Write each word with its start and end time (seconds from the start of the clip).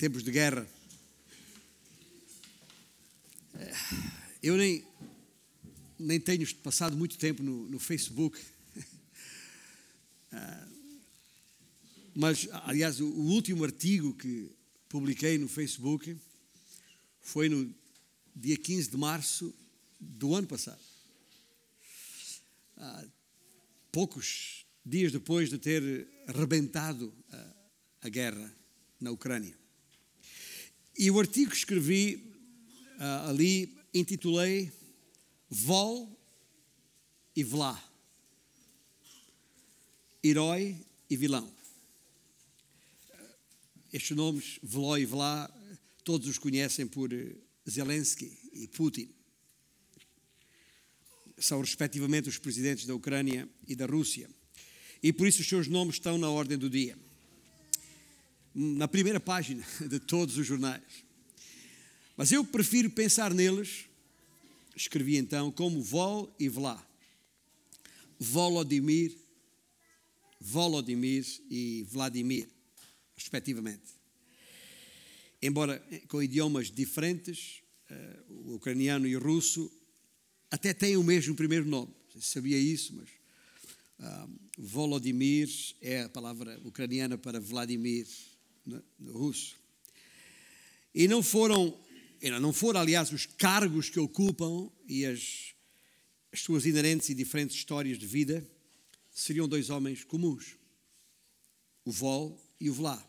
tempos 0.00 0.22
de 0.22 0.30
guerra. 0.30 0.66
Eu 4.42 4.56
nem, 4.56 4.82
nem 5.98 6.18
tenho 6.18 6.54
passado 6.56 6.96
muito 6.96 7.18
tempo 7.18 7.42
no, 7.42 7.68
no 7.68 7.78
Facebook. 7.78 8.40
Ah, 10.32 10.68
mas, 12.14 12.48
aliás, 12.62 13.00
o, 13.00 13.08
último 13.08 13.64
artigo 13.64 14.14
que 14.14 14.56
publiquei 14.88 15.36
no 15.36 15.48
Facebook 15.48 16.16
foi 17.20 17.48
no 17.48 17.74
dia 18.34 18.56
15 18.56 18.90
de 18.90 18.96
março 18.96 19.52
do 19.98 20.36
ano 20.36 20.46
passado. 20.46 20.80
Ah, 22.76 23.04
poucos 23.90 24.64
dias 24.86 25.10
depois 25.10 25.50
de 25.50 25.58
ter 25.58 26.08
arrebentado 26.28 27.12
a, 27.28 27.54
a 28.02 28.08
guerra 28.08 28.56
na 29.00 29.10
Ucrânia. 29.10 29.59
E 30.98 31.10
o 31.10 31.18
artigo 31.18 31.50
que 31.50 31.56
escrevi 31.56 32.16
uh, 32.98 33.28
ali 33.28 33.74
intitulei 33.94 34.70
Vol 35.48 36.08
e 37.34 37.42
Vlá. 37.42 37.82
Herói 40.22 40.76
e 41.08 41.16
vilão. 41.16 41.50
Estes 43.92 44.16
nomes, 44.16 44.58
Vló 44.62 44.96
e 44.96 45.04
Vlá, 45.04 45.50
todos 46.04 46.28
os 46.28 46.38
conhecem 46.38 46.86
por 46.86 47.12
eh, 47.12 47.34
Zelensky 47.68 48.38
e 48.52 48.68
Putin. 48.68 49.08
São, 51.38 51.60
respectivamente, 51.60 52.28
os 52.28 52.38
presidentes 52.38 52.86
da 52.86 52.94
Ucrânia 52.94 53.48
e 53.66 53.74
da 53.74 53.86
Rússia. 53.86 54.30
E 55.02 55.12
por 55.12 55.26
isso 55.26 55.40
os 55.40 55.48
seus 55.48 55.66
nomes 55.66 55.96
estão 55.96 56.18
na 56.18 56.28
ordem 56.30 56.58
do 56.58 56.70
dia. 56.70 56.96
Na 58.54 58.88
primeira 58.88 59.20
página 59.20 59.64
de 59.88 60.00
todos 60.00 60.36
os 60.36 60.46
jornais. 60.46 60.82
Mas 62.16 62.32
eu 62.32 62.44
prefiro 62.44 62.90
pensar 62.90 63.32
neles, 63.32 63.86
escrevi 64.76 65.16
então, 65.16 65.50
como 65.50 65.82
Vol 65.82 66.34
e 66.38 66.48
Vlá. 66.48 66.84
Volodymyr, 68.18 69.16
Volodymyr 70.38 71.24
e 71.48 71.86
Vladimir, 71.88 72.46
respectivamente. 73.16 74.00
Embora 75.40 75.82
com 76.08 76.22
idiomas 76.22 76.70
diferentes, 76.70 77.62
uh, 77.90 78.50
o 78.50 78.54
ucraniano 78.56 79.06
e 79.06 79.16
o 79.16 79.20
russo 79.20 79.72
até 80.50 80.74
têm 80.74 80.98
o 80.98 81.02
mesmo 81.02 81.34
primeiro 81.34 81.64
nome. 81.64 81.94
Sabia 82.20 82.58
isso, 82.58 82.94
mas 82.94 83.08
uh, 84.00 84.30
Volodymyr 84.58 85.48
é 85.80 86.02
a 86.02 86.08
palavra 86.10 86.60
ucraniana 86.64 87.16
para 87.16 87.40
Vladimir 87.40 88.06
no 88.64 89.12
russo. 89.12 89.56
E 90.94 91.06
não 91.08 91.22
foram 91.22 91.78
não 92.40 92.52
foram, 92.52 92.80
aliás, 92.80 93.10
os 93.12 93.24
cargos 93.24 93.88
que 93.88 93.98
ocupam 93.98 94.70
e 94.86 95.06
as, 95.06 95.54
as 96.30 96.40
suas 96.40 96.66
inerentes 96.66 97.08
e 97.08 97.14
diferentes 97.14 97.56
histórias 97.56 97.98
de 97.98 98.06
vida, 98.06 98.46
seriam 99.10 99.48
dois 99.48 99.70
homens 99.70 100.04
comuns, 100.04 100.56
o 101.84 101.90
Vol 101.90 102.38
e 102.60 102.68
o 102.68 102.74
Vlá, 102.74 103.02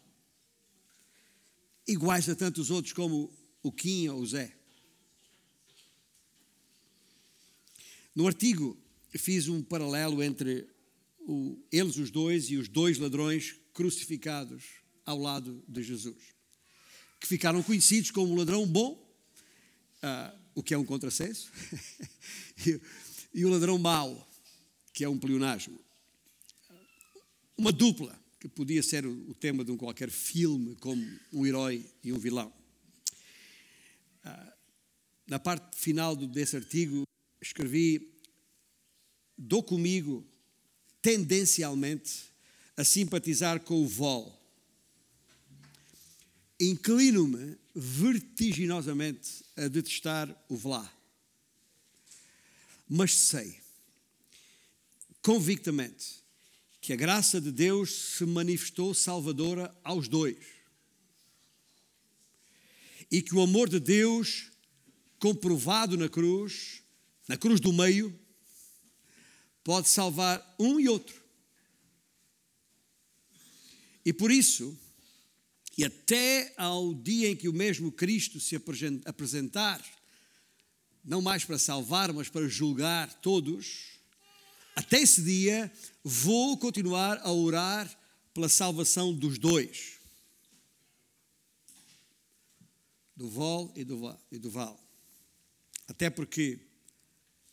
iguais 1.86 2.30
a 2.30 2.36
tantos 2.36 2.72
outros 2.72 2.94
como 2.94 3.30
o 3.62 3.72
Kim 3.72 4.08
ou 4.08 4.22
o 4.22 4.26
Zé. 4.26 4.56
No 8.16 8.28
artigo 8.28 8.78
fiz 9.12 9.50
um 9.50 9.62
paralelo 9.62 10.24
entre 10.24 10.68
o, 11.20 11.62
eles, 11.72 11.98
os 11.98 12.10
dois, 12.10 12.50
e 12.50 12.56
os 12.56 12.70
dois 12.70 12.98
ladrões 12.98 13.56
crucificados 13.74 14.81
ao 15.06 15.18
lado 15.20 15.64
de 15.68 15.84
Jesus 15.84 16.42
que 17.22 17.28
ficaram 17.28 17.62
conhecidos 17.62 18.10
como 18.10 18.36
ladrão 18.36 18.66
bom, 18.66 18.94
uh, 20.04 20.40
o 20.56 20.64
que 20.64 20.74
é 20.74 20.78
um 20.78 20.84
contrassenso, 20.84 21.52
e, 22.66 22.82
e, 23.32 23.46
o 23.46 23.50
ladrão 23.50 23.78
mau, 23.78 24.28
que 24.92 25.04
é 25.04 25.10
um 25.10 25.20
pleonasmo. 25.20 25.80
Uma 27.56 27.72
dupla, 27.72 28.20
que 28.40 28.50
podia 28.50 28.82
ser 28.82 29.06
o, 29.06 29.30
o, 29.30 29.36
tema 29.36 29.64
de 29.64 29.72
um 29.72 29.78
qualquer 29.78 30.10
filme, 30.10 30.76
como 30.78 31.06
um 31.32 31.46
herói 31.46 31.86
e 32.04 32.12
um 32.12 32.18
vilão. 32.18 32.52
Uh, 34.26 34.52
na 35.28 35.38
parte 35.38 35.78
final 35.78 36.16
desse 36.16 36.56
artigo, 36.56 37.04
escrevi: 37.40 38.16
dou 39.38 39.62
comigo, 39.62 40.28
tendencialmente, 41.04 42.32
a 42.76 42.84
simpatizar 42.84 43.60
com 43.60 43.84
o 43.84 43.88
Vol 43.88 44.41
inclino-me 46.62 47.58
vertiginosamente 47.74 49.44
a 49.58 49.68
detestar 49.68 50.30
o 50.48 50.56
Vlá. 50.56 50.88
Mas 52.88 53.16
sei, 53.16 53.60
convictamente, 55.24 56.22
que 56.80 56.94
a 56.94 56.96
graça 56.96 57.42
de 57.42 57.52
Deus 57.52 57.92
se 58.18 58.26
manifestou 58.26 58.94
salvadora 58.94 59.76
aos 59.84 60.08
dois. 60.08 60.38
E 63.10 63.22
que 63.22 63.34
o 63.34 63.42
amor 63.42 63.68
de 63.68 63.80
Deus, 63.80 64.52
comprovado 65.20 65.98
na 65.98 66.08
cruz, 66.08 66.84
na 67.28 67.38
cruz 67.38 67.60
do 67.60 67.74
meio, 67.74 68.18
pode 69.64 69.90
salvar 69.90 70.56
um 70.60 70.80
e 70.80 70.88
outro. 70.88 71.22
E 74.04 74.12
por 74.12 74.32
isso, 74.32 74.78
e 75.82 75.84
até 75.84 76.54
ao 76.58 76.94
dia 76.94 77.30
em 77.30 77.36
que 77.36 77.50
o 77.50 77.54
mesmo 77.54 77.92
Cristo 77.92 78.40
se 78.40 78.56
apresentar, 79.04 79.84
não 81.04 81.24
mais 81.24 81.44
para 81.44 81.58
salvar, 81.58 82.14
mas 82.14 82.30
para 82.30 82.48
julgar 82.48 83.12
todos, 83.20 83.98
até 84.76 85.02
esse 85.02 85.24
dia 85.24 85.74
vou 86.04 86.56
continuar 86.56 87.18
a 87.24 87.32
orar 87.32 87.90
pela 88.32 88.48
salvação 88.48 89.12
dos 89.12 89.40
dois. 89.40 89.94
Do 93.16 93.28
Vol 93.28 93.74
e 93.76 93.84
do, 93.84 94.52
Val. 94.52 94.80
Até 95.88 96.12
porque 96.12 96.60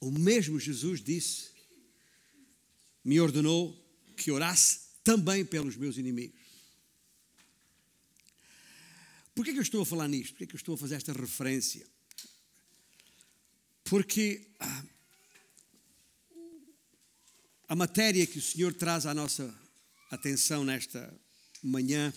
o 0.02 0.10
mesmo 0.10 0.60
Jesus 0.60 1.02
disse, 1.02 1.48
me 3.02 3.18
ordenou 3.22 3.74
que 4.18 4.30
orasse 4.30 4.80
também 5.02 5.46
pelos 5.46 5.76
meus 5.76 5.96
inimigos. 5.96 6.37
Por 9.38 9.44
que, 9.44 9.52
eu 9.52 9.62
estou 9.62 9.82
a 9.82 9.86
falar 9.86 10.08
nisto? 10.08 10.34
Por 10.34 10.48
que, 10.48 10.52
eu 10.52 10.56
estou 10.56 10.74
a 10.74 10.78
fazer 10.78 10.96
esta 10.96 11.12
referência? 11.12 11.86
Porque 13.84 14.50
ah, 14.58 14.84
a 17.68 17.76
matéria 17.76 18.26
que 18.26 18.40
o 18.40 18.42
Senhor 18.42 18.74
traz 18.74 19.06
à 19.06 19.14
nossa 19.14 19.56
atenção 20.10 20.64
nesta 20.64 21.16
manhã, 21.62 22.12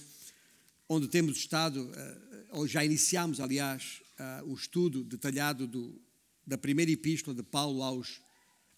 onde 0.90 1.08
temos 1.10 1.38
estado, 1.38 1.92
ah, 1.96 2.58
ou 2.58 2.68
já 2.68 2.84
iniciamos, 2.84 3.40
aliás, 3.40 4.02
ah, 4.18 4.42
o 4.48 4.56
estudo 4.56 5.04
detalhado 5.04 5.68
do, 5.68 6.02
da 6.44 6.58
primeira 6.58 6.90
epístola 6.90 7.36
de 7.36 7.44
Paulo 7.44 7.84
aos, 7.84 8.20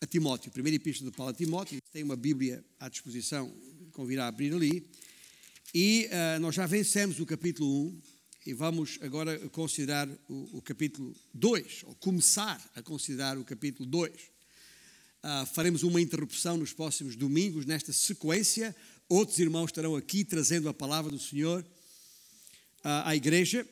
a 0.01 0.05
Timóteo. 0.05 0.49
A 0.49 0.51
primeira 0.51 0.75
epístola 0.75 1.09
de 1.09 1.15
Paulo 1.15 1.31
a 1.31 1.33
Timóteo, 1.33 1.79
tem 1.93 2.03
uma 2.03 2.17
Bíblia 2.17 2.61
à 2.77 2.89
disposição, 2.89 3.55
convido 3.93 4.21
a 4.21 4.27
abrir 4.27 4.53
ali. 4.53 4.85
E 5.73 6.09
nós 6.41 6.53
já 6.53 6.67
vencemos 6.67 7.21
o 7.21 7.25
capítulo 7.25 7.87
1, 7.87 8.12
e 8.45 8.53
vamos 8.53 8.99
agora 9.01 9.39
considerar 9.49 10.09
o, 10.27 10.57
o 10.57 10.61
capítulo 10.61 11.15
2, 11.33 11.83
ou 11.85 11.95
começar 11.95 12.61
a 12.75 12.81
considerar 12.81 13.37
o 13.37 13.45
capítulo 13.45 13.87
2. 13.87 14.11
Uh, 14.11 14.17
ah, 15.23 15.45
faremos 15.45 15.83
uma 15.83 16.01
interrupção 16.01 16.57
nos 16.57 16.73
próximos 16.73 17.15
domingos, 17.15 17.65
nesta 17.65 17.93
sequência. 17.93 18.75
Outros 19.07 19.39
irmãos 19.39 19.67
estarão 19.67 19.95
aqui 19.95 20.25
trazendo 20.25 20.67
a 20.67 20.73
palavra 20.73 21.09
do 21.09 21.19
Senhor 21.19 21.61
uh, 21.63 23.05
à 23.05 23.15
igreja. 23.15 23.65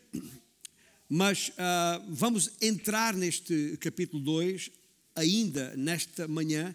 Mas 1.09 1.49
uh, 1.49 2.05
vamos 2.07 2.51
entrar 2.61 3.13
neste 3.13 3.77
capítulo 3.81 4.23
2 4.23 4.71
ainda 5.13 5.75
nesta 5.75 6.29
manhã 6.29 6.73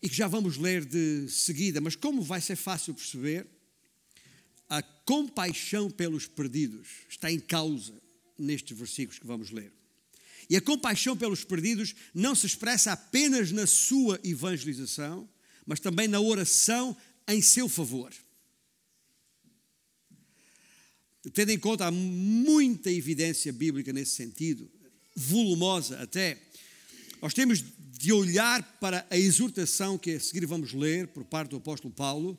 e 0.00 0.08
que 0.08 0.14
já 0.14 0.28
vamos 0.28 0.56
ler 0.56 0.84
de 0.84 1.28
seguida. 1.28 1.80
Mas 1.80 1.96
como 1.96 2.22
vai 2.22 2.40
ser 2.40 2.54
fácil 2.54 2.94
perceber, 2.94 3.48
a 4.68 4.82
compaixão 4.82 5.90
pelos 5.90 6.26
perdidos 6.26 6.88
está 7.08 7.30
em 7.30 7.38
causa 7.38 7.94
nestes 8.38 8.76
versículos 8.76 9.18
que 9.18 9.26
vamos 9.26 9.50
ler. 9.50 9.72
E 10.48 10.56
a 10.56 10.60
compaixão 10.60 11.16
pelos 11.16 11.44
perdidos 11.44 11.94
não 12.14 12.34
se 12.34 12.46
expressa 12.46 12.92
apenas 12.92 13.50
na 13.50 13.66
sua 13.66 14.20
evangelização, 14.22 15.28
mas 15.66 15.80
também 15.80 16.06
na 16.06 16.20
oração 16.20 16.96
em 17.26 17.42
seu 17.42 17.68
favor. 17.68 18.12
Tendo 21.32 21.50
em 21.50 21.58
conta, 21.58 21.86
há 21.86 21.90
muita 21.90 22.90
evidência 22.90 23.52
bíblica 23.52 23.92
nesse 23.92 24.12
sentido, 24.12 24.70
volumosa 25.16 26.00
até. 26.00 26.40
Nós 27.20 27.34
temos 27.34 27.64
de 27.78 28.12
olhar 28.12 28.62
para 28.78 29.04
a 29.10 29.16
exortação 29.16 29.98
que 29.98 30.12
a 30.12 30.20
seguir 30.20 30.46
vamos 30.46 30.72
ler 30.72 31.08
por 31.08 31.24
parte 31.24 31.50
do 31.50 31.56
apóstolo 31.56 31.92
Paulo, 31.92 32.38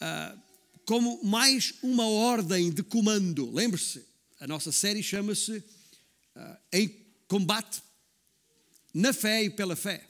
uh, 0.00 0.40
como 0.86 1.22
mais 1.24 1.74
uma 1.82 2.06
ordem 2.06 2.70
de 2.70 2.82
comando. 2.82 3.50
Lembre-se, 3.50 4.04
a 4.38 4.46
nossa 4.46 4.70
série 4.70 5.02
chama-se 5.02 5.56
uh, 6.36 6.56
Em 6.72 6.88
Combate 7.26 7.82
na 8.92 9.12
Fé 9.12 9.44
e 9.44 9.50
pela 9.50 9.74
Fé. 9.74 10.06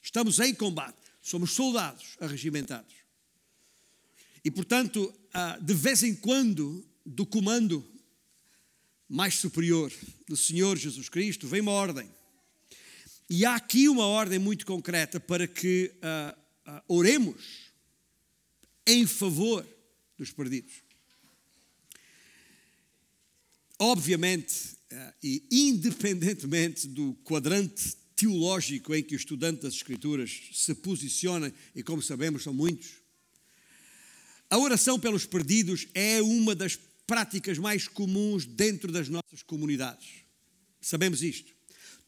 Estamos 0.00 0.38
em 0.38 0.54
combate, 0.54 0.96
somos 1.20 1.52
soldados 1.52 2.16
arregimentados. 2.20 2.94
E, 4.44 4.50
portanto, 4.50 5.12
uh, 5.34 5.62
de 5.62 5.74
vez 5.74 6.02
em 6.02 6.14
quando, 6.14 6.86
do 7.04 7.26
comando 7.26 7.84
mais 9.08 9.34
superior 9.34 9.92
do 10.28 10.36
Senhor 10.36 10.76
Jesus 10.76 11.08
Cristo, 11.08 11.48
vem 11.48 11.60
uma 11.60 11.72
ordem. 11.72 12.08
E 13.28 13.44
há 13.44 13.56
aqui 13.56 13.88
uma 13.88 14.06
ordem 14.06 14.38
muito 14.38 14.64
concreta 14.66 15.18
para 15.18 15.46
que 15.46 15.92
uh, 15.96 16.82
oremos 16.86 17.72
em 18.86 19.06
favor 19.06 19.66
dos 20.28 20.36
perdidos. 20.36 20.82
Obviamente, 23.78 24.76
uh, 24.92 25.14
e 25.22 25.46
independentemente 25.50 26.86
do 26.86 27.14
quadrante 27.24 27.96
teológico 28.16 28.94
em 28.94 29.02
que 29.02 29.14
o 29.14 29.16
estudante 29.16 29.62
das 29.62 29.74
Escrituras 29.74 30.30
se 30.52 30.74
posiciona, 30.74 31.52
e 31.74 31.82
como 31.82 32.00
sabemos, 32.00 32.42
são 32.42 32.54
muitos, 32.54 33.02
a 34.48 34.58
oração 34.58 35.00
pelos 35.00 35.26
perdidos 35.26 35.88
é 35.94 36.22
uma 36.22 36.54
das 36.54 36.78
práticas 37.06 37.58
mais 37.58 37.88
comuns 37.88 38.46
dentro 38.46 38.92
das 38.92 39.08
nossas 39.08 39.42
comunidades. 39.42 40.24
Sabemos 40.80 41.22
isto. 41.22 41.52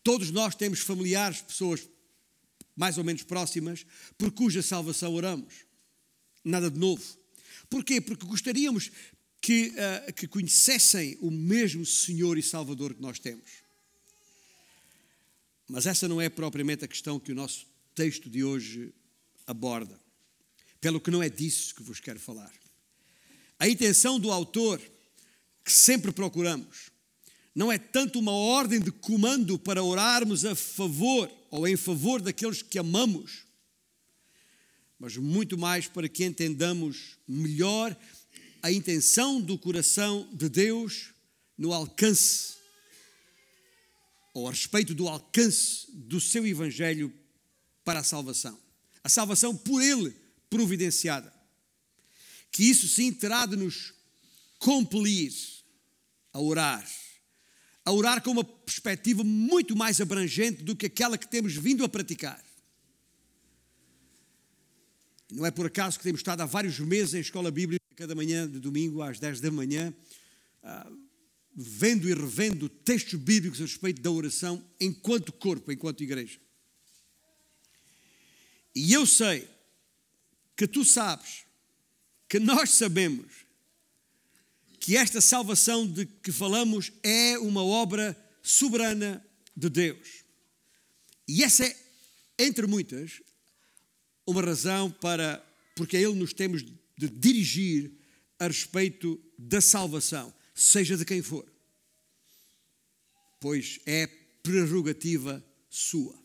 Todos 0.03 0.31
nós 0.31 0.55
temos 0.55 0.81
familiares, 0.81 1.41
pessoas 1.41 1.89
mais 2.77 2.99
ou 2.99 3.05
menos 3.05 3.23
próximas, 3.23 3.85
por 4.17 4.31
cuja 4.31 4.62
salvação 4.62 5.12
oramos. 5.15 5.67
Nada 6.45 6.71
de 6.71 6.79
novo. 6.79 7.03
Porquê? 7.69 8.01
Porque 8.01 8.27
gostaríamos 8.27 8.91
que, 9.41 9.69
uh, 9.69 10.13
que 10.13 10.27
conhecessem 10.27 11.17
o 11.21 11.31
mesmo 11.31 11.85
Senhor 11.87 12.37
e 12.37 12.43
Salvador 12.43 12.95
que 12.95 13.01
nós 13.01 13.19
temos. 13.19 13.67
Mas 15.69 15.87
essa 15.87 16.07
não 16.07 16.21
é 16.21 16.29
propriamente 16.29 16.85
a 16.85 16.89
questão 16.89 17.19
que 17.19 17.33
o 17.33 17.35
nosso 17.35 17.67
texto 17.95 18.31
de 18.31 18.45
hoje 18.45 18.93
aborda. 19.47 19.99
Pelo 20.81 21.01
que 21.01 21.11
não 21.11 21.23
é 21.23 21.29
disso 21.29 21.75
que 21.75 21.83
vos 21.83 22.01
quero 22.01 22.21
falar. 22.21 22.53
A 23.59 23.69
intenção 23.69 24.21
do 24.21 24.31
autor, 24.31 24.81
que 25.65 25.73
sempre 25.73 26.12
procuramos, 26.12 26.91
não 27.55 27.73
é 27.73 27.79
tanto 27.79 28.19
uma 28.19 28.33
ordem 28.33 28.79
de 28.79 28.93
comando 28.93 29.59
para 29.59 29.83
orarmos 29.83 30.45
a 30.45 30.55
favor 30.55 31.33
ou 31.51 31.67
em 31.67 31.77
favor 31.77 32.21
daqueles 32.21 32.61
que 32.61 32.79
amamos, 32.79 33.46
mas 34.99 35.17
muito 35.17 35.59
mais 35.59 35.87
para 35.87 36.09
que 36.09 36.25
entendamos 36.25 37.19
melhor 37.27 37.97
a 38.63 38.73
intenção 38.73 39.41
do 39.41 39.59
coração 39.59 40.29
de 40.33 40.49
Deus 40.49 41.11
no 41.57 41.73
alcance, 41.73 42.57
ou 44.35 44.49
a 44.49 44.51
respeito 44.51 44.95
do 44.95 45.09
alcance 45.09 45.87
do 45.93 46.21
seu 46.21 46.47
Evangelho 46.47 47.13
para 47.85 48.01
a 48.01 48.05
salvação. 48.05 48.59
A 49.03 49.09
salvação 49.09 49.57
por 49.57 49.81
Ele 49.83 50.15
providenciada 50.51 51.37
que 52.57 52.65
isso 52.65 52.89
sim 52.89 53.13
terá 53.13 53.45
de 53.45 53.55
nos 53.55 53.93
compelir 54.59 55.31
a 56.33 56.41
orar. 56.41 56.91
A 57.85 57.93
orar 57.93 58.23
com 58.23 58.31
uma 58.31 58.43
perspectiva 58.43 59.23
muito 59.23 59.77
mais 59.77 60.01
abrangente 60.01 60.63
do 60.63 60.75
que 60.75 60.87
aquela 60.87 61.19
que 61.19 61.29
temos 61.29 61.55
vindo 61.55 61.85
a 61.85 61.89
praticar. 61.89 62.43
Não 65.31 65.44
é 65.44 65.50
por 65.50 65.67
acaso 65.67 65.99
que 65.99 66.05
temos 66.05 66.20
estado 66.20 66.40
há 66.40 66.46
vários 66.46 66.78
meses 66.78 67.14
em 67.14 67.20
escola 67.20 67.50
bíblica, 67.50 67.84
cada 67.96 68.14
manhã 68.14 68.49
de 68.49 68.61
domingo 68.61 69.02
às 69.02 69.19
10 69.19 69.40
da 69.40 69.50
manhã, 69.50 69.93
ah, 70.62 70.90
vendo 71.55 72.08
e 72.08 72.14
revendo 72.14 72.69
textos 72.69 73.19
bíblicos 73.19 73.61
a 73.61 73.64
respeito 73.64 74.02
da 74.02 74.11
oração 74.11 74.64
enquanto 74.81 75.32
corpo, 75.32 75.73
enquanto 75.73 76.02
igreja. 76.02 76.38
E 78.75 78.93
eu 78.93 79.06
sei 79.06 79.49
que 80.55 80.67
tu 80.67 80.84
sabes 80.84 81.44
que 82.28 82.38
nós 82.38 82.70
sabemos 82.70 83.46
que 84.78 84.96
esta 84.96 85.20
salvação 85.20 85.87
de 85.87 86.06
que 86.06 86.31
falamos 86.31 86.93
é 87.02 87.38
uma 87.38 87.64
obra 87.64 88.17
soberana 88.43 89.25
de 89.56 89.69
Deus. 89.69 90.25
E 91.26 91.43
essa 91.43 91.64
é, 91.64 91.76
entre 92.38 92.67
muitas, 92.67 93.20
uma 94.26 94.43
razão 94.43 94.90
para 94.90 95.43
porque 95.75 95.96
a 95.96 96.00
Ele 96.00 96.14
nos 96.14 96.32
temos 96.32 96.62
de 96.62 97.08
dirigir 97.08 97.93
a 98.38 98.46
respeito 98.46 99.20
da 99.38 99.61
salvação, 99.61 100.32
seja 100.55 100.96
de 100.96 101.05
quem 101.05 101.23
for, 101.23 101.46
pois 103.40 103.78
é 103.87 104.06
prerrogativa 104.43 105.44
sua. 105.69 106.19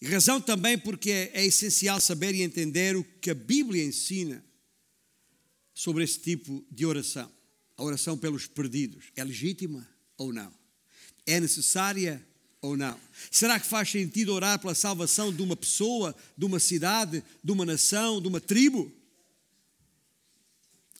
E 0.00 0.06
razão 0.06 0.40
também 0.40 0.78
porque 0.78 1.10
é, 1.10 1.30
é 1.34 1.44
essencial 1.44 2.00
saber 2.00 2.34
e 2.34 2.42
entender 2.42 2.96
o 2.96 3.04
que 3.04 3.30
a 3.30 3.34
Bíblia 3.34 3.84
ensina 3.84 4.44
sobre 5.74 6.04
esse 6.04 6.18
tipo 6.18 6.64
de 6.70 6.86
oração. 6.86 7.30
A 7.76 7.82
oração 7.82 8.16
pelos 8.16 8.46
perdidos 8.46 9.06
é 9.16 9.24
legítima 9.24 9.86
ou 10.16 10.32
não? 10.32 10.52
É 11.26 11.38
necessária 11.38 12.26
ou 12.62 12.76
não? 12.76 12.98
Será 13.30 13.58
que 13.58 13.66
faz 13.66 13.90
sentido 13.90 14.32
orar 14.32 14.58
pela 14.58 14.74
salvação 14.74 15.32
de 15.32 15.42
uma 15.42 15.56
pessoa, 15.56 16.14
de 16.36 16.44
uma 16.44 16.58
cidade, 16.58 17.24
de 17.42 17.52
uma 17.52 17.64
nação, 17.64 18.20
de 18.20 18.28
uma 18.28 18.40
tribo? 18.40 18.92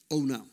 Ou 0.09 0.25
não? 0.25 0.49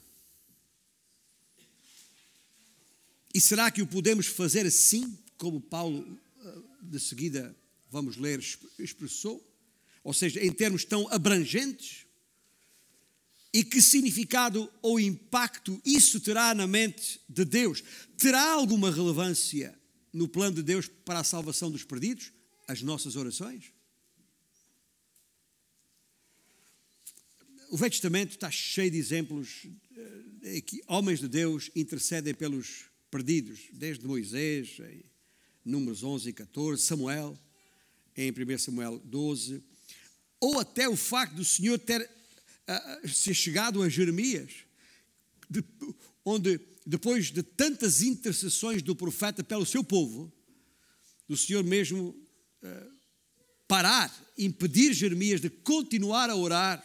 E 3.34 3.40
será 3.40 3.70
que 3.70 3.82
o 3.82 3.87
podemos 3.87 4.26
fazer 4.26 4.66
assim, 4.66 5.16
como 5.37 5.60
Paulo 5.60 6.19
eh, 6.44 6.58
de 6.82 6.99
seguida 6.99 7.55
vamos 7.90 8.16
ler, 8.16 8.43
expressou, 8.78 9.44
ou 10.02 10.12
seja, 10.12 10.44
em 10.44 10.52
termos 10.52 10.84
tão 10.84 11.08
abrangentes, 11.12 12.06
e 13.52 13.64
que 13.64 13.81
significado 13.81 14.70
ou 14.82 15.00
impacto 15.00 15.81
isso 15.84 16.20
terá 16.20 16.55
na 16.55 16.66
mente 16.66 17.20
de 17.29 17.44
Deus? 17.44 17.82
Terá 18.17 18.53
alguma 18.53 18.91
relevância 18.91 19.79
no 20.12 20.29
plano 20.29 20.56
de 20.56 20.62
Deus 20.62 20.88
para 20.88 21.20
a 21.20 21.24
salvação 21.24 21.70
dos 21.70 21.84
perdidos? 21.84 22.32
As 22.67 22.82
nossas 22.82 23.17
orações? 23.17 23.72
O 27.70 27.77
Velho 27.77 27.91
Testamento 27.91 28.31
está 28.31 28.50
cheio 28.50 28.91
de 28.91 28.98
exemplos 28.98 29.67
em 30.43 30.60
que 30.60 30.82
homens 30.86 31.20
de 31.20 31.29
Deus 31.29 31.70
intercedem 31.74 32.34
pelos 32.34 32.84
perdidos, 33.10 33.60
desde 33.72 34.06
Moisés, 34.06 34.79
Números 35.65 36.03
11 36.03 36.31
e 36.31 36.32
14, 36.32 36.82
Samuel 36.82 37.38
em 38.17 38.32
1 38.32 38.58
Samuel 38.58 38.98
12, 39.05 39.62
ou 40.41 40.58
até 40.58 40.88
o 40.88 40.96
facto 40.96 41.34
do 41.34 41.44
Senhor 41.44 41.79
ter 41.79 42.00
uh, 42.03 43.08
ser 43.08 43.34
chegado 43.34 43.82
a 43.82 43.88
Jeremias, 43.88 44.65
de, 45.48 45.62
onde 46.24 46.58
depois 46.88 47.30
de 47.30 47.42
tantas 47.42 48.02
intercessões 48.02 48.82
do 48.82 48.96
profeta 48.96 49.44
pelo 49.44 49.66
seu 49.66 49.84
povo, 49.84 50.32
do 51.28 51.36
Senhor 51.36 51.62
mesmo 51.62 52.16
uh, 52.62 52.92
parar, 53.66 54.10
impedir 54.38 54.94
Jeremias 54.94 55.40
de 55.40 55.50
continuar 55.50 56.30
a 56.30 56.36
orar 56.36 56.82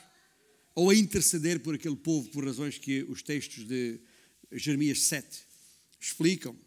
ou 0.75 0.89
a 0.89 0.95
interceder 0.95 1.59
por 1.61 1.75
aquele 1.75 1.95
povo, 1.95 2.29
por 2.29 2.45
razões 2.45 2.77
que 2.77 3.03
os 3.03 3.21
textos 3.21 3.65
de 3.65 3.99
Jeremias 4.51 5.03
7 5.03 5.39
explicam. 5.99 6.57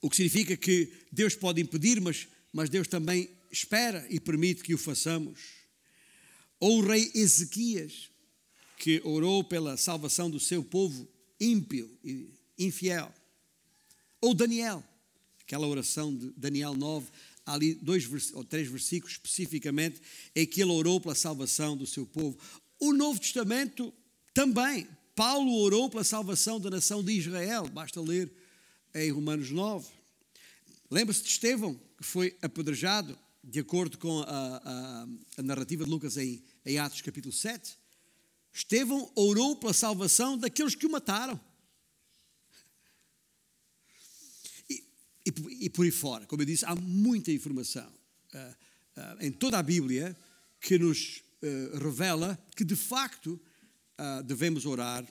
O 0.00 0.10
que 0.10 0.16
significa 0.16 0.56
que 0.56 0.92
Deus 1.10 1.34
pode 1.34 1.62
impedir, 1.62 2.00
mas 2.00 2.28
mas 2.52 2.68
Deus 2.68 2.86
também 2.86 3.30
espera 3.50 4.06
e 4.10 4.20
permite 4.20 4.62
que 4.62 4.74
o 4.74 4.78
façamos. 4.78 5.40
Ou 6.60 6.78
o 6.78 6.86
rei 6.86 7.10
Ezequias, 7.14 8.10
que 8.76 9.00
orou 9.04 9.42
pela 9.42 9.76
salvação 9.76 10.30
do 10.30 10.38
seu 10.38 10.62
povo 10.62 11.08
ímpio 11.42 11.90
e 12.04 12.30
infiel. 12.58 13.12
Ou 14.20 14.32
Daniel, 14.32 14.84
aquela 15.42 15.66
oração 15.66 16.14
de 16.14 16.30
Daniel 16.36 16.74
9, 16.74 17.08
há 17.44 17.54
ali 17.54 17.74
dois 17.74 18.08
ou 18.32 18.44
três 18.44 18.68
versículos 18.68 19.14
especificamente, 19.14 20.00
em 20.34 20.46
que 20.46 20.62
ele 20.62 20.70
orou 20.70 21.00
pela 21.00 21.14
salvação 21.14 21.76
do 21.76 21.86
seu 21.86 22.06
povo. 22.06 22.38
O 22.78 22.92
Novo 22.92 23.18
Testamento 23.18 23.92
também. 24.32 24.86
Paulo 25.14 25.52
orou 25.56 25.90
pela 25.90 26.04
salvação 26.04 26.58
da 26.58 26.70
nação 26.70 27.04
de 27.04 27.12
Israel, 27.12 27.68
basta 27.68 28.00
ler 28.00 28.32
em 28.94 29.10
Romanos 29.10 29.50
9. 29.50 29.86
Lembra-se 30.90 31.22
de 31.22 31.28
Estevão, 31.28 31.78
que 31.98 32.04
foi 32.04 32.36
apedrejado, 32.40 33.18
de 33.44 33.60
acordo 33.60 33.98
com 33.98 34.20
a, 34.20 34.24
a, 34.26 35.06
a 35.36 35.42
narrativa 35.42 35.84
de 35.84 35.90
Lucas 35.90 36.16
em, 36.16 36.42
em 36.64 36.78
Atos 36.78 37.02
capítulo 37.02 37.32
7. 37.32 37.76
Estevão 38.52 39.10
orou 39.14 39.56
pela 39.56 39.72
salvação 39.72 40.36
daqueles 40.36 40.74
que 40.74 40.86
o 40.86 40.90
mataram. 40.90 41.40
E, 44.68 44.84
e, 45.26 45.64
e, 45.66 45.70
por 45.70 45.84
aí 45.84 45.90
fora, 45.90 46.26
como 46.26 46.42
eu 46.42 46.46
disse, 46.46 46.64
há 46.66 46.74
muita 46.74 47.32
informação 47.32 47.90
uh, 48.34 48.38
uh, 48.38 49.24
em 49.24 49.32
toda 49.32 49.58
a 49.58 49.62
Bíblia 49.62 50.16
que 50.60 50.78
nos 50.78 51.22
uh, 51.42 51.78
revela 51.78 52.38
que, 52.54 52.64
de 52.64 52.76
facto, 52.76 53.40
devemos 54.24 54.66
orar 54.66 55.06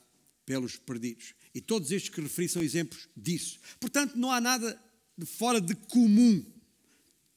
pelos 0.46 0.76
perdidos. 0.76 1.34
E 1.56 1.62
todos 1.62 1.92
estes 1.92 2.14
que 2.14 2.20
referi 2.20 2.50
são 2.50 2.62
exemplos 2.62 3.08
disso. 3.16 3.58
Portanto, 3.80 4.18
não 4.18 4.30
há 4.30 4.42
nada 4.42 4.78
de 5.18 5.26
fora 5.26 5.62
de 5.62 5.74
comum 5.76 6.44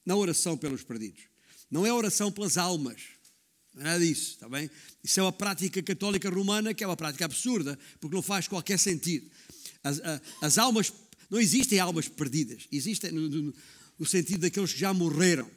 na 0.05 0.17
oração 0.17 0.57
pelos 0.57 0.83
perdidos. 0.83 1.23
Não 1.71 1.85
é 1.85 1.93
oração 1.93 2.29
pelas 2.29 2.57
almas. 2.57 3.14
Não 3.75 3.91
é 3.91 3.99
disso, 3.99 4.31
está 4.31 4.47
bem? 4.47 4.69
Isso 5.03 5.19
é 5.19 5.23
uma 5.23 5.33
prática 5.33 5.83
católica 5.83 6.29
romana 6.29 6.73
que 6.73 6.83
é 6.83 6.87
uma 6.87 6.95
prática 6.95 7.25
absurda, 7.25 7.77
porque 7.99 8.15
não 8.15 8.21
faz 8.21 8.47
qualquer 8.47 8.79
sentido. 8.79 9.29
As, 9.83 10.01
as 10.41 10.57
almas, 10.57 10.93
não 11.29 11.39
existem 11.39 11.79
almas 11.79 12.07
perdidas, 12.07 12.67
existem 12.71 13.11
no, 13.11 13.27
no, 13.29 13.53
no 13.99 14.05
sentido 14.05 14.39
daqueles 14.39 14.71
que 14.71 14.79
já 14.79 14.93
morreram. 14.93 15.49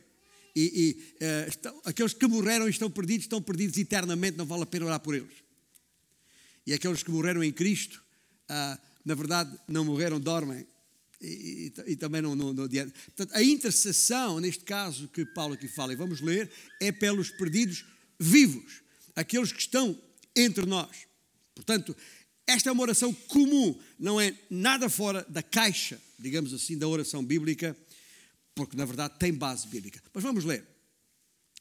E, 0.54 0.96
e 1.20 1.24
uh, 1.24 1.48
estão, 1.48 1.80
aqueles 1.84 2.12
que 2.12 2.26
morreram 2.26 2.66
e 2.66 2.70
estão 2.70 2.90
perdidos, 2.90 3.26
estão 3.26 3.40
perdidos 3.40 3.78
eternamente, 3.78 4.36
não 4.36 4.44
vale 4.44 4.64
a 4.64 4.66
pena 4.66 4.86
orar 4.86 4.98
por 4.98 5.14
eles. 5.14 5.32
E 6.66 6.74
aqueles 6.74 7.04
que 7.04 7.10
morreram 7.12 7.44
em 7.44 7.52
Cristo, 7.52 8.02
uh, 8.50 8.78
na 9.04 9.14
verdade, 9.14 9.56
não 9.68 9.84
morreram, 9.84 10.18
dormem. 10.18 10.66
E, 11.20 11.72
e, 11.86 11.92
e 11.92 11.96
também 11.96 12.20
não, 12.20 12.34
não, 12.34 12.52
não 12.52 12.68
Portanto, 12.68 13.32
a 13.32 13.42
intercessão, 13.42 14.40
neste 14.40 14.64
caso 14.64 15.06
que 15.08 15.24
Paulo 15.24 15.54
aqui 15.54 15.68
fala, 15.68 15.92
e 15.92 15.96
vamos 15.96 16.20
ler, 16.20 16.50
é 16.80 16.90
pelos 16.90 17.30
perdidos 17.30 17.84
vivos, 18.18 18.82
aqueles 19.14 19.52
que 19.52 19.60
estão 19.60 19.98
entre 20.34 20.66
nós. 20.66 21.06
Portanto, 21.54 21.96
esta 22.46 22.70
é 22.70 22.72
uma 22.72 22.82
oração 22.82 23.12
comum, 23.12 23.78
não 23.98 24.20
é 24.20 24.34
nada 24.48 24.88
fora 24.88 25.24
da 25.28 25.42
caixa, 25.42 26.00
digamos 26.18 26.54
assim, 26.54 26.78
da 26.78 26.88
oração 26.88 27.24
bíblica, 27.24 27.76
porque 28.54 28.76
na 28.76 28.84
verdade 28.84 29.18
tem 29.18 29.32
base 29.32 29.68
bíblica. 29.68 30.02
Mas 30.12 30.24
vamos 30.24 30.44
ler. 30.44 30.66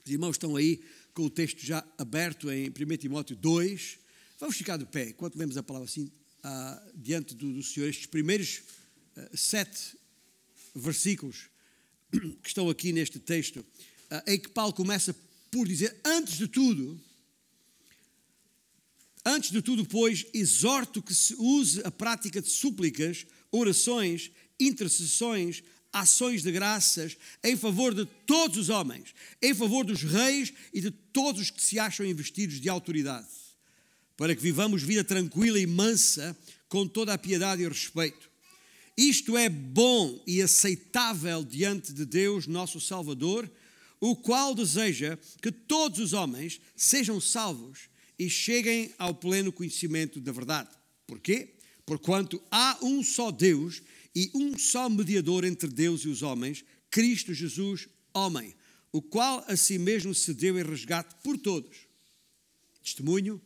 Os 0.06 0.12
irmãos 0.12 0.36
estão 0.36 0.56
aí 0.56 0.82
com 1.14 1.24
o 1.24 1.30
texto 1.30 1.60
já 1.60 1.86
aberto 1.98 2.50
em 2.50 2.70
1 2.70 2.98
Timóteo 2.98 3.36
2. 3.36 4.00
Vamos 4.40 4.56
ficar 4.56 4.78
de 4.78 4.86
pé 4.86 5.10
enquanto 5.10 5.36
lemos 5.36 5.58
a 5.58 5.64
palavra 5.64 5.90
assim, 5.90 6.10
ah, 6.44 6.82
diante 6.96 7.36
do, 7.36 7.52
do, 7.52 7.62
Senhor. 7.62 7.90
Estes 7.90 8.06
primeiros 8.06 8.62
ah, 9.16 9.30
sete 9.36 9.98
versículos 10.74 11.50
que 12.42 12.48
estão 12.48 12.70
aqui 12.70 12.94
neste 12.94 13.20
texto, 13.20 13.66
ah, 14.10 14.24
em 14.26 14.40
que 14.40 14.48
Paulo 14.50 14.72
começa 14.72 15.14
por 15.52 15.68
dizer, 15.68 16.00
antes 16.06 16.38
de 16.38 16.48
tudo, 16.48 17.00
Antes 19.30 19.52
de 19.52 19.62
tudo, 19.62 19.86
pois, 19.86 20.26
exorto 20.34 21.02
que 21.02 21.14
se 21.14 21.36
use 21.38 21.82
a 21.84 21.92
prática 21.92 22.42
de 22.42 22.48
súplicas, 22.48 23.26
orações, 23.52 24.32
intercessões, 24.58 25.62
ações 25.92 26.42
de 26.42 26.50
graças 26.50 27.18
em 27.44 27.58
favor 27.58 27.94
de 27.94 28.06
todos 28.26 28.58
os 28.58 28.70
homens, 28.70 29.14
em 29.42 29.54
favor 29.54 29.84
dos 29.84 30.02
reis 30.02 30.54
e 30.74 30.80
de 30.80 30.92
todos 30.92 31.42
os 31.42 31.52
que 31.52 31.62
se 31.62 31.78
acham 31.78 32.06
investidos 32.06 32.62
de 32.62 32.70
autoridade, 32.70 33.28
para 34.16 34.34
que 34.34 34.42
vivamos 34.42 34.82
vida 34.82 35.04
tranquila 35.04 35.60
e 35.60 35.68
mansa, 35.68 36.34
com 36.70 36.88
toda 36.88 37.14
a 37.14 37.18
piedade 37.18 37.62
e 37.62 37.68
respeito. 37.68 38.30
Isto 38.96 39.38
é 39.38 39.50
bom 39.50 40.24
e 40.26 40.42
aceitável 40.42 41.44
diante 41.44 41.92
de 41.92 42.06
Deus, 42.06 42.48
nosso 42.48 42.80
Salvador, 42.80 43.52
o 44.00 44.16
qual 44.16 44.54
deseja 44.54 45.18
que 45.42 45.52
todos 45.52 46.00
os 46.00 46.14
homens 46.14 46.62
sejam 46.76 47.20
salvos 47.20 47.90
e 48.18 48.30
cheguem 48.30 48.94
ao 48.98 49.14
pleno 49.14 49.52
conhecimento 49.52 50.20
da 50.20 50.32
verdade. 50.32 50.70
Porquê? 51.06 51.56
Porquanto 51.86 52.42
há 52.52 52.78
um 52.82 53.04
só 53.04 53.32
Deus 53.32 53.82
e 54.16 54.32
um 54.34 54.58
só 54.58 54.90
mediador 54.90 55.46
entre 55.46 55.70
Deus 55.70 56.02
e 56.02 56.10
os 56.10 56.22
homens, 56.22 56.64
Cristo 56.90 57.34
Jesus, 57.34 57.88
homem, 58.14 58.56
o 58.92 59.02
qual 59.02 59.44
a 59.48 59.56
si 59.56 59.78
mesmo 59.78 60.14
se 60.14 60.34
deu 60.34 60.60
em 60.60 60.64
resgate 60.64 61.16
por 61.24 61.38
todos. 61.38 61.88
Testemunho, 62.84 63.42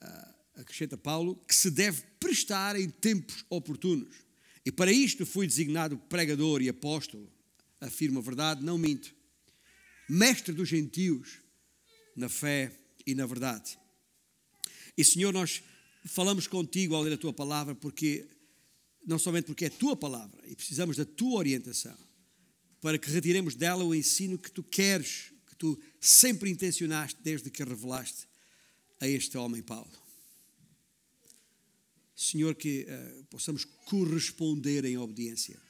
ah, 0.00 0.34
acrescenta 0.56 0.96
Paulo, 0.96 1.36
que 1.46 1.54
se 1.54 1.70
deve 1.70 2.02
prestar 2.18 2.80
em 2.80 2.88
tempos 2.88 3.44
oportunos. 3.50 4.14
E 4.64 4.72
para 4.72 4.90
isto 4.90 5.26
fui 5.26 5.46
designado 5.46 5.98
pregador 6.08 6.62
e 6.62 6.68
apóstolo, 6.68 7.30
afirma 7.86 8.20
a 8.20 8.22
verdade, 8.22 8.64
não 8.64 8.78
minto, 8.78 9.14
mestre 10.08 10.52
dos 10.52 10.68
gentios 10.68 11.40
na 12.16 12.28
fé 12.28 12.72
e 13.06 13.14
na 13.14 13.26
verdade. 13.26 13.78
E 14.96 15.04
Senhor, 15.04 15.32
nós 15.32 15.62
falamos 16.06 16.46
contigo 16.46 16.94
ao 16.94 17.02
ler 17.02 17.14
a 17.14 17.18
tua 17.18 17.32
palavra 17.32 17.74
porque 17.74 18.26
não 19.06 19.18
somente 19.18 19.46
porque 19.46 19.66
é 19.66 19.68
a 19.68 19.70
tua 19.70 19.96
palavra 19.96 20.42
e 20.46 20.56
precisamos 20.56 20.96
da 20.96 21.04
tua 21.04 21.38
orientação 21.38 21.96
para 22.80 22.98
que 22.98 23.10
retiremos 23.10 23.54
dela 23.54 23.84
o 23.84 23.94
ensino 23.94 24.38
que 24.38 24.50
tu 24.50 24.62
queres, 24.62 25.32
que 25.48 25.56
tu 25.56 25.80
sempre 26.00 26.50
intencionaste 26.50 27.20
desde 27.22 27.50
que 27.50 27.62
a 27.62 27.66
revelaste 27.66 28.26
a 29.00 29.08
este 29.08 29.36
homem 29.36 29.62
Paulo. 29.62 29.90
Senhor, 32.14 32.54
que 32.54 32.86
uh, 32.88 33.24
possamos 33.24 33.64
corresponder 33.64 34.84
em 34.86 34.96
obediência 34.96 35.60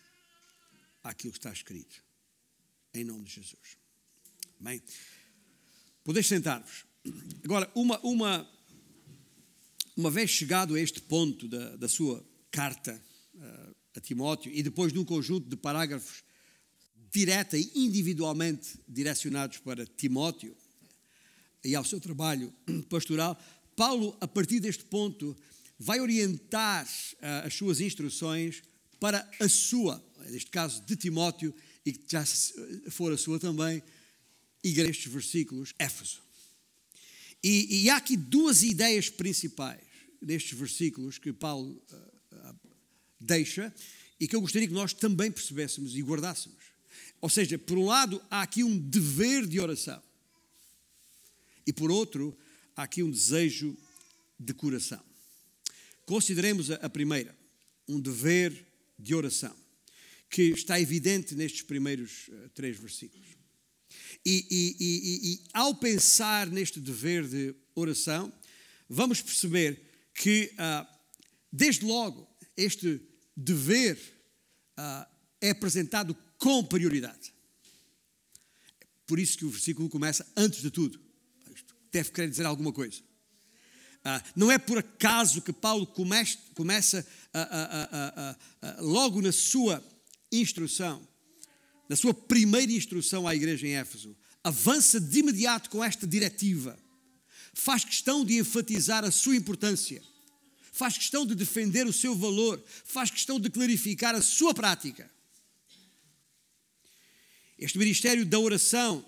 àquilo 1.02 1.32
que 1.32 1.38
está 1.38 1.52
escrito. 1.52 2.05
Em 2.96 3.04
nome 3.04 3.24
de 3.24 3.34
Jesus. 3.34 3.76
Amém. 4.58 4.80
Podeis 6.02 6.26
sentar-vos. 6.26 6.86
Agora, 7.44 7.70
uma, 7.74 8.00
uma, 8.00 8.50
uma 9.94 10.10
vez 10.10 10.30
chegado 10.30 10.74
a 10.74 10.80
este 10.80 11.02
ponto 11.02 11.46
da, 11.46 11.76
da 11.76 11.88
sua 11.88 12.24
carta 12.50 12.98
uh, 13.34 13.76
a 13.94 14.00
Timóteo 14.00 14.50
e 14.50 14.62
depois 14.62 14.94
de 14.94 14.98
um 14.98 15.04
conjunto 15.04 15.46
de 15.46 15.56
parágrafos 15.56 16.24
direta 17.12 17.58
e 17.58 17.70
individualmente 17.74 18.80
direcionados 18.88 19.58
para 19.58 19.84
Timóteo 19.84 20.56
e 21.62 21.74
ao 21.74 21.84
seu 21.84 22.00
trabalho 22.00 22.50
pastoral, 22.88 23.38
Paulo, 23.76 24.16
a 24.22 24.26
partir 24.26 24.58
deste 24.58 24.84
ponto, 24.84 25.36
vai 25.78 26.00
orientar 26.00 26.86
uh, 26.86 27.46
as 27.46 27.52
suas 27.52 27.78
instruções 27.78 28.62
para 28.98 29.30
a 29.38 29.50
sua, 29.50 30.02
neste 30.30 30.50
caso 30.50 30.80
de 30.86 30.96
Timóteo, 30.96 31.54
e 31.86 31.92
que 31.92 32.04
já 32.10 32.24
for 32.90 33.12
a 33.12 33.16
sua 33.16 33.38
também, 33.38 33.80
igreja, 34.62 34.90
estes 34.90 35.12
versículos, 35.12 35.72
Éfeso. 35.78 36.20
E, 37.42 37.84
e 37.84 37.90
há 37.90 37.96
aqui 37.96 38.16
duas 38.16 38.64
ideias 38.64 39.08
principais 39.08 39.80
nestes 40.20 40.58
versículos 40.58 41.16
que 41.16 41.32
Paulo 41.32 41.80
uh, 41.92 42.54
deixa 43.20 43.72
e 44.18 44.26
que 44.26 44.34
eu 44.34 44.40
gostaria 44.40 44.66
que 44.66 44.74
nós 44.74 44.92
também 44.92 45.30
percebêssemos 45.30 45.94
e 45.94 46.02
guardássemos. 46.02 46.64
Ou 47.20 47.30
seja, 47.30 47.56
por 47.56 47.78
um 47.78 47.86
lado, 47.86 48.20
há 48.28 48.42
aqui 48.42 48.64
um 48.64 48.76
dever 48.76 49.46
de 49.46 49.60
oração, 49.60 50.02
e 51.66 51.72
por 51.72 51.90
outro, 51.90 52.36
há 52.74 52.82
aqui 52.84 53.02
um 53.02 53.10
desejo 53.10 53.76
de 54.38 54.52
coração. 54.54 55.02
Consideremos 56.04 56.70
a, 56.70 56.74
a 56.76 56.88
primeira, 56.88 57.36
um 57.88 58.00
dever 58.00 58.66
de 58.98 59.14
oração, 59.14 59.54
que 60.28 60.42
está 60.50 60.80
evidente 60.80 61.34
nestes 61.34 61.62
primeiros 61.62 62.28
uh, 62.28 62.48
três 62.54 62.78
versículos. 62.78 63.36
E, 64.24 64.46
e, 64.50 64.76
e, 64.80 65.32
e, 65.32 65.40
ao 65.52 65.74
pensar 65.74 66.48
neste 66.48 66.80
dever 66.80 67.28
de 67.28 67.54
oração, 67.76 68.32
vamos 68.88 69.22
perceber 69.22 69.80
que, 70.12 70.52
ah, 70.58 70.86
desde 71.52 71.84
logo, 71.84 72.28
este 72.56 73.00
dever 73.36 73.98
ah, 74.76 75.08
é 75.40 75.50
apresentado 75.50 76.16
com 76.38 76.64
prioridade. 76.64 77.32
Por 79.06 79.20
isso 79.20 79.38
que 79.38 79.44
o 79.44 79.50
versículo 79.50 79.88
começa 79.88 80.26
antes 80.36 80.60
de 80.60 80.70
tudo. 80.70 81.00
Isto 81.54 81.76
deve 81.92 82.10
querer 82.10 82.28
dizer 82.28 82.46
alguma 82.46 82.72
coisa. 82.72 83.00
Ah, 84.02 84.22
não 84.34 84.50
é 84.50 84.58
por 84.58 84.78
acaso 84.78 85.42
que 85.42 85.52
Paulo 85.52 85.86
comece, 85.86 86.38
começa 86.54 87.06
logo 88.80 89.20
na 89.20 89.32
sua 89.32 89.84
instrução 90.32 91.06
na 91.88 91.96
sua 91.96 92.12
primeira 92.12 92.72
instrução 92.72 93.26
à 93.26 93.34
igreja 93.34 93.66
em 93.66 93.76
Éfeso, 93.76 94.16
avança 94.42 95.00
de 95.00 95.20
imediato 95.20 95.70
com 95.70 95.82
esta 95.82 96.06
diretiva. 96.06 96.78
Faz 97.54 97.84
questão 97.84 98.24
de 98.24 98.38
enfatizar 98.38 99.04
a 99.04 99.10
sua 99.10 99.36
importância, 99.36 100.02
faz 100.72 100.98
questão 100.98 101.24
de 101.24 101.34
defender 101.34 101.86
o 101.86 101.92
seu 101.92 102.14
valor, 102.14 102.62
faz 102.84 103.10
questão 103.10 103.40
de 103.40 103.48
clarificar 103.48 104.14
a 104.14 104.22
sua 104.22 104.52
prática. 104.52 105.10
Este 107.58 107.78
ministério 107.78 108.26
da 108.26 108.38
oração, 108.38 109.04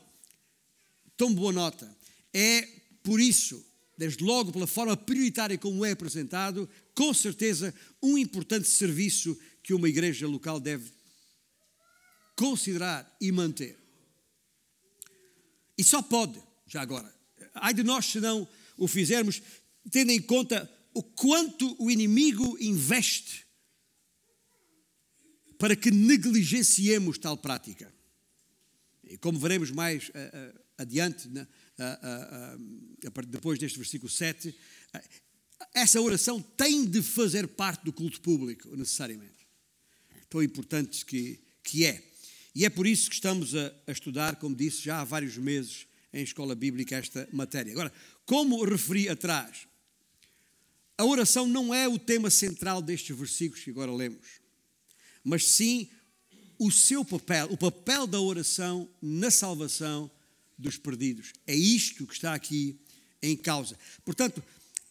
tão 1.16 1.34
boa 1.34 1.52
nota, 1.52 1.94
é 2.32 2.66
por 3.02 3.20
isso, 3.20 3.62
desde 3.98 4.24
logo 4.24 4.52
pela 4.52 4.66
forma 4.66 4.96
prioritária 4.96 5.58
como 5.58 5.84
é 5.84 5.90
apresentado, 5.90 6.68
com 6.94 7.12
certeza 7.12 7.74
um 8.02 8.16
importante 8.16 8.66
serviço 8.66 9.38
que 9.62 9.74
uma 9.74 9.88
igreja 9.88 10.26
local 10.26 10.58
deve 10.58 10.97
considerar 12.38 13.16
e 13.20 13.32
manter. 13.32 13.76
E 15.76 15.82
só 15.82 16.00
pode, 16.00 16.40
já 16.68 16.80
agora. 16.80 17.12
Ai 17.52 17.74
de 17.74 17.82
nós 17.82 18.06
se 18.06 18.20
não 18.20 18.48
o 18.76 18.86
fizermos, 18.86 19.42
tendo 19.90 20.12
em 20.12 20.22
conta 20.22 20.70
o 20.94 21.02
quanto 21.02 21.74
o 21.82 21.90
inimigo 21.90 22.56
investe 22.60 23.44
para 25.58 25.74
que 25.74 25.90
negligenciemos 25.90 27.18
tal 27.18 27.36
prática. 27.36 27.92
E 29.02 29.18
como 29.18 29.40
veremos 29.40 29.72
mais 29.72 30.08
uh, 30.10 30.12
uh, 30.12 30.60
adiante, 30.78 31.28
né, 31.28 31.44
depois 33.26 33.58
deste 33.58 33.78
versículo 33.78 34.10
7, 34.10 34.54
essa 35.74 36.00
oração 36.00 36.40
tem 36.40 36.84
de 36.84 37.02
fazer 37.02 37.48
parte 37.48 37.84
do 37.84 37.92
culto 37.92 38.20
público, 38.20 38.76
necessariamente. 38.76 39.48
Tão 40.30 40.40
importante 40.40 41.04
que, 41.04 41.40
que 41.64 41.84
é. 41.84 42.08
E 42.54 42.64
é 42.64 42.70
por 42.70 42.86
isso 42.86 43.08
que 43.08 43.14
estamos 43.14 43.54
a, 43.54 43.72
a 43.86 43.92
estudar, 43.92 44.36
como 44.36 44.54
disse, 44.54 44.82
já 44.82 45.00
há 45.00 45.04
vários 45.04 45.36
meses 45.36 45.86
em 46.12 46.22
escola 46.22 46.54
bíblica 46.54 46.96
esta 46.96 47.28
matéria. 47.32 47.72
Agora, 47.72 47.92
como 48.24 48.64
referi 48.64 49.08
atrás, 49.08 49.66
a 50.96 51.04
oração 51.04 51.46
não 51.46 51.72
é 51.72 51.86
o 51.86 51.98
tema 51.98 52.30
central 52.30 52.82
destes 52.82 53.16
versículos 53.16 53.62
que 53.62 53.70
agora 53.70 53.92
lemos, 53.92 54.26
mas 55.22 55.46
sim 55.46 55.88
o 56.58 56.72
seu 56.72 57.04
papel, 57.04 57.46
o 57.52 57.56
papel 57.56 58.06
da 58.06 58.20
oração 58.20 58.88
na 59.00 59.30
salvação 59.30 60.10
dos 60.58 60.76
perdidos. 60.76 61.32
É 61.46 61.54
isto 61.54 62.04
que 62.06 62.14
está 62.14 62.34
aqui 62.34 62.80
em 63.22 63.36
causa. 63.36 63.78
Portanto, 64.04 64.42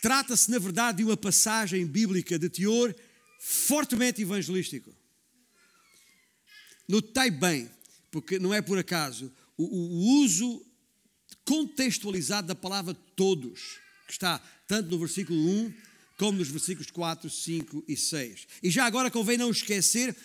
trata-se, 0.01 0.49
na 0.49 0.59
verdade, 0.59 0.99
de 0.99 1.03
uma 1.03 1.17
passagem 1.17 1.85
bíblica 1.85 2.39
de 2.39 2.49
teor 2.49 2.95
fortemente 3.39 4.21
evangelístico. 4.21 4.95
Notei 6.87 7.29
bem, 7.29 7.69
porque 8.11 8.39
não 8.39 8.53
é 8.53 8.61
por 8.61 8.77
acaso, 8.77 9.31
o, 9.57 9.63
o 9.63 10.21
uso 10.23 10.65
contextualizado 11.43 12.47
da 12.47 12.55
palavra 12.55 12.93
todos, 13.15 13.79
que 14.05 14.13
está 14.13 14.39
tanto 14.67 14.89
no 14.89 14.99
versículo 14.99 15.39
1 15.39 15.73
como 16.17 16.39
nos 16.39 16.49
versículos 16.49 16.89
4, 16.91 17.29
5 17.29 17.85
e 17.87 17.95
6. 17.95 18.47
E 18.63 18.69
já 18.69 18.85
agora 18.85 19.11
convém 19.11 19.37
não 19.37 19.51
esquecer 19.51 20.15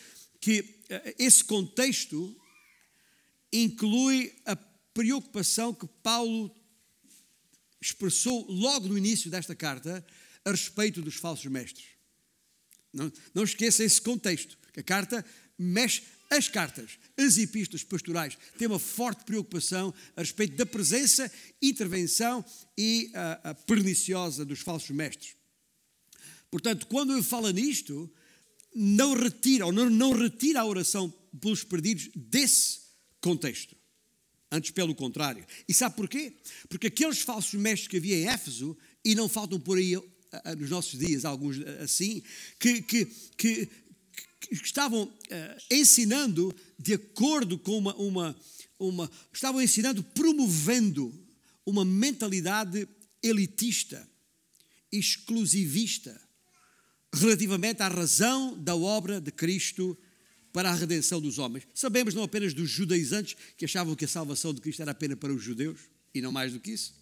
que 0.40 0.64
eh, 0.88 1.14
esse 1.19 1.45
contexto 1.45 2.35
inclui 3.52 4.35
a 4.47 4.57
preocupação 4.95 5.75
que 5.75 5.87
Paulo 6.02 6.54
expressou 7.81 8.47
logo 8.50 8.88
no 8.88 8.97
início 8.97 9.31
desta 9.31 9.54
carta 9.54 10.04
a 10.45 10.50
respeito 10.50 11.02
dos 11.02 11.16
falsos 11.16 11.47
mestres. 11.47 11.87
Não, 12.92 13.12
não 13.35 13.45
esqueça 13.45 13.85
esse 13.85 14.00
contexto, 14.00 14.59
que 14.73 14.81
a 14.81 14.85
carta 14.85 15.25
mexe 15.59 16.02
as 16.32 16.48
cartas, 16.48 16.98
as 17.16 17.36
epístolas 17.36 17.84
pastorais 17.84 18.38
têm 18.56 18.66
uma 18.66 18.78
forte 18.78 19.22
preocupação 19.24 19.92
a 20.16 20.22
respeito 20.22 20.56
da 20.56 20.64
presença, 20.64 21.30
intervenção 21.60 22.42
e 22.76 23.10
a, 23.14 23.50
a 23.50 23.54
perniciosa 23.54 24.42
dos 24.42 24.60
falsos 24.60 24.90
mestres. 24.90 25.36
Portanto, 26.50 26.86
quando 26.86 27.12
ele 27.12 27.22
fala 27.22 27.52
nisto, 27.52 28.10
não 28.74 29.14
retira, 29.14 29.66
ou 29.66 29.72
não, 29.72 29.90
não 29.90 30.12
retira 30.12 30.60
a 30.60 30.66
oração 30.66 31.12
pelos 31.38 31.64
perdidos 31.64 32.08
desse 32.16 32.80
contexto. 33.20 33.76
Antes, 34.50 34.70
pelo 34.70 34.94
contrário. 34.94 35.46
E 35.68 35.74
sabe 35.74 35.96
porquê? 35.96 36.34
Porque 36.68 36.86
aqueles 36.86 37.20
falsos 37.20 37.54
mestres 37.54 37.88
que 37.88 37.96
havia 37.98 38.16
em 38.16 38.28
Éfeso, 38.28 38.76
e 39.04 39.14
não 39.14 39.28
faltam 39.28 39.60
por 39.60 39.76
aí 39.76 39.96
nos 40.58 40.70
nossos 40.70 40.98
dias 40.98 41.24
alguns 41.24 41.58
assim, 41.82 42.22
que, 42.58 42.80
que, 42.82 43.06
que 43.36 43.68
estavam 44.50 45.04
uh, 45.04 45.11
ensinando 45.70 46.54
de 46.78 46.94
acordo 46.94 47.58
com 47.58 47.78
uma, 47.78 47.94
uma, 47.96 48.37
uma. 48.78 49.11
estavam 49.32 49.61
ensinando, 49.61 50.02
promovendo 50.02 51.14
uma 51.64 51.84
mentalidade 51.84 52.88
elitista, 53.22 54.08
exclusivista, 54.90 56.20
relativamente 57.14 57.82
à 57.82 57.88
razão 57.88 58.58
da 58.58 58.75
obra 58.75 59.20
de 59.20 59.30
Cristo 59.30 59.96
para 60.52 60.70
a 60.70 60.74
redenção 60.74 61.20
dos 61.20 61.38
homens. 61.38 61.66
Sabemos 61.74 62.14
não 62.14 62.22
apenas 62.22 62.52
dos 62.52 62.68
judaizantes 62.68 63.37
que 63.57 63.64
achavam 63.64 63.94
que 63.94 64.05
a 64.05 64.09
salvação 64.09 64.52
de 64.52 64.61
Cristo 64.61 64.83
era 64.83 64.90
apenas 64.90 65.18
para 65.18 65.33
os 65.33 65.42
judeus 65.42 65.81
e 66.14 66.20
não 66.20 66.33
mais 66.33 66.52
do 66.52 66.61
que 66.61 66.72
isso, 66.72 66.94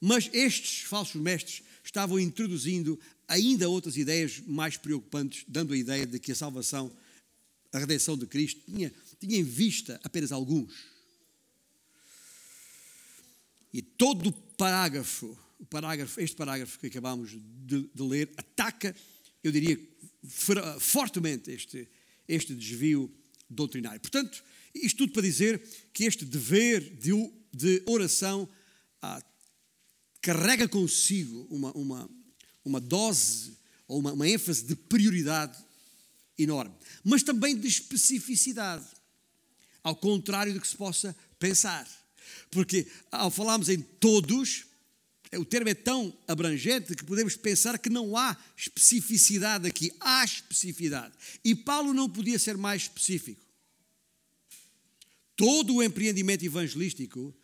mas 0.00 0.30
estes 0.32 0.82
falsos 0.82 1.20
mestres 1.20 1.62
estavam 1.92 2.18
introduzindo 2.18 2.98
ainda 3.28 3.68
outras 3.68 3.98
ideias 3.98 4.40
mais 4.46 4.78
preocupantes, 4.78 5.44
dando 5.46 5.74
a 5.74 5.76
ideia 5.76 6.06
de 6.06 6.18
que 6.18 6.32
a 6.32 6.34
salvação, 6.34 6.90
a 7.70 7.78
redenção 7.78 8.16
de 8.16 8.26
Cristo, 8.26 8.62
tinha, 8.64 8.90
tinha 9.20 9.38
em 9.38 9.44
vista 9.44 10.00
apenas 10.02 10.32
alguns. 10.32 10.72
E 13.72 13.82
todo 13.82 14.30
o 14.30 14.32
parágrafo, 14.32 15.38
o 15.58 15.66
parágrafo 15.66 16.20
este 16.20 16.34
parágrafo 16.34 16.78
que 16.78 16.86
acabamos 16.86 17.30
de, 17.30 17.88
de 17.94 18.02
ler, 18.02 18.32
ataca 18.36 18.94
eu 19.42 19.50
diria, 19.50 19.78
fortemente 20.78 21.50
este, 21.50 21.88
este 22.28 22.54
desvio 22.54 23.12
doutrinário. 23.50 24.00
Portanto, 24.00 24.42
isto 24.74 24.98
tudo 24.98 25.12
para 25.12 25.22
dizer 25.22 25.60
que 25.92 26.04
este 26.04 26.24
dever 26.24 26.80
de, 26.96 27.12
de 27.52 27.82
oração 27.86 28.48
ah, 29.00 29.20
carrega 30.22 30.68
consigo 30.68 31.46
uma, 31.50 31.72
uma, 31.72 32.10
uma 32.64 32.80
dose 32.80 33.58
ou 33.88 33.98
uma, 33.98 34.12
uma 34.12 34.28
ênfase 34.28 34.64
de 34.64 34.76
prioridade 34.76 35.58
enorme, 36.38 36.74
mas 37.04 37.22
também 37.22 37.58
de 37.58 37.66
especificidade, 37.68 38.86
ao 39.82 39.96
contrário 39.96 40.54
do 40.54 40.60
que 40.60 40.68
se 40.68 40.76
possa 40.76 41.14
pensar. 41.38 41.86
Porque 42.50 42.86
ao 43.10 43.30
falarmos 43.30 43.68
em 43.68 43.80
todos, 43.80 44.64
é, 45.32 45.38
o 45.38 45.44
termo 45.44 45.70
é 45.70 45.74
tão 45.74 46.16
abrangente 46.28 46.94
que 46.94 47.04
podemos 47.04 47.36
pensar 47.36 47.78
que 47.78 47.90
não 47.90 48.16
há 48.16 48.36
especificidade 48.56 49.66
aqui. 49.66 49.90
Há 49.98 50.24
especificidade. 50.24 51.14
E 51.42 51.54
Paulo 51.54 51.92
não 51.92 52.08
podia 52.08 52.38
ser 52.38 52.56
mais 52.56 52.82
específico. 52.82 53.40
Todo 55.34 55.76
o 55.76 55.82
empreendimento 55.82 56.44
evangelístico, 56.44 57.34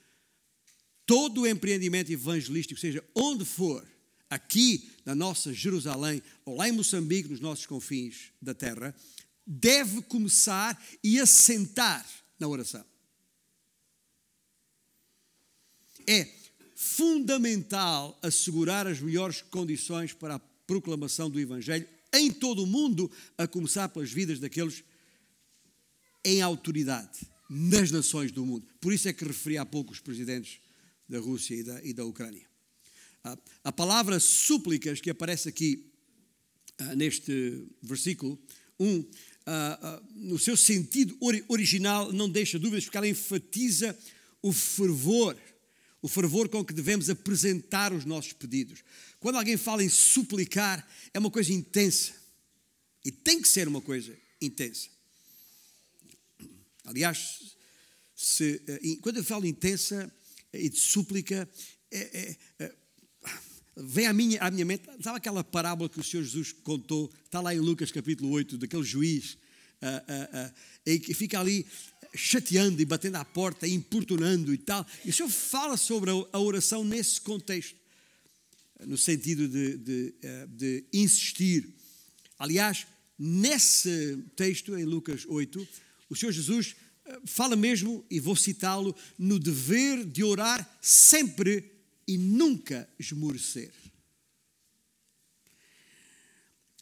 todo 1.09 1.41
o 1.41 1.47
empreendimento 1.47 2.13
evangelístico, 2.13 2.79
seja 2.79 3.03
onde 3.15 3.43
for, 3.43 3.83
aqui 4.29 4.91
na 5.07 5.15
nossa 5.15 5.55
Jerusalém 5.55 6.23
ou 6.45 6.55
lá 6.55 6.69
em 6.69 6.73
Moçambique, 6.73 7.31
nos 7.31 7.41
nossos 7.41 7.65
confins 7.65 8.31
da 8.43 8.53
terra, 8.53 8.95
deve 9.47 10.03
começar 10.03 10.79
e 11.03 11.19
assentar 11.19 12.07
na 12.39 12.47
oração. 12.47 12.85
É 16.07 16.29
fundamental 16.77 18.19
assegurar 18.23 18.87
as 18.87 19.01
melhores 19.01 19.41
condições 19.41 20.13
para 20.13 20.35
a 20.35 20.41
proclamação 20.67 21.31
do 21.31 21.41
Evangelho 21.41 21.89
em 22.13 22.31
todo 22.31 22.65
o 22.65 22.67
mundo, 22.67 23.11
a 23.39 23.47
começar 23.47 23.89
pelas 23.89 24.13
vidas 24.13 24.39
daqueles 24.39 24.85
em 26.23 26.43
autoridade 26.43 27.21
nas 27.49 27.91
nações 27.91 28.31
do 28.31 28.45
mundo. 28.45 28.69
Por 28.79 28.93
isso 28.93 29.09
é 29.09 29.13
que 29.15 29.25
referi 29.25 29.57
há 29.57 29.65
pouco 29.65 29.93
os 29.93 30.01
presidentes 30.01 30.61
da 31.09 31.19
Rússia 31.19 31.55
e 31.55 31.63
da, 31.63 31.85
e 31.85 31.93
da 31.93 32.05
Ucrânia. 32.05 32.47
A, 33.25 33.39
a 33.65 33.73
palavra 33.73 34.21
súplicas 34.21 35.01
que 35.01 35.11
aparece 35.11 35.49
aqui 35.49 35.91
uh, 36.81 36.97
neste 36.97 37.67
versículo 37.83 38.39
1, 38.79 38.99
uh, 38.99 39.01
uh, 39.01 39.09
no 40.15 40.39
seu 40.39 40.57
sentido 40.57 41.17
original, 41.49 42.13
não 42.13 42.29
deixa 42.29 42.59
dúvidas, 42.59 42.85
porque 42.85 42.97
ela 42.97 43.09
enfatiza 43.09 43.97
o 44.43 44.53
fervor 44.53 45.37
o 46.01 46.09
fervor 46.09 46.49
com 46.49 46.65
que 46.65 46.73
devemos 46.73 47.11
apresentar 47.11 47.93
os 47.93 48.05
nossos 48.05 48.33
pedidos. 48.33 48.85
Quando 49.19 49.37
alguém 49.37 49.57
fala 49.57 49.83
em 49.83 49.89
suplicar, 49.89 50.87
é 51.13 51.19
uma 51.19 51.31
coisa 51.31 51.53
intensa. 51.53 52.13
E 53.05 53.11
tem 53.11 53.43
que 53.43 53.49
ser 53.49 53.67
uma 53.67 53.81
coisa 53.81 54.17
intensa. 54.41 54.89
Aliás, 56.85 57.57
se, 58.15 58.63
eh, 58.67 58.97
quando 59.03 59.17
eu 59.17 59.25
falo 59.25 59.47
intensa 59.47 60.13
e 60.53 60.69
de 60.69 60.79
súplica, 60.79 61.49
é, 61.91 61.99
é, 61.99 62.37
é, 62.65 62.75
vem 63.77 64.07
à 64.07 64.13
minha, 64.13 64.41
à 64.41 64.51
minha 64.51 64.65
mente, 64.65 64.85
sabe 65.01 65.19
aquela 65.19 65.45
parábola 65.45 65.89
que 65.89 66.01
o 66.01 66.05
Senhor 66.05 66.23
Jesus 66.23 66.53
contou, 66.53 67.13
está 67.25 67.41
lá 67.41 67.55
em 67.55 67.61
Lucas 67.61 67.91
capítulo 67.91 68.31
8, 68.31 68.59
daquele 68.59 68.83
juiz, 68.83 69.35
uh, 69.83 70.49
uh, 70.49 70.55
em 70.87 70.99
que 70.99 71.15
fica 71.15 71.39
ali 71.39 71.67
chateando 72.15 72.81
e 72.81 72.85
batendo 72.85 73.17
à 73.17 73.25
porta, 73.25 73.67
e 73.67 73.73
importunando 73.73 74.53
e 74.53 74.59
tal. 74.59 74.87
E 75.05 75.11
o 75.11 75.13
Senhor 75.13 75.29
fala 75.29 75.77
sobre 75.77 76.11
a 76.11 76.39
oração 76.39 76.85
nesse 76.85 77.21
contexto, 77.21 77.77
no 78.81 78.97
sentido 78.97 79.49
de, 79.49 79.77
de, 79.77 80.15
eh, 80.23 80.47
de 80.49 80.85
insistir. 80.93 81.69
Aliás, 82.39 82.87
nesse 83.19 84.19
texto, 84.37 84.77
em 84.77 84.85
Lucas 84.85 85.25
8, 85.27 85.69
o 86.09 86.17
Senhor 86.17 86.33
Jesus 86.33 86.77
fala 87.25 87.57
mesmo, 87.57 88.05
e 88.11 88.21
vou 88.21 88.37
citá-lo, 88.37 88.95
no 89.19 89.39
dever 89.39 90.05
de 90.05 90.23
orar 90.23 90.79
sempre 90.81 91.73
e 92.07 92.17
nunca 92.17 92.89
esmorecer. 92.99 93.73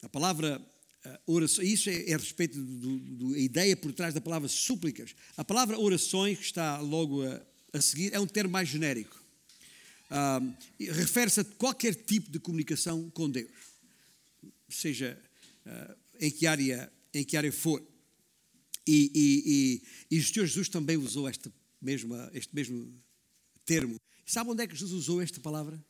A 0.01 0.09
palavra 0.09 0.61
uh, 1.05 1.33
oração, 1.33 1.63
isso 1.63 1.89
é, 1.89 2.09
é 2.09 2.13
a 2.13 2.17
respeito 2.17 2.59
da 2.61 3.37
ideia 3.37 3.75
por 3.75 3.91
trás 3.91 4.13
da 4.13 4.21
palavra 4.21 4.47
súplicas. 4.47 5.15
A 5.35 5.43
palavra 5.43 5.77
orações, 5.77 6.37
que 6.37 6.45
está 6.45 6.79
logo 6.79 7.23
a, 7.23 7.41
a 7.73 7.81
seguir, 7.81 8.13
é 8.13 8.19
um 8.19 8.27
termo 8.27 8.51
mais 8.51 8.69
genérico. 8.69 9.21
Uh, 10.09 10.55
Refere-se 10.79 11.41
a 11.41 11.43
qualquer 11.43 11.93
tipo 11.93 12.31
de 12.31 12.39
comunicação 12.39 13.09
com 13.09 13.29
Deus, 13.29 13.51
seja 14.69 15.19
uh, 15.65 15.95
em, 16.19 16.31
que 16.31 16.47
área, 16.47 16.91
em 17.13 17.23
que 17.23 17.35
área 17.35 17.51
for. 17.51 17.85
E, 18.87 19.11
e, 19.13 19.81
e, 20.11 20.15
e 20.15 20.19
o 20.19 20.23
Senhor 20.23 20.45
Jesus 20.45 20.69
também 20.69 20.95
usou 20.95 21.27
esta 21.27 21.51
mesma, 21.81 22.31
este 22.33 22.55
mesmo 22.55 22.93
termo. 23.65 23.99
Sabe 24.25 24.49
onde 24.49 24.63
é 24.63 24.67
que 24.67 24.75
Jesus 24.75 24.93
usou 24.93 25.21
esta 25.21 25.41
palavra? 25.41 25.83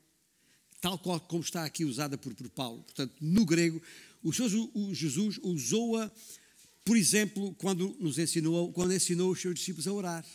Tal 0.81 0.97
qual 0.97 1.19
como 1.19 1.43
está 1.43 1.63
aqui 1.63 1.85
usada 1.85 2.17
por, 2.17 2.33
por 2.33 2.49
Paulo. 2.49 2.83
Portanto, 2.83 3.13
no 3.21 3.45
grego, 3.45 3.81
o, 4.23 4.29
o 4.73 4.93
Jesus 4.93 5.39
usou-a, 5.43 6.11
por 6.83 6.97
exemplo, 6.97 7.53
quando 7.55 7.95
nos 7.99 8.17
ensinou, 8.17 8.71
quando 8.73 8.93
ensinou 8.93 9.31
os 9.31 9.39
seus 9.39 9.55
discípulos 9.55 9.87
a 9.87 9.93
orar. 9.93 10.25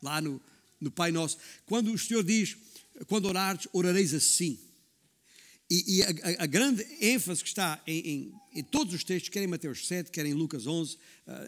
Lá 0.00 0.20
no, 0.20 0.40
no 0.80 0.90
Pai 0.90 1.10
Nosso. 1.10 1.38
Quando 1.66 1.92
o 1.92 1.98
Senhor 1.98 2.22
diz, 2.22 2.56
quando 3.06 3.26
orares, 3.26 3.66
orareis 3.72 4.14
assim. 4.14 4.58
E, 5.70 5.98
e 5.98 6.02
a, 6.02 6.08
a, 6.44 6.46
grande 6.46 6.86
ênfase 7.00 7.42
que 7.42 7.48
está 7.48 7.80
em, 7.86 7.98
em, 7.98 8.34
em, 8.54 8.64
todos 8.64 8.94
os 8.94 9.04
textos, 9.04 9.28
quer 9.28 9.42
em 9.42 9.46
Mateus 9.46 9.86
7, 9.86 10.10
quer 10.10 10.24
em 10.24 10.32
Lucas 10.32 10.66
11, 10.66 10.94
uh, 10.94 10.98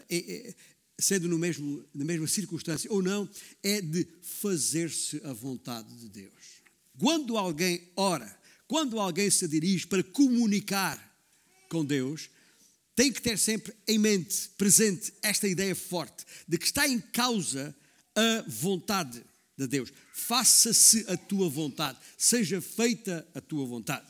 é, 0.09 0.53
sendo 0.99 1.27
no 1.27 1.39
mesmo, 1.39 1.83
na 1.93 2.05
mesma 2.05 2.27
circunstância 2.27 2.91
ou 2.91 3.01
não, 3.01 3.27
é 3.63 3.81
de 3.81 4.07
fazer-se 4.21 5.19
a 5.23 5.33
vontade 5.33 5.91
de 5.95 6.07
Deus. 6.07 6.61
Quando 6.99 7.35
alguém 7.35 7.81
ora, 7.95 8.39
quando 8.67 8.99
alguém 8.99 9.29
se 9.31 9.47
dirige 9.47 9.87
para 9.87 10.03
comunicar 10.03 10.99
com 11.67 11.83
Deus, 11.83 12.29
tem 12.95 13.11
que 13.11 13.21
ter 13.21 13.39
sempre 13.39 13.73
em 13.87 13.97
mente, 13.97 14.49
presente, 14.55 15.11
esta 15.23 15.47
ideia 15.47 15.75
forte 15.75 16.23
de 16.47 16.59
que 16.59 16.65
está 16.65 16.87
em 16.87 16.99
causa 16.99 17.75
a 18.13 18.45
vontade 18.47 19.23
de 19.57 19.67
Deus. 19.67 19.91
Faça-se 20.13 21.05
a 21.07 21.17
tua 21.17 21.49
vontade, 21.49 21.97
seja 22.17 22.61
feita 22.61 23.27
a 23.33 23.41
tua 23.41 23.65
vontade. 23.65 24.07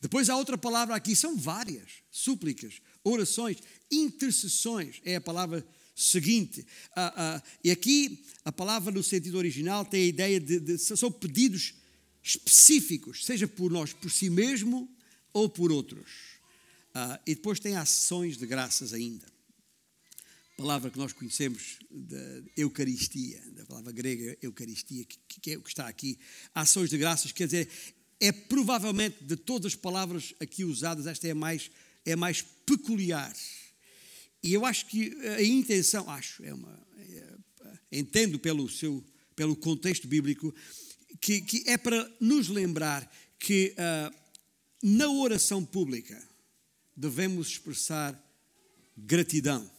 Depois 0.00 0.28
há 0.28 0.36
outra 0.36 0.58
palavra 0.58 0.94
aqui, 0.94 1.16
são 1.16 1.36
várias 1.36 2.02
súplicas, 2.10 2.80
orações, 3.02 3.58
intercessões, 3.90 5.00
é 5.04 5.16
a 5.16 5.20
palavra 5.20 5.66
seguinte. 5.94 6.66
Ah, 6.94 7.12
ah, 7.16 7.42
e 7.64 7.70
aqui 7.70 8.24
a 8.44 8.52
palavra 8.52 8.92
no 8.92 9.02
sentido 9.02 9.38
original 9.38 9.84
tem 9.84 10.02
a 10.02 10.06
ideia 10.06 10.38
de, 10.38 10.60
de 10.60 10.78
são 10.78 11.10
pedidos 11.10 11.74
específicos, 12.22 13.24
seja 13.24 13.48
por 13.48 13.70
nós, 13.70 13.92
por 13.92 14.10
si 14.10 14.28
mesmo 14.28 14.88
ou 15.32 15.48
por 15.48 15.72
outros. 15.72 16.10
Ah, 16.94 17.18
e 17.26 17.34
depois 17.34 17.58
tem 17.58 17.76
ações 17.76 18.36
de 18.36 18.46
graças 18.46 18.92
ainda 18.92 19.35
palavra 20.56 20.90
que 20.90 20.98
nós 20.98 21.12
conhecemos 21.12 21.78
da 21.90 22.42
Eucaristia, 22.56 23.42
da 23.52 23.66
palavra 23.66 23.92
grega 23.92 24.38
Eucaristia, 24.40 25.04
que, 25.04 25.18
que 25.40 25.50
é 25.52 25.58
o 25.58 25.62
que 25.62 25.68
está 25.68 25.86
aqui, 25.86 26.18
ações 26.54 26.88
de 26.88 26.96
graças, 26.96 27.30
quer 27.30 27.44
dizer, 27.44 27.68
é 28.18 28.32
provavelmente 28.32 29.22
de 29.22 29.36
todas 29.36 29.72
as 29.72 29.74
palavras 29.74 30.34
aqui 30.40 30.64
usadas, 30.64 31.06
esta 31.06 31.28
é 31.28 31.34
mais, 31.34 31.70
é 32.06 32.16
mais 32.16 32.40
peculiar. 32.64 33.34
E 34.42 34.54
eu 34.54 34.64
acho 34.64 34.86
que 34.86 35.14
a 35.36 35.42
intenção, 35.42 36.08
acho, 36.08 36.42
é 36.42 36.54
uma, 36.54 36.86
é, 36.98 37.38
entendo 37.92 38.38
pelo 38.38 38.66
seu, 38.68 39.04
pelo 39.34 39.54
contexto 39.54 40.08
bíblico, 40.08 40.54
que, 41.20 41.42
que 41.42 41.64
é 41.66 41.76
para 41.76 42.10
nos 42.18 42.48
lembrar 42.48 43.10
que 43.38 43.74
uh, 43.76 44.14
na 44.82 45.10
oração 45.10 45.62
pública 45.62 46.22
devemos 46.96 47.48
expressar 47.48 48.18
gratidão 48.96 49.75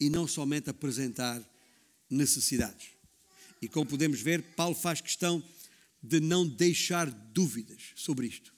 e 0.00 0.08
não 0.08 0.26
somente 0.26 0.70
apresentar 0.70 1.42
necessidades. 2.08 2.90
E 3.60 3.68
como 3.68 3.86
podemos 3.86 4.20
ver, 4.20 4.42
Paulo 4.54 4.74
faz 4.74 5.00
questão 5.00 5.42
de 6.02 6.20
não 6.20 6.46
deixar 6.46 7.10
dúvidas 7.10 7.92
sobre 7.96 8.26
isto 8.26 8.54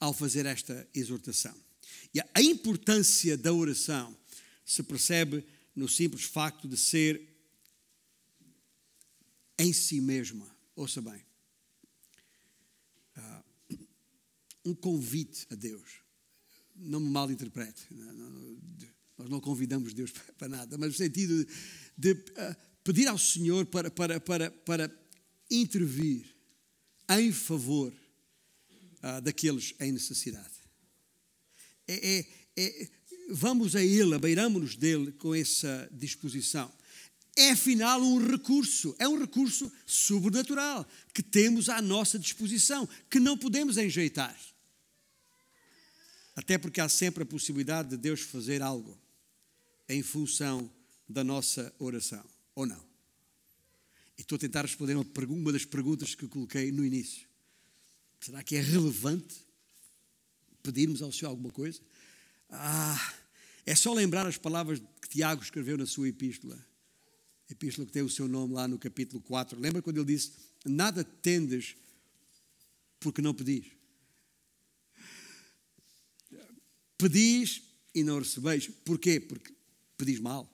ao 0.00 0.12
fazer 0.12 0.46
esta 0.46 0.88
exortação. 0.92 1.54
E 2.12 2.20
a 2.20 2.42
importância 2.42 3.36
da 3.36 3.52
oração 3.52 4.16
se 4.64 4.82
percebe 4.82 5.44
no 5.74 5.88
simples 5.88 6.24
facto 6.24 6.68
de 6.68 6.76
ser 6.76 7.34
em 9.58 9.72
si 9.72 10.00
mesma, 10.00 10.54
ouça 10.74 11.00
bem, 11.00 11.24
ah, 13.16 13.44
um 14.64 14.74
convite 14.74 15.46
a 15.50 15.54
Deus. 15.54 16.02
Não 16.74 16.98
me 16.98 17.08
mal 17.08 17.30
interprete. 17.30 17.86
Nós 19.24 19.30
não 19.30 19.40
convidamos 19.40 19.94
Deus 19.94 20.12
para 20.36 20.48
nada, 20.48 20.76
mas 20.76 20.90
no 20.90 20.94
sentido 20.94 21.46
de, 21.96 22.12
de 22.12 22.12
uh, 22.12 22.56
pedir 22.82 23.08
ao 23.08 23.16
Senhor 23.16 23.64
para, 23.64 23.90
para, 23.90 24.20
para, 24.20 24.50
para 24.50 24.90
intervir 25.50 26.26
em 27.08 27.32
favor 27.32 27.90
uh, 27.90 29.22
daqueles 29.22 29.74
em 29.80 29.92
necessidade. 29.92 30.52
É, 31.88 32.18
é, 32.18 32.26
é, 32.54 32.90
vamos 33.30 33.74
a 33.74 33.82
Ele, 33.82 34.14
abeiramos-nos 34.14 34.76
dele 34.76 35.10
com 35.12 35.34
essa 35.34 35.88
disposição. 35.90 36.70
É 37.34 37.52
afinal 37.52 38.02
um 38.02 38.18
recurso, 38.18 38.94
é 38.98 39.08
um 39.08 39.18
recurso 39.18 39.72
sobrenatural 39.86 40.86
que 41.14 41.22
temos 41.22 41.70
à 41.70 41.80
nossa 41.80 42.18
disposição, 42.18 42.86
que 43.08 43.18
não 43.18 43.38
podemos 43.38 43.78
enjeitar. 43.78 44.38
Até 46.36 46.58
porque 46.58 46.80
há 46.80 46.90
sempre 46.90 47.22
a 47.22 47.26
possibilidade 47.26 47.88
de 47.88 47.96
Deus 47.96 48.20
fazer 48.20 48.60
algo 48.60 49.02
em 49.88 50.02
função 50.02 50.70
da 51.08 51.22
nossa 51.22 51.74
oração, 51.78 52.24
ou 52.54 52.66
não? 52.66 52.84
E 54.16 54.22
estou 54.22 54.36
a 54.36 54.38
tentar 54.38 54.62
responder 54.62 54.94
uma, 54.94 55.04
uma 55.28 55.52
das 55.52 55.64
perguntas 55.64 56.14
que 56.14 56.26
coloquei 56.28 56.70
no 56.70 56.84
início. 56.84 57.26
Será 58.20 58.42
que 58.42 58.56
é 58.56 58.60
relevante 58.60 59.34
pedirmos 60.62 61.02
ao 61.02 61.12
Senhor 61.12 61.30
alguma 61.30 61.50
coisa? 61.50 61.80
Ah, 62.48 63.14
é 63.66 63.74
só 63.74 63.92
lembrar 63.92 64.26
as 64.26 64.38
palavras 64.38 64.80
que 65.00 65.08
Tiago 65.08 65.42
escreveu 65.42 65.76
na 65.76 65.86
sua 65.86 66.08
epístola. 66.08 66.58
Epístola 67.50 67.86
que 67.86 67.92
tem 67.92 68.02
o 68.02 68.08
seu 68.08 68.26
nome 68.26 68.54
lá 68.54 68.66
no 68.66 68.78
capítulo 68.78 69.20
4. 69.22 69.58
Lembra 69.58 69.82
quando 69.82 69.98
ele 69.98 70.06
disse: 70.06 70.32
Nada 70.64 71.04
tendes 71.04 71.76
porque 73.00 73.20
não 73.20 73.34
pedis. 73.34 73.66
Pedis 76.96 77.62
e 77.94 78.02
não 78.02 78.18
recebeis. 78.18 78.68
Porquê? 78.84 79.20
Porque 79.20 79.53
pedis 80.04 80.20
mal. 80.20 80.50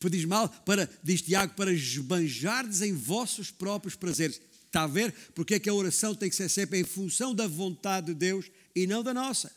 Pedis 0.00 0.24
mal 0.24 0.48
para, 0.48 0.88
diz 1.02 1.22
Tiago, 1.22 1.54
para 1.54 1.72
esbanjardes 1.72 2.82
em 2.82 2.92
vossos 2.92 3.50
próprios 3.50 3.94
prazeres. 3.94 4.40
Está 4.66 4.84
a 4.84 4.86
ver? 4.86 5.12
Porque 5.34 5.54
é 5.54 5.58
que 5.58 5.68
a 5.68 5.74
oração 5.74 6.14
tem 6.14 6.30
que 6.30 6.36
ser 6.36 6.48
sempre 6.48 6.78
em 6.78 6.84
função 6.84 7.34
da 7.34 7.46
vontade 7.46 8.08
de 8.08 8.14
Deus 8.14 8.50
e 8.74 8.86
não 8.86 9.02
da 9.02 9.12
nossa. 9.12 9.52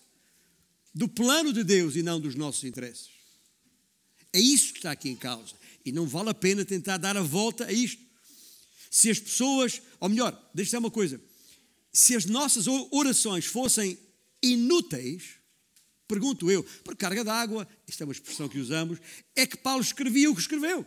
Do 0.93 1.07
plano 1.07 1.53
de 1.53 1.63
Deus 1.63 1.95
e 1.95 2.03
não 2.03 2.19
dos 2.19 2.35
nossos 2.35 2.63
interesses. 2.63 3.09
É 4.33 4.39
isso 4.39 4.73
que 4.73 4.79
está 4.79 4.91
aqui 4.91 5.09
em 5.09 5.15
causa. 5.15 5.53
E 5.85 5.91
não 5.91 6.05
vale 6.05 6.29
a 6.29 6.33
pena 6.33 6.65
tentar 6.65 6.97
dar 6.97 7.15
a 7.17 7.21
volta 7.21 7.65
a 7.65 7.71
isto. 7.71 8.01
Se 8.89 9.09
as 9.09 9.19
pessoas, 9.19 9.81
ou 9.99 10.09
melhor, 10.09 10.37
deixa 10.53 10.75
eu 10.75 10.79
uma 10.79 10.91
coisa, 10.91 11.21
se 11.93 12.15
as 12.15 12.25
nossas 12.25 12.67
orações 12.67 13.45
fossem 13.45 13.97
inúteis, 14.41 15.40
pergunto 16.11 16.51
eu, 16.51 16.61
por 16.83 16.93
carga 16.97 17.23
d'água, 17.23 17.65
isto 17.87 18.01
é 18.01 18.05
uma 18.05 18.11
expressão 18.11 18.49
que 18.49 18.59
usamos, 18.59 18.99
é 19.33 19.47
que 19.47 19.55
Paulo 19.55 19.81
escrevia 19.81 20.29
o 20.29 20.35
que 20.35 20.41
escreveu. 20.41 20.85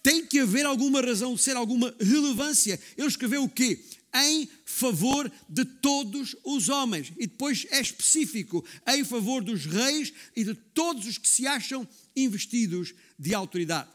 Tem 0.00 0.24
que 0.24 0.38
haver 0.38 0.64
alguma 0.64 1.00
razão 1.00 1.34
de 1.34 1.42
ser, 1.42 1.56
alguma 1.56 1.92
relevância. 1.98 2.80
Ele 2.96 3.08
escreveu 3.08 3.42
o 3.42 3.48
quê? 3.48 3.84
Em 4.14 4.48
favor 4.64 5.30
de 5.48 5.64
todos 5.64 6.36
os 6.44 6.68
homens. 6.68 7.12
E 7.18 7.26
depois 7.26 7.66
é 7.70 7.80
específico, 7.80 8.64
em 8.86 9.04
favor 9.04 9.42
dos 9.42 9.66
reis 9.66 10.12
e 10.36 10.44
de 10.44 10.54
todos 10.54 11.04
os 11.04 11.18
que 11.18 11.28
se 11.28 11.48
acham 11.48 11.86
investidos 12.14 12.94
de 13.18 13.34
autoridade. 13.34 13.90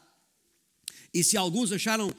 E 1.12 1.24
se 1.24 1.38
alguns 1.38 1.72
acharam 1.72 2.14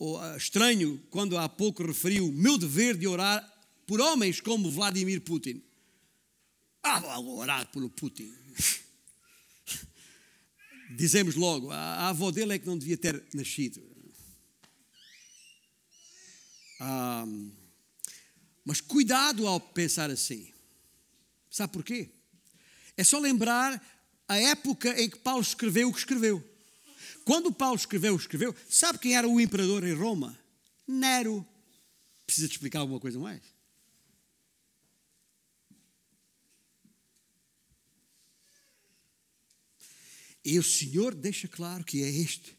ah, 0.00 0.36
estranho 0.36 1.00
quando 1.10 1.38
há 1.38 1.48
pouco 1.48 1.86
referiu 1.86 2.32
meu 2.32 2.58
dever 2.58 2.96
de 2.96 3.06
orar 3.06 3.57
por 3.88 4.02
homens 4.02 4.38
como 4.38 4.70
Vladimir 4.70 5.22
Putin. 5.22 5.62
Ah, 6.82 7.00
vou 7.00 7.38
orar 7.38 7.66
pelo 7.72 7.88
Putin. 7.88 8.30
Dizemos 10.94 11.34
logo, 11.34 11.70
a 11.70 12.10
avó 12.10 12.30
dele 12.30 12.52
é 12.52 12.58
que 12.58 12.66
não 12.66 12.76
devia 12.76 12.98
ter 12.98 13.24
nascido. 13.32 13.82
Ah, 16.78 17.24
mas 18.62 18.82
cuidado 18.82 19.46
ao 19.46 19.58
pensar 19.58 20.10
assim. 20.10 20.52
Sabe 21.50 21.72
porquê? 21.72 22.10
É 22.94 23.02
só 23.02 23.18
lembrar 23.18 23.82
a 24.28 24.36
época 24.36 25.00
em 25.00 25.08
que 25.08 25.18
Paulo 25.18 25.40
escreveu 25.40 25.88
o 25.88 25.92
que 25.94 26.00
escreveu. 26.00 26.44
Quando 27.24 27.50
Paulo 27.50 27.76
escreveu 27.76 28.14
o 28.14 28.18
que 28.18 28.24
escreveu, 28.24 28.54
sabe 28.68 28.98
quem 28.98 29.16
era 29.16 29.26
o 29.26 29.40
imperador 29.40 29.82
em 29.82 29.94
Roma? 29.94 30.38
Nero. 30.86 31.46
Precisa 32.26 32.48
te 32.48 32.52
explicar 32.52 32.80
alguma 32.80 33.00
coisa 33.00 33.18
mais? 33.18 33.57
E 40.48 40.58
o 40.58 40.62
Senhor 40.62 41.14
deixa 41.14 41.46
claro 41.46 41.84
que 41.84 42.02
é 42.02 42.08
este, 42.08 42.52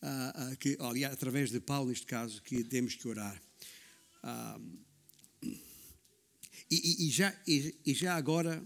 uh, 0.00 0.52
uh, 0.52 0.56
que, 0.56 0.76
aliás, 0.78 1.12
através 1.12 1.50
de 1.50 1.58
Paulo, 1.58 1.88
neste 1.88 2.06
caso, 2.06 2.40
que 2.42 2.62
temos 2.62 2.94
que 2.94 3.08
orar. 3.08 3.42
Uh, 4.22 4.78
e, 6.70 7.08
e, 7.08 7.10
já, 7.10 7.36
e, 7.44 7.74
e 7.84 7.92
já 7.92 8.14
agora 8.14 8.62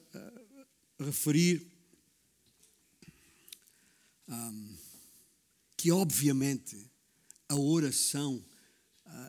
referir 0.98 1.66
um, 4.28 4.76
que 5.74 5.90
obviamente 5.90 6.76
a 7.48 7.56
oração, 7.56 8.44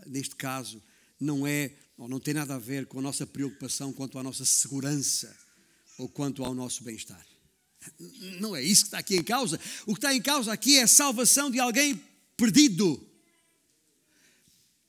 neste 0.06 0.36
caso, 0.36 0.84
não 1.18 1.48
é 1.48 1.78
ou 1.96 2.10
não 2.10 2.20
tem 2.20 2.34
nada 2.34 2.56
a 2.56 2.60
ver 2.60 2.88
com 2.88 3.00
a 3.00 3.02
nossa 3.02 3.26
preocupação 3.26 3.94
quanto 3.94 4.20
à 4.20 4.24
nossa 4.24 4.44
segurança 4.44 5.34
ou 5.98 6.10
quanto 6.10 6.44
ao 6.44 6.54
nosso 6.54 6.84
bem-estar. 6.84 7.33
Não 8.40 8.56
é 8.56 8.62
isso 8.62 8.84
que 8.84 8.88
está 8.88 9.00
aqui 9.00 9.16
em 9.16 9.24
causa. 9.24 9.60
O 9.86 9.94
que 9.94 10.00
está 10.00 10.14
em 10.14 10.22
causa 10.22 10.52
aqui 10.52 10.78
é 10.78 10.84
a 10.84 10.88
salvação 10.88 11.50
de 11.50 11.60
alguém 11.60 12.02
perdido 12.38 13.00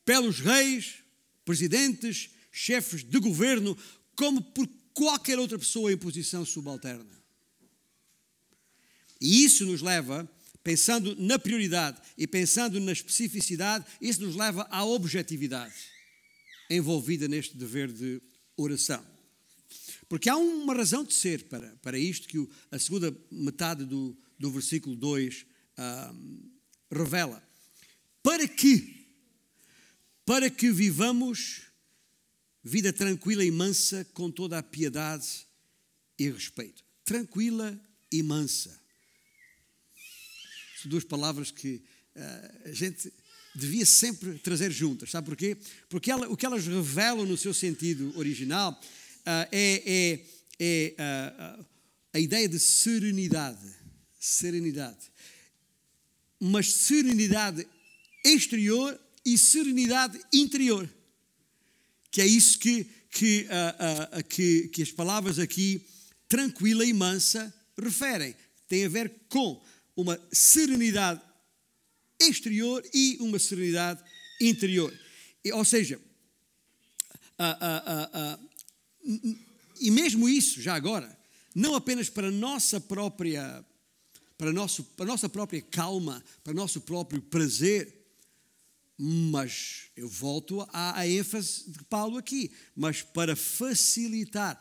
pelos 0.04 0.40
reis, 0.40 0.96
presidentes, 1.44 2.30
chefes 2.52 3.02
de 3.02 3.18
governo, 3.18 3.76
como 4.14 4.40
por 4.40 4.68
qualquer 4.92 5.38
outra 5.38 5.58
pessoa 5.58 5.92
em 5.92 5.96
posição 5.96 6.44
subalterna. 6.44 7.04
E 9.20 9.44
isso 9.44 9.64
nos 9.64 9.80
leva, 9.80 10.28
pensando 10.62 11.16
na 11.16 11.38
prioridade 11.38 12.00
e 12.16 12.26
pensando 12.26 12.78
na 12.80 12.92
especificidade, 12.92 13.84
isso 14.00 14.20
nos 14.20 14.36
leva 14.36 14.66
à 14.70 14.84
objetividade 14.84 15.74
envolvida 16.70 17.28
neste 17.28 17.56
dever 17.56 17.92
de 17.92 18.20
oração. 18.56 19.13
Porque 20.14 20.30
há 20.30 20.36
uma 20.36 20.72
razão 20.72 21.02
de 21.02 21.12
ser 21.12 21.42
para, 21.48 21.74
para 21.82 21.98
isto 21.98 22.28
que 22.28 22.38
o, 22.38 22.48
a 22.70 22.78
segunda 22.78 23.12
metade 23.32 23.84
do, 23.84 24.16
do 24.38 24.48
versículo 24.48 24.94
2 24.94 25.44
ah, 25.76 26.14
revela. 26.88 27.42
Para 28.22 28.46
que? 28.46 29.08
Para 30.24 30.48
que 30.48 30.70
vivamos 30.70 31.62
vida 32.62 32.92
tranquila 32.92 33.44
e 33.44 33.50
mansa 33.50 34.04
com 34.14 34.30
toda 34.30 34.56
a 34.56 34.62
piedade 34.62 35.48
e 36.16 36.30
respeito. 36.30 36.84
Tranquila 37.04 37.76
e 38.12 38.22
mansa. 38.22 38.70
São 40.80 40.90
duas 40.92 41.02
palavras 41.02 41.50
que 41.50 41.82
uh, 42.14 42.68
a 42.68 42.72
gente 42.72 43.12
devia 43.52 43.84
sempre 43.84 44.38
trazer 44.38 44.70
juntas. 44.70 45.10
Sabe 45.10 45.26
porquê? 45.26 45.56
Porque 45.88 46.08
ela, 46.08 46.28
o 46.28 46.36
que 46.36 46.46
elas 46.46 46.64
revelam 46.68 47.26
no 47.26 47.36
seu 47.36 47.52
sentido 47.52 48.16
original 48.16 48.80
é, 49.26 49.82
é, 49.86 50.20
é 50.60 50.94
uh, 51.58 51.66
a 52.12 52.20
ideia 52.20 52.48
de 52.48 52.58
serenidade. 52.58 53.74
Serenidade. 54.18 55.12
Mas 56.40 56.72
serenidade 56.72 57.66
exterior 58.24 58.98
e 59.24 59.38
serenidade 59.38 60.18
interior 60.32 60.88
que 62.14 62.22
é 62.22 62.26
isso 62.28 62.60
que, 62.60 62.86
que, 63.10 63.48
que, 64.28 64.68
que 64.68 64.82
as 64.82 64.92
palavras 64.92 65.40
aqui, 65.40 65.84
tranquila 66.28 66.84
e 66.84 66.92
mansa, 66.92 67.52
referem. 67.76 68.36
Tem 68.68 68.84
a 68.84 68.88
ver 68.88 69.12
com 69.28 69.60
uma 69.96 70.16
serenidade 70.30 71.20
exterior 72.20 72.88
e 72.94 73.16
uma 73.18 73.36
serenidade 73.40 74.00
interior. 74.40 74.96
Ou 75.54 75.64
seja, 75.64 76.00
uh, 77.36 78.48
e 79.80 79.90
mesmo 79.90 80.28
isso, 80.28 80.60
já 80.60 80.74
agora, 80.74 81.16
não 81.54 81.74
apenas 81.74 82.08
para 82.08 82.30
nossa 82.30 82.80
própria, 82.80 83.64
para, 84.36 84.52
nosso, 84.52 84.82
para 84.82 85.06
nossa 85.06 85.28
própria 85.28 85.60
calma, 85.62 86.24
para 86.42 86.54
nosso 86.54 86.80
próprio 86.80 87.20
prazer, 87.20 88.02
mas 88.96 89.90
eu 89.96 90.08
volto 90.08 90.62
à, 90.72 90.98
à 91.00 91.08
ênfase 91.08 91.70
de 91.70 91.84
Paulo 91.84 92.16
aqui, 92.16 92.50
mas 92.74 93.02
para 93.02 93.36
facilitar 93.36 94.60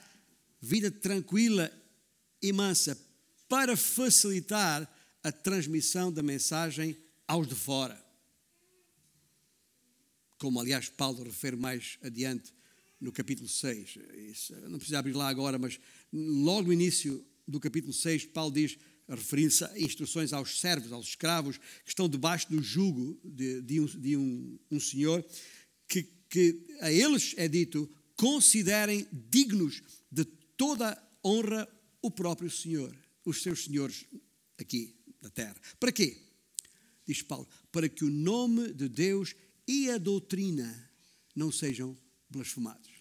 vida 0.60 0.90
tranquila 0.92 1.72
e 2.42 2.52
mansa, 2.52 2.98
para 3.48 3.78
facilitar 3.78 4.92
a 5.24 5.32
transmissão 5.32 6.12
da 6.12 6.22
mensagem 6.22 6.98
aos 7.28 7.48
de 7.48 7.56
fora. 7.56 8.04
Como, 10.38 10.60
aliás, 10.60 10.90
Paulo 10.90 11.24
refere 11.24 11.56
mais 11.56 11.98
adiante 12.02 12.54
no 13.04 13.12
capítulo 13.12 13.50
6. 13.50 13.98
Isso, 14.32 14.56
não 14.70 14.78
precisa 14.78 15.00
abrir 15.00 15.14
lá 15.14 15.28
agora, 15.28 15.60
mas 15.60 15.78
logo 16.12 16.68
no 16.68 16.74
início 16.74 17.24
do 17.46 17.60
capítulo 17.60 17.92
6, 17.92 18.28
Paulo 18.28 18.52
diz: 18.52 18.78
referindo-se 19.08 19.66
a 19.66 19.78
instruções 19.78 20.32
aos 20.32 20.60
servos, 20.60 20.92
aos 20.92 21.08
escravos, 21.08 21.58
que 21.58 21.90
estão 21.90 22.08
debaixo 22.08 22.50
do 22.50 22.64
jugo 22.64 23.20
de, 23.24 23.62
de, 23.62 23.82
um, 23.82 23.86
de 23.86 24.18
um, 24.18 24.60
um, 24.72 24.80
senhor, 24.80 25.24
que, 25.88 26.04
que 26.30 26.66
a 26.80 26.92
eles 26.92 27.36
é 27.38 27.48
dito: 27.48 27.92
considerem 28.16 29.06
dignos 29.12 29.84
de 30.10 30.24
toda 30.56 30.98
honra 31.24 31.68
o 32.02 32.10
próprio 32.10 32.50
Senhor, 32.50 32.96
os 33.26 33.42
seus 33.42 33.66
senhores 33.66 34.06
aqui 34.58 34.96
na 35.22 35.30
terra. 35.30 35.56
Para 35.78 35.92
quê? 35.92 36.18
Diz 37.06 37.22
Paulo: 37.22 37.48
para 37.70 37.90
que 37.90 38.06
o 38.06 38.10
nome 38.10 38.72
de 38.72 38.88
Deus 38.88 39.36
e 39.68 39.90
a 39.90 39.98
doutrina 39.98 40.90
não 41.36 41.52
sejam 41.52 41.98
blasfemados. 42.30 42.93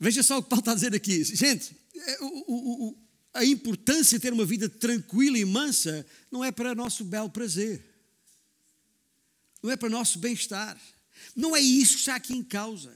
Veja 0.00 0.22
só 0.22 0.38
o 0.38 0.42
que 0.42 0.48
Paulo 0.48 0.60
está 0.60 0.74
dizer 0.74 0.94
aqui. 0.94 1.24
Gente, 1.24 1.76
é, 1.94 2.18
o, 2.20 2.88
o, 2.88 2.98
a 3.34 3.44
importância 3.44 4.18
de 4.18 4.22
ter 4.22 4.32
uma 4.32 4.44
vida 4.44 4.68
tranquila 4.68 5.38
e 5.38 5.44
mansa 5.44 6.06
não 6.30 6.44
é 6.44 6.50
para 6.52 6.74
nosso 6.74 7.04
belo 7.04 7.30
prazer, 7.30 7.84
não 9.62 9.70
é 9.70 9.76
para 9.76 9.88
nosso 9.88 10.18
bem-estar, 10.18 10.80
não 11.34 11.56
é 11.56 11.60
isso 11.60 11.94
que 11.94 12.00
está 12.00 12.16
aqui 12.16 12.34
em 12.34 12.42
causa, 12.42 12.92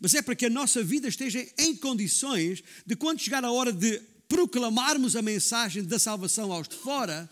mas 0.00 0.14
é 0.14 0.22
para 0.22 0.34
que 0.34 0.46
a 0.46 0.50
nossa 0.50 0.82
vida 0.82 1.08
esteja 1.08 1.46
em 1.58 1.76
condições 1.76 2.62
de, 2.84 2.96
quando 2.96 3.20
chegar 3.20 3.44
a 3.44 3.50
hora 3.50 3.72
de 3.72 4.00
proclamarmos 4.28 5.14
a 5.14 5.22
mensagem 5.22 5.84
da 5.84 5.98
salvação 5.98 6.52
aos 6.52 6.68
de 6.68 6.76
fora, 6.76 7.28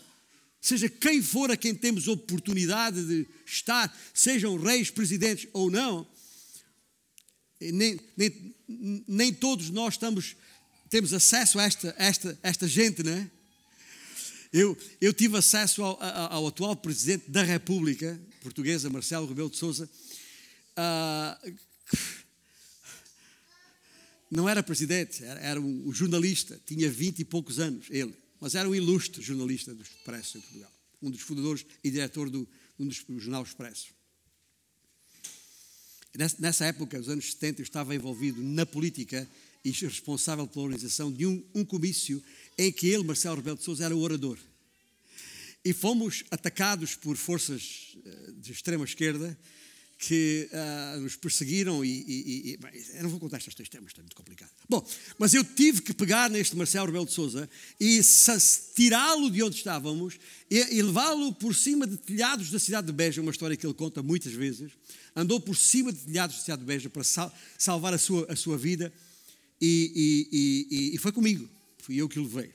seja 0.61 0.87
quem 0.89 1.21
for 1.21 1.51
a 1.51 1.57
quem 1.57 1.75
temos 1.75 2.07
oportunidade 2.07 3.05
de 3.05 3.27
estar, 3.45 3.95
sejam 4.13 4.57
reis, 4.57 4.89
presidentes 4.89 5.47
ou 5.53 5.69
não, 5.69 6.07
nem, 7.59 7.99
nem, 8.17 8.54
nem 8.67 9.33
todos 9.33 9.69
nós 9.69 9.95
estamos 9.95 10.35
temos 10.89 11.13
acesso 11.13 11.59
a 11.59 11.63
esta, 11.63 11.95
esta, 11.97 12.39
esta 12.41 12.67
gente, 12.67 13.03
não 13.03 13.11
é? 13.11 13.31
Eu, 14.53 14.77
eu 15.01 15.13
tive 15.13 15.37
acesso 15.37 15.83
ao, 15.83 16.01
ao, 16.01 16.47
atual 16.47 16.75
presidente 16.75 17.29
da 17.29 17.43
República 17.43 18.19
Portuguesa, 18.41 18.89
Marcelo 18.89 19.27
Rebelo 19.27 19.49
de 19.49 19.57
Souza. 19.57 19.89
Uh, 20.77 21.55
não 24.31 24.47
era 24.47 24.63
presidente, 24.63 25.23
era, 25.23 25.39
era 25.41 25.61
um, 25.61 25.89
um, 25.89 25.93
jornalista, 25.93 26.61
tinha 26.65 26.89
vinte 26.89 27.19
e 27.19 27.25
poucos 27.25 27.59
anos, 27.59 27.87
ele, 27.89 28.13
mas 28.39 28.55
era 28.55 28.69
um 28.69 28.75
ilustre 28.75 29.21
jornalista 29.21 29.73
do 29.73 29.81
Expresso 29.81 30.37
em 30.37 30.41
Portugal, 30.41 30.71
um 31.01 31.11
dos 31.11 31.21
fundadores 31.21 31.65
e 31.83 31.91
diretor 31.91 32.29
do, 32.29 32.47
um 32.79 32.87
dos, 32.87 33.03
do 33.03 33.19
jornal 33.19 33.43
Expresso. 33.43 33.94
Nessa, 36.17 36.65
época, 36.65 36.97
nos 36.97 37.09
anos 37.09 37.31
70, 37.31 37.61
eu 37.61 37.63
estava 37.63 37.93
envolvido 37.93 38.41
na 38.41 38.65
política 38.65 39.27
e 39.63 39.71
responsável 39.71 40.47
pela 40.47 40.65
organização 40.65 41.11
de 41.11 41.25
um, 41.25 41.43
um 41.53 41.65
comício 41.65 42.23
em 42.57 42.71
que 42.71 42.87
ele, 42.87 43.03
Marcelo 43.03 43.35
Rebelo 43.35 43.57
de 43.57 43.63
Sousa, 43.63 43.83
era 43.83 43.95
o 43.95 43.99
orador. 43.99 44.37
E 45.63 45.73
fomos 45.73 46.23
atacados 46.31 46.95
por 46.95 47.17
forças 47.17 47.97
eh, 48.05 48.31
de 48.37 48.51
extrema 48.51 48.85
esquerda 48.85 49.37
que 49.97 50.49
uh, 50.51 50.99
nos 50.99 51.15
perseguiram 51.15 51.83
e, 51.83 51.89
e, 51.89 52.51
e 52.51 52.57
bem, 52.57 52.71
eu 52.95 53.03
não 53.03 53.09
vou 53.09 53.19
contar 53.19 53.37
estas 53.37 53.55
três 53.55 53.69
temas, 53.69 53.93
é 53.97 54.01
muito 54.01 54.15
complicado. 54.15 54.51
Bom, 54.69 54.85
mas 55.17 55.33
eu 55.33 55.43
tive 55.43 55.81
que 55.81 55.93
pegar 55.93 56.29
neste 56.29 56.55
Marcelo 56.55 56.85
Rebelo 56.85 57.05
de 57.05 57.13
Sousa 57.13 57.49
e 57.79 58.01
tirá-lo 58.75 59.31
de 59.31 59.41
onde 59.41 59.55
estávamos 59.55 60.19
e, 60.51 60.57
e 60.57 60.81
levá-lo 60.81 61.33
por 61.33 61.55
cima 61.55 61.87
de 61.87 61.97
telhados 61.97 62.51
da 62.51 62.59
cidade 62.59 62.87
de 62.87 62.93
Beja, 62.93 63.21
uma 63.21 63.31
história 63.31 63.55
que 63.55 63.65
ele 63.65 63.73
conta 63.73 64.03
muitas 64.03 64.33
vezes. 64.33 64.73
Andou 65.15 65.39
por 65.39 65.55
cima 65.55 65.93
de 65.93 65.99
telhados 65.99 66.35
da 66.35 66.41
cidade 66.41 66.61
de 66.61 66.67
Beja 66.67 66.89
para 66.89 67.03
sal, 67.03 67.33
salvar 67.57 67.93
a 67.93 67.97
sua, 67.97 68.25
a 68.29 68.35
sua 68.35 68.57
vida 68.57 68.91
e, 69.61 70.91
e 70.93 70.97
foi 70.97 71.13
comigo, 71.13 71.49
fui 71.77 71.95
eu 71.95 72.09
que 72.09 72.19
o 72.19 72.23
levei. 72.23 72.53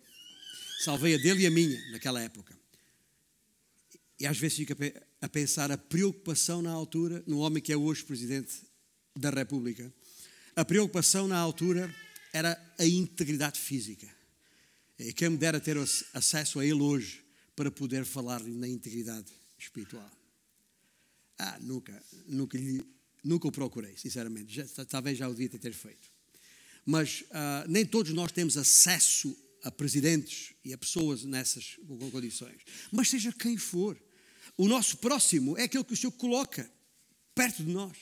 Salvei 0.84 1.14
a 1.14 1.18
dele 1.18 1.42
e 1.42 1.46
a 1.46 1.50
minha 1.50 1.78
naquela 1.90 2.20
época. 2.20 2.58
E 4.18 4.26
às 4.26 4.36
vezes 4.36 4.58
fica 4.58 4.76
a 5.20 5.28
pensar 5.28 5.70
a 5.70 5.78
preocupação 5.78 6.62
na 6.62 6.70
altura, 6.70 7.22
no 7.26 7.38
homem 7.38 7.62
que 7.62 7.72
é 7.72 7.76
hoje 7.76 8.04
presidente 8.04 8.54
da 9.16 9.30
República. 9.30 9.92
A 10.56 10.64
preocupação 10.64 11.28
na 11.28 11.38
altura 11.38 11.94
era 12.32 12.58
a 12.78 12.86
integridade 12.86 13.58
física. 13.58 14.08
E 14.98 15.12
quem 15.12 15.30
me 15.30 15.36
dera 15.36 15.60
ter 15.60 15.76
acesso 16.14 16.60
a 16.60 16.64
ele 16.64 16.82
hoje 16.82 17.24
para 17.54 17.70
poder 17.70 18.04
falar 18.04 18.42
na 18.42 18.68
integridade 18.68 19.32
espiritual. 19.58 20.10
Ah, 21.38 21.58
nunca, 21.60 22.02
nunca, 22.26 22.58
nunca 23.24 23.48
o 23.48 23.52
procurei, 23.52 23.96
sinceramente. 23.96 24.54
Já, 24.54 24.84
talvez 24.86 25.18
já 25.18 25.28
o 25.28 25.32
devia 25.32 25.58
ter 25.58 25.72
feito 25.72 26.10
mas 26.84 27.22
uh, 27.30 27.68
nem 27.68 27.84
todos 27.84 28.12
nós 28.12 28.32
temos 28.32 28.56
acesso 28.56 29.36
a 29.62 29.70
presidentes 29.70 30.54
e 30.64 30.72
a 30.72 30.78
pessoas 30.78 31.24
nessas 31.24 31.76
condições. 32.10 32.62
Mas 32.90 33.10
seja 33.10 33.32
quem 33.32 33.56
for, 33.56 33.96
o 34.60 34.68
nosso 34.68 34.98
próximo 34.98 35.56
é 35.56 35.62
aquele 35.62 35.84
que 35.84 35.94
o 35.94 35.96
Senhor 35.96 36.12
coloca 36.12 36.70
perto 37.34 37.64
de 37.64 37.72
nós. 37.72 37.96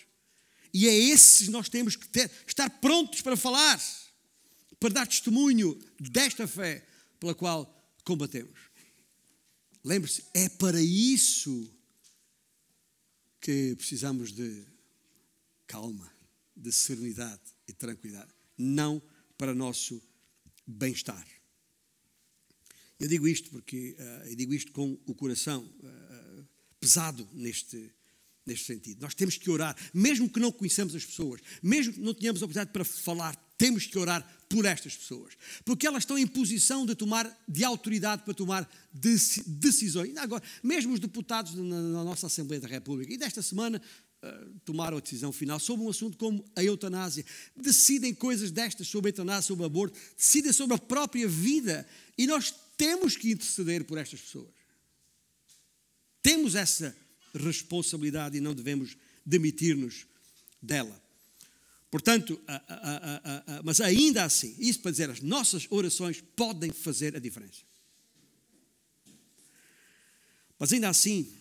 E 0.75 0.89
é 0.89 0.93
esses 0.93 1.47
nós 1.47 1.69
temos 1.69 1.95
que 1.95 2.09
ter, 2.09 2.29
estar 2.49 2.69
prontos 2.81 3.21
para 3.21 3.37
falar, 3.37 3.81
para 4.81 4.93
dar 4.93 5.07
testemunho 5.07 5.79
desta 6.01 6.49
fé 6.49 6.85
pela 7.21 7.33
qual 7.33 7.65
combatemos. 8.05 8.59
Lembre-se, 9.85 10.25
é 10.35 10.49
para 10.49 10.83
isso 10.83 11.73
que 13.41 13.77
precisamos 13.77 14.33
de 14.33 14.67
calma, 15.65 16.13
de 16.57 16.73
serenidade 16.73 17.55
e 17.69 17.73
tranquilidade, 17.73 18.35
não 18.59 19.01
para 19.37 19.55
nosso 19.55 20.03
bem-estar. 20.67 21.25
Eu 22.99 23.07
digo 23.07 23.29
isto 23.29 23.49
porque 23.51 23.95
uh, 23.97 24.29
eu 24.29 24.35
digo 24.35 24.53
isto 24.53 24.73
com 24.73 24.99
o 25.07 25.15
coração 25.15 25.63
uh, 25.63 26.28
pesado 26.81 27.29
neste, 27.33 27.91
neste 28.47 28.67
sentido. 28.67 29.03
Nós 29.03 29.15
temos 29.15 29.37
que 29.37 29.51
orar, 29.51 29.77
mesmo 29.93 30.29
que 30.29 30.41
não 30.41 30.51
conheçamos 30.51 30.95
as 30.95 31.05
pessoas, 31.05 31.41
mesmo 31.63 31.93
que 31.93 32.01
não 32.01 32.15
tenhamos 32.15 32.43
a 32.43 32.47
oportunidade 32.47 32.73
para 32.73 32.85
falar, 32.85 33.37
temos 33.59 33.87
que 33.87 33.99
orar 33.99 34.27
por 34.49 34.65
estas 34.65 34.97
pessoas, 34.97 35.35
porque 35.65 35.87
elas 35.87 36.05
estão 36.05 36.17
em 36.17 36.27
posição 36.27 36.87
de 36.87 36.95
tomar, 36.95 37.29
de 37.47 37.65
autoridade 37.65 38.23
para 38.23 38.33
tomar 38.33 38.71
decisões. 38.93 40.15
E 40.15 40.19
agora, 40.19 40.43
mesmo 40.63 40.95
os 40.95 41.01
deputados 41.01 41.55
na, 41.55 41.63
na 41.65 42.05
nossa 42.05 42.29
Assembleia 42.29 42.61
da 42.61 42.69
República, 42.69 43.13
e 43.13 43.19
desta 43.19 43.43
semana 43.43 43.83
uh, 44.23 44.61
tomaram 44.65 44.97
a 44.97 45.01
decisão 45.01 45.33
final 45.33 45.59
sobre 45.59 45.85
um 45.85 45.91
assunto 45.91 46.17
como 46.17 46.43
a 46.57 46.63
eutanásia. 46.63 47.25
Decidem 47.55 48.15
coisas 48.15 48.51
destas 48.51 48.87
sobre 48.87 49.09
a 49.09 49.11
eutanásia, 49.11 49.49
sobre 49.49 49.65
o 49.65 49.67
aborto, 49.67 49.99
decidem 50.17 50.53
sobre 50.53 50.77
a 50.77 50.79
própria 50.79 51.29
vida. 51.29 51.87
E 52.17 52.27
nós 52.27 52.55
temos 52.77 53.17
que 53.17 53.33
interceder 53.33 53.85
por 53.85 53.99
estas 53.99 54.21
pessoas. 54.21 54.58
Temos 56.23 56.55
essa 56.55 56.97
responsabilidade 57.35 58.37
e 58.37 58.41
não 58.41 58.55
devemos 58.55 58.97
demitir-nos 59.25 60.07
dela. 60.61 61.01
Portanto, 61.91 62.41
a, 62.47 62.55
a, 62.55 63.57
a, 63.59 63.63
mas 63.63 63.81
ainda 63.81 64.25
assim, 64.25 64.55
isso 64.59 64.81
para 64.81 64.91
dizer, 64.91 65.09
as 65.09 65.21
nossas 65.21 65.67
orações 65.71 66.21
podem 66.21 66.71
fazer 66.71 67.17
a 67.17 67.19
diferença. 67.19 67.63
Mas 70.59 70.73
ainda 70.73 70.89
assim, 70.89 71.33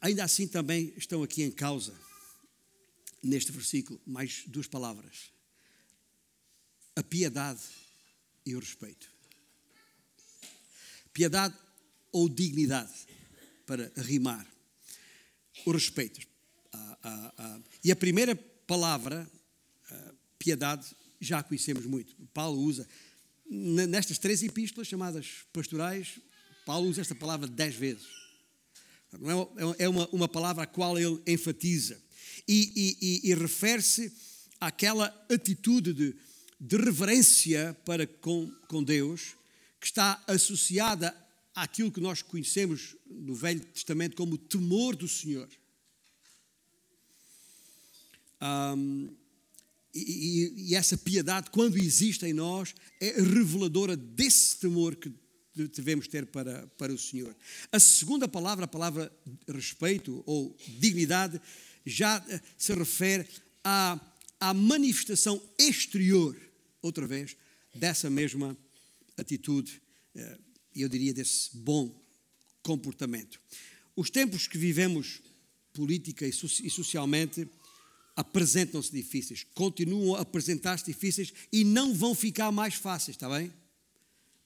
ainda 0.00 0.24
assim 0.24 0.46
também 0.46 0.92
estão 0.96 1.22
aqui 1.22 1.42
em 1.42 1.50
causa, 1.50 1.94
neste 3.22 3.52
versículo, 3.52 4.00
mais 4.04 4.44
duas 4.46 4.66
palavras: 4.66 5.32
a 6.96 7.02
piedade 7.02 7.62
e 8.44 8.54
o 8.54 8.58
respeito. 8.58 9.08
Piedade 11.12 11.54
ou 12.12 12.28
dignidade, 12.28 12.92
para 13.66 13.90
rimar. 13.96 14.46
O 15.64 15.72
respeito. 15.72 16.20
Ah, 16.72 16.98
ah, 17.02 17.34
ah. 17.38 17.60
E 17.82 17.92
a 17.92 17.96
primeira 17.96 18.34
palavra 18.66 19.28
piedade 20.44 20.94
já 21.18 21.42
conhecemos 21.42 21.86
muito. 21.86 22.14
Paulo 22.34 22.60
usa, 22.60 22.86
nestas 23.48 24.18
três 24.18 24.42
epístolas 24.42 24.86
chamadas 24.86 25.46
pastorais, 25.52 26.18
Paulo 26.66 26.88
usa 26.88 27.00
esta 27.00 27.14
palavra 27.14 27.48
dez 27.48 27.74
vezes. 27.74 28.06
É, 29.78 29.84
é 29.84 29.88
uma, 29.88 30.06
uma 30.08 30.28
palavra 30.28 30.64
a 30.64 30.66
qual 30.66 30.98
ele 30.98 31.20
enfatiza. 31.26 31.98
E, 32.46 32.98
e, 33.24 33.30
e 33.30 33.34
refere-se 33.34 34.12
àquela 34.60 35.06
atitude 35.30 35.94
de, 35.94 36.14
de 36.60 36.76
reverência 36.76 37.74
para 37.86 38.06
com, 38.06 38.50
com 38.68 38.82
Deus 38.82 39.34
que 39.80 39.86
está 39.86 40.22
associada 40.26 41.14
àquilo 41.54 41.92
que 41.92 42.00
nós 42.00 42.20
conhecemos 42.22 42.96
no 43.06 43.34
Velho 43.34 43.60
Testamento 43.60 44.16
como 44.16 44.34
o 44.34 44.38
temor 44.38 44.96
do 44.96 45.06
Senhor. 45.06 45.48
Um, 48.42 49.08
e, 49.94 50.70
e, 50.70 50.74
essa 50.74 50.98
piedade, 50.98 51.50
quando 51.50 51.78
existe 51.78 52.26
em 52.26 52.32
nós, 52.32 52.74
é 53.00 53.20
reveladora 53.20 53.96
desse 53.96 54.58
temor 54.58 54.96
que 54.96 55.12
devemos 55.54 56.08
ter 56.08 56.26
para, 56.26 56.66
para 56.76 56.92
o 56.92 56.98
Senhor. 56.98 57.34
A 57.70 57.78
segunda 57.78 58.26
palavra, 58.26 58.64
a 58.64 58.68
palavra 58.68 59.12
respeito 59.48 60.22
ou 60.26 60.56
dignidade, 60.80 61.40
já 61.86 62.24
eh, 62.28 62.40
se 62.58 62.74
refere 62.74 63.28
à, 63.62 64.00
à 64.40 64.52
manifestação 64.52 65.40
exterior, 65.56 66.36
outra 66.82 67.06
vez, 67.06 67.36
dessa 67.72 68.10
mesma 68.10 68.56
atitude, 69.16 69.80
eh, 70.74 70.82
eu 70.82 70.88
diria 70.88 71.14
desse 71.14 71.56
bom 71.56 71.94
comportamento. 72.62 73.40
Os 73.96 74.10
tempos 74.10 74.46
que 74.48 74.58
vivemos 74.58 75.20
política 75.72 76.26
e 76.26 76.32
socialmente 76.32 77.48
apresentam-se 78.16 78.92
difíceis, 78.92 79.44
continuam 79.54 80.14
a 80.14 80.20
apresentar-se 80.20 80.84
difíceis 80.84 81.32
e 81.52 81.64
não 81.64 81.92
vão 81.92 82.14
ficar 82.14 82.50
mais 82.52 82.74
fáceis, 82.74 83.16
está 83.16 83.28
bem? 83.28 83.52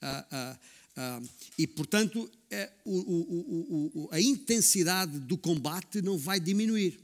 Ah, 0.00 0.26
ah, 0.30 0.58
ah, 0.96 1.22
e, 1.56 1.66
portanto, 1.66 2.30
é, 2.50 2.72
o, 2.84 2.98
o, 2.98 3.90
o, 3.94 4.08
a 4.10 4.20
intensidade 4.20 5.18
do 5.20 5.36
combate 5.36 6.00
não 6.00 6.16
vai 6.16 6.40
diminuir. 6.40 6.98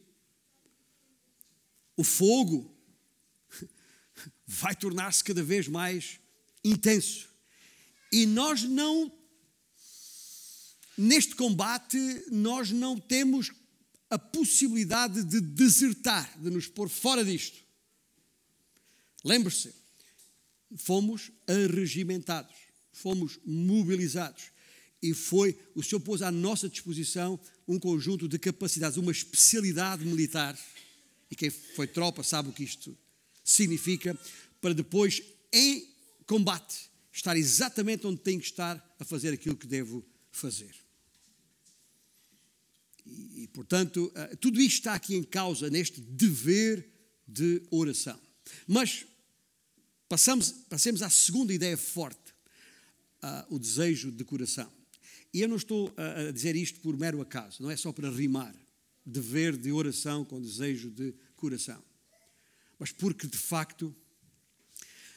O 1.97 2.03
fogo 2.03 2.75
vai 4.47 4.75
tornar-se 4.75 5.23
cada 5.23 5.43
vez 5.43 5.69
mais 5.69 6.19
intenso. 6.65 7.29
E 8.15 8.27
nós 8.27 8.63
não, 8.63 9.13
neste 10.97 11.35
combate, 11.35 11.99
nós 12.31 12.71
não 12.71 12.97
temos 12.97 13.51
a 14.09 14.17
possibilidade 14.17 15.25
de 15.25 15.41
desertar, 15.41 16.33
de 16.39 16.49
nos 16.49 16.69
pôr 16.69 16.89
fora 16.89 17.25
disto. 17.25 17.59
Lembre-se, 19.25 19.75
fomos 20.77 21.33
arregimentados, 21.49 22.55
fomos 22.93 23.41
mobilizados 23.45 24.45
e 25.03 25.13
foi, 25.13 25.59
o 25.75 25.83
Senhor 25.83 25.99
pôs 25.99 26.23
à 26.23 26.31
nossa 26.31 26.69
disposição 26.69 27.41
um 27.67 27.81
conjunto 27.81 28.29
de 28.29 28.39
capacidades, 28.39 28.97
uma 28.97 29.11
especialidade 29.11 30.05
militar, 30.05 30.57
e 31.29 31.35
quem 31.35 31.51
foi 31.51 31.89
tropa 31.89 32.23
sabe 32.23 32.49
o 32.49 32.53
que 32.53 32.63
isto 32.63 32.97
significa, 33.43 34.17
para 34.61 34.73
depois, 34.73 35.21
em 35.53 35.93
combate, 36.29 36.94
estar 37.15 37.37
exatamente 37.37 38.07
onde 38.07 38.21
tem 38.21 38.39
que 38.39 38.47
estar 38.47 38.97
a 38.99 39.05
fazer 39.05 39.33
aquilo 39.33 39.57
que 39.57 39.67
devo 39.67 40.05
fazer. 40.33 40.75
E, 43.07 43.45
e, 43.45 43.49
portanto, 43.49 44.13
uh, 44.15 44.37
tudo 44.39 44.61
isto 44.61 44.79
está 44.79 44.95
aqui 44.95 45.15
em 45.15 45.23
causa 45.23 45.71
neste 45.71 46.01
dever 46.01 46.91
de 47.27 47.63
oração. 47.71 48.19
Mas 48.67 49.07
passamos, 50.09 50.51
passemos 50.69 51.03
à 51.03 51.09
segunda 51.09 51.53
ideia 51.53 51.77
forte, 51.77 52.35
uh, 53.23 53.55
o 53.55 53.59
desejo 53.59 54.11
de 54.11 54.25
coração. 54.25 54.71
E 55.33 55.41
eu 55.41 55.49
não 55.49 55.57
estou 55.57 55.93
a 55.97 56.31
dizer 56.31 56.55
isto 56.55 56.81
por 56.81 56.97
mero 56.97 57.21
acaso, 57.21 57.61
não 57.61 57.69
é 57.69 57.77
só 57.77 57.93
para 57.93 58.09
rimar, 58.09 58.55
dever 59.05 59.57
de 59.57 59.73
oração 59.73 60.25
com 60.25 60.41
desejo 60.41 60.91
de 60.91 61.13
coração. 61.35 61.83
Mas 62.79 62.93
porque, 62.93 63.27
de 63.27 63.37
facto, 63.37 63.95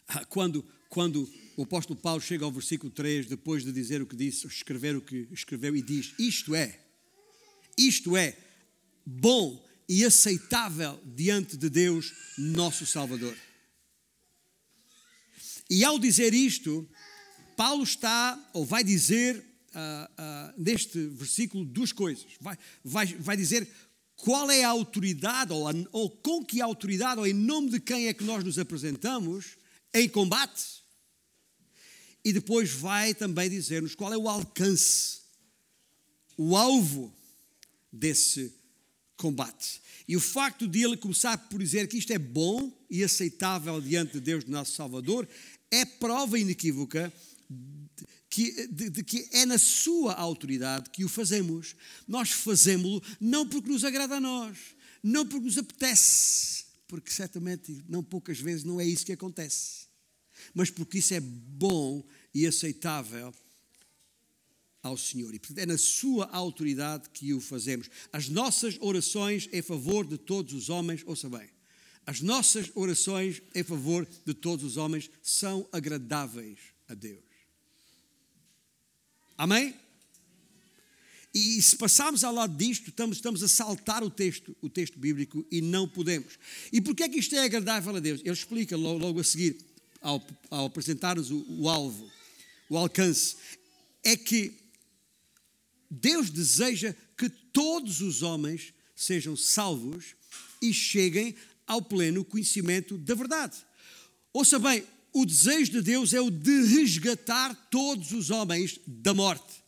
ah, 0.08 0.26
quando, 0.26 0.68
quando 0.90 1.30
o 1.56 1.64
apóstolo 1.64 2.00
Paulo 2.00 2.22
chega 2.22 2.46
ao 2.46 2.52
versículo 2.52 2.92
3, 2.92 3.26
depois 3.26 3.64
de 3.64 3.72
dizer 3.72 4.02
o 4.02 4.06
que 4.06 4.16
disse, 4.16 4.46
escrever 4.48 4.96
o 4.96 5.02
que 5.02 5.28
escreveu, 5.32 5.76
e 5.76 5.82
diz: 5.82 6.14
Isto 6.20 6.54
é, 6.56 6.80
isto 7.78 8.16
é 8.16 8.38
bom 9.06 9.66
e 9.90 10.04
aceitável 10.04 11.00
diante 11.06 11.58
de 11.58 11.70
Deus, 11.70 12.14
nosso 12.38 12.86
Salvador. 12.86 13.36
E 15.70 15.84
ao 15.84 15.98
dizer 15.98 16.34
isto, 16.34 16.88
Paulo 17.56 17.84
está, 17.84 18.40
ou 18.54 18.66
vai 18.66 18.84
dizer, 18.84 19.38
uh, 19.38 19.40
uh, 19.40 20.54
neste 20.62 21.08
versículo, 21.08 21.66
duas 21.66 21.92
coisas. 21.92 22.26
Vai, 22.40 22.58
vai, 22.84 23.06
vai 23.08 23.38
dizer 23.38 23.68
qual 24.16 24.50
é 24.50 24.64
a 24.64 24.70
autoridade, 24.70 25.54
ou, 25.54 25.68
a, 25.68 25.74
ou 25.92 26.10
com 26.10 26.44
que 26.44 26.62
autoridade, 26.62 27.20
ou 27.20 27.28
em 27.28 27.34
nome 27.34 27.70
de 27.70 27.80
quem 27.80 28.08
é 28.08 28.14
que 28.14 28.24
nós 28.24 28.44
nos 28.44 28.60
apresentamos 28.60 29.58
em 29.94 30.08
combate. 30.08 30.64
E 32.24 32.34
depois 32.34 32.72
vai 32.72 33.14
também 33.14 33.50
dizer-nos 33.50 33.96
qual 33.96 34.14
é 34.14 34.18
o 34.18 34.28
alcance, 34.28 35.20
o 36.38 36.56
alvo 36.58 37.14
desse 37.92 38.54
combate. 39.16 39.82
E 40.08 40.16
o 40.16 40.22
facto 40.22 40.68
de 40.68 40.84
ele 40.84 40.96
começar 40.96 41.38
por 41.50 41.60
dizer 41.60 41.88
que 41.88 41.98
isto 41.98 42.12
é 42.12 42.18
bom 42.18 42.72
e 42.90 43.04
aceitável 43.04 43.82
diante 43.82 44.14
de 44.14 44.22
Deus, 44.22 44.46
nosso 44.46 44.74
Salvador, 44.74 45.28
é 45.70 45.84
prova 45.84 46.40
inequívoca 46.40 47.12
de, 47.50 48.68
de, 48.68 48.90
de, 48.90 49.04
que 49.04 49.28
é 49.32 49.46
na 49.46 49.58
sua 49.58 50.14
autoridade 50.14 50.90
que 50.92 51.04
o 51.04 51.10
fazemos. 51.10 51.76
Nós 52.08 52.30
fazemos-lo 52.30 53.02
não 53.20 53.48
porque 53.48 53.70
nos 53.70 53.84
agrada 53.84 54.16
a 54.16 54.22
nós, 54.22 54.58
não 55.04 55.26
porque 55.26 55.46
nos 55.46 55.58
apetece, 55.58 56.57
porque 56.88 57.12
certamente, 57.12 57.84
não 57.88 58.04
poucas 58.04 58.40
vezes, 58.40 58.64
não 58.64 58.80
é 58.80 58.86
isso 58.86 59.06
que 59.06 59.12
acontece, 59.12 59.88
mas 60.54 60.70
porque 60.70 61.00
isso 61.00 61.14
é 61.14 61.20
bom 61.20 62.04
e 62.34 62.46
aceitável 62.46 63.34
ao 64.82 64.98
Senhor. 64.98 65.34
E 65.34 65.40
portanto, 65.40 65.60
é 65.60 65.66
na 65.66 65.78
sua 65.78 66.26
autoridade 66.32 67.10
que 67.10 67.34
o 67.34 67.42
fazemos. 67.42 67.90
As 68.12 68.30
nossas 68.30 68.78
orações 68.80 69.50
em 69.52 69.62
favor 69.62 70.08
de 70.08 70.18
todos 70.18 70.54
os 70.54 70.70
homens, 70.70 71.04
ouça 71.06 71.30
bem, 71.30 71.50
as 72.06 72.22
nossas 72.22 72.72
orações 72.74 73.42
em 73.54 73.64
favor 73.64 74.08
de 74.26 74.34
todos 74.34 74.64
os 74.64 74.78
homens 74.78 75.12
são 75.22 75.68
agradáveis 75.74 76.60
a 76.88 76.94
Deus. 76.94 77.26
Amém? 79.38 79.87
E 81.38 81.62
se 81.62 81.76
passarmos 81.76 82.24
ao 82.24 82.34
lado 82.34 82.58
disto, 82.58 82.90
estamos, 82.90 83.18
estamos 83.18 83.44
a 83.44 83.48
saltar 83.48 84.04
o 84.04 84.10
texto, 84.10 84.58
o 84.60 84.68
texto 84.68 84.98
bíblico 84.98 85.46
e 85.52 85.62
não 85.62 85.88
podemos. 85.88 86.34
E 86.74 86.82
porquê 86.82 87.04
é 87.04 87.10
que 87.10 87.20
isto 87.20 87.36
é 87.36 87.44
agradável 87.44 87.96
a 87.96 88.00
Deus? 88.00 88.22
Ele 88.22 88.32
explica 88.32 88.76
logo, 88.76 88.98
logo 88.98 89.20
a 89.20 89.24
seguir, 89.24 89.56
ao, 90.02 90.26
ao 90.50 90.66
apresentar-nos 90.66 91.30
o, 91.30 91.46
o 91.48 91.70
alvo, 91.70 92.10
o 92.68 92.76
alcance. 92.76 93.36
É 94.04 94.18
que 94.18 94.52
Deus 95.92 96.32
deseja 96.32 96.96
que 97.16 97.30
todos 97.30 98.02
os 98.02 98.24
homens 98.24 98.74
sejam 98.96 99.36
salvos 99.36 100.16
e 100.60 100.74
cheguem 100.74 101.36
ao 101.68 101.84
pleno 101.84 102.26
conhecimento 102.26 102.98
da 102.98 103.14
verdade. 103.14 103.58
Ouça 104.34 104.58
bem, 104.58 104.84
o 105.14 105.24
desejo 105.24 105.74
de 105.74 105.82
Deus 105.84 106.14
é 106.16 106.20
o 106.20 106.32
de 106.32 106.64
resgatar 106.64 107.54
todos 107.70 108.12
os 108.12 108.32
homens 108.32 108.80
da 108.88 109.14
morte. 109.14 109.64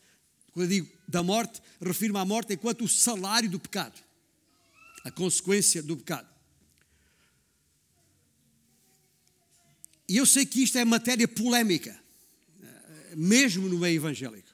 Quando 0.51 0.65
eu 0.65 0.70
digo 0.70 0.99
da 1.10 1.24
morte, 1.24 1.62
refiro-me 1.82 2.20
à 2.20 2.26
morte 2.26 2.53
enquanto 2.53 2.84
o 2.84 2.88
salário 2.88 3.49
do 3.49 3.60
pecado, 3.60 3.99
a 5.03 5.12
consequência 5.12 5.82
do 5.82 5.97
pecado. 5.97 6.30
E 10.07 10.18
eu 10.18 10.26
sei 10.26 10.45
que 10.45 10.62
isto 10.62 10.78
é 10.78 10.86
matéria 10.86 11.28
polémica, 11.28 11.99
mesmo 13.16 13.68
no 13.68 13.80
meio 13.80 13.95
evangélico. 13.95 14.49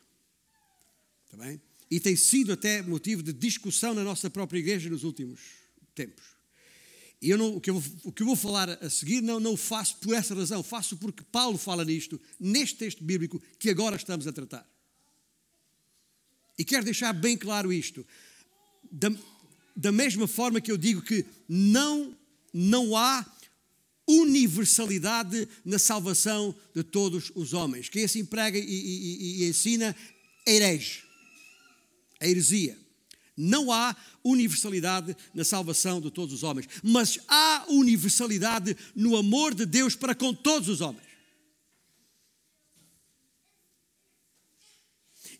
Está 1.25 1.37
bem? 1.37 1.61
E 1.91 1.99
tem 1.99 2.15
sido 2.15 2.53
até 2.53 2.81
motivo 2.81 3.21
de 3.21 3.31
discussão 3.33 3.93
na 3.93 4.03
nossa 4.03 4.29
própria 4.29 4.59
igreja 4.59 4.89
nos 4.89 5.03
últimos 5.03 5.39
tempos. 5.93 6.35
E 7.21 7.29
eu 7.29 7.37
não, 7.37 7.55
o, 7.55 7.61
que 7.61 7.69
eu, 7.69 7.81
o 8.03 8.11
que 8.11 8.21
eu 8.21 8.27
vou 8.27 8.35
falar 8.35 8.69
a 8.69 8.89
seguir 8.89 9.21
não, 9.21 9.39
não 9.39 9.53
o 9.53 9.57
faço 9.57 9.97
por 9.97 10.13
essa 10.13 10.35
razão, 10.35 10.61
faço 10.61 10.97
porque 10.97 11.23
Paulo 11.23 11.57
fala 11.57 11.85
nisto, 11.85 12.19
neste 12.39 12.77
texto 12.77 13.03
bíblico 13.03 13.41
que 13.57 13.69
agora 13.69 13.95
estamos 13.95 14.27
a 14.27 14.33
tratar. 14.33 14.74
E 16.57 16.63
quero 16.63 16.85
deixar 16.85 17.13
bem 17.13 17.37
claro 17.37 17.71
isto. 17.71 18.05
Da, 18.91 19.11
da 19.75 19.91
mesma 19.91 20.27
forma 20.27 20.61
que 20.61 20.71
eu 20.71 20.77
digo 20.77 21.01
que 21.01 21.25
não, 21.47 22.15
não 22.53 22.95
há 22.95 23.25
universalidade 24.07 25.47
na 25.63 25.79
salvação 25.79 26.55
de 26.73 26.83
todos 26.83 27.31
os 27.35 27.53
homens. 27.53 27.89
Quem 27.89 28.03
assim 28.03 28.23
prega 28.23 28.57
e, 28.57 28.63
e, 28.63 29.43
e 29.43 29.49
ensina 29.49 29.95
herege, 30.45 31.03
a 32.19 32.27
heresia. 32.27 32.77
Não 33.35 33.71
há 33.71 33.93
universalidade 34.23 35.15
na 35.33 35.43
salvação 35.43 35.99
de 35.99 36.09
todos 36.09 36.33
os 36.33 36.43
homens, 36.43 36.67
mas 36.81 37.19
há 37.27 37.65
universalidade 37.67 38.77
no 38.95 39.17
amor 39.17 39.53
de 39.53 39.65
Deus 39.65 39.95
para 39.95 40.15
com 40.15 40.33
todos 40.33 40.69
os 40.69 40.79
homens. 40.79 41.03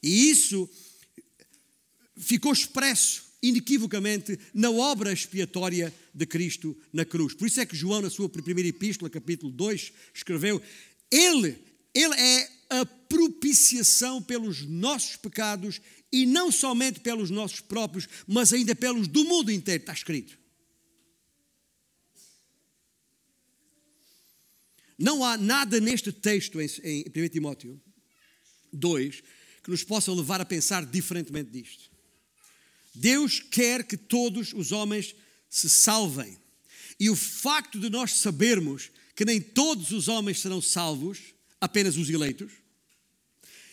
E 0.03 0.30
isso 0.30 0.70
ficou 2.26 2.51
expresso 2.51 3.23
inequivocamente 3.41 4.39
na 4.53 4.71
obra 4.71 5.13
expiatória 5.13 5.93
de 6.13 6.26
Cristo 6.26 6.76
na 6.91 7.05
cruz. 7.05 7.36
Por 7.36 7.47
isso 7.47 7.59
é 7.59 7.65
que 7.65 7.76
João, 7.76 8.01
na 8.01 8.09
sua 8.09 8.28
primeira 8.28 8.67
epístola, 8.67 9.09
capítulo 9.09 9.51
2, 9.51 9.93
escreveu: 10.13 10.61
Ele, 11.11 11.55
Ele 11.93 12.15
é 12.15 12.49
a 12.69 12.86
propiciação 12.86 14.21
pelos 14.21 14.63
nossos 14.63 15.15
pecados 15.15 15.80
e 16.11 16.26
não 16.26 16.51
somente 16.51 16.99
pelos 16.99 17.30
nossos 17.30 17.61
próprios, 17.61 18.07
mas 18.28 18.51
ainda 18.51 18.73
pelos 18.73 19.07
do 19.07 19.23
mundo 19.23 19.51
inteiro. 19.51 19.82
Está 19.82 19.93
escrito. 19.93 20.38
Não 24.97 25.23
há 25.23 25.38
nada 25.38 25.80
neste 25.80 26.11
texto 26.11 26.59
em, 26.59 26.67
em 26.84 27.03
1 27.26 27.28
Timóteo 27.28 27.80
2 28.71 29.21
que 29.61 29.69
nos 29.69 29.84
possa 29.84 30.11
levar 30.13 30.39
a 30.39 30.45
pensar 30.45 30.86
diferentemente 30.86 31.51
disto. 31.51 31.95
Deus 32.96 33.39
quer 33.39 33.84
que 33.84 33.98
todos 33.98 34.54
os 34.54 34.72
homens 34.72 35.16
se 35.50 35.70
salvem. 35.70 36.38
E 37.00 37.10
o 37.10 37.16
facto 37.16 37.80
de 37.80 37.89
nós 37.89 38.14
sabermos 38.14 38.89
que 39.16 39.26
nem 39.26 39.39
todos 39.41 39.91
os 39.91 40.08
homens 40.08 40.39
serão 40.39 40.62
salvos, 40.62 41.20
apenas 41.60 41.98
os 41.98 42.10
eleitos, 42.10 42.52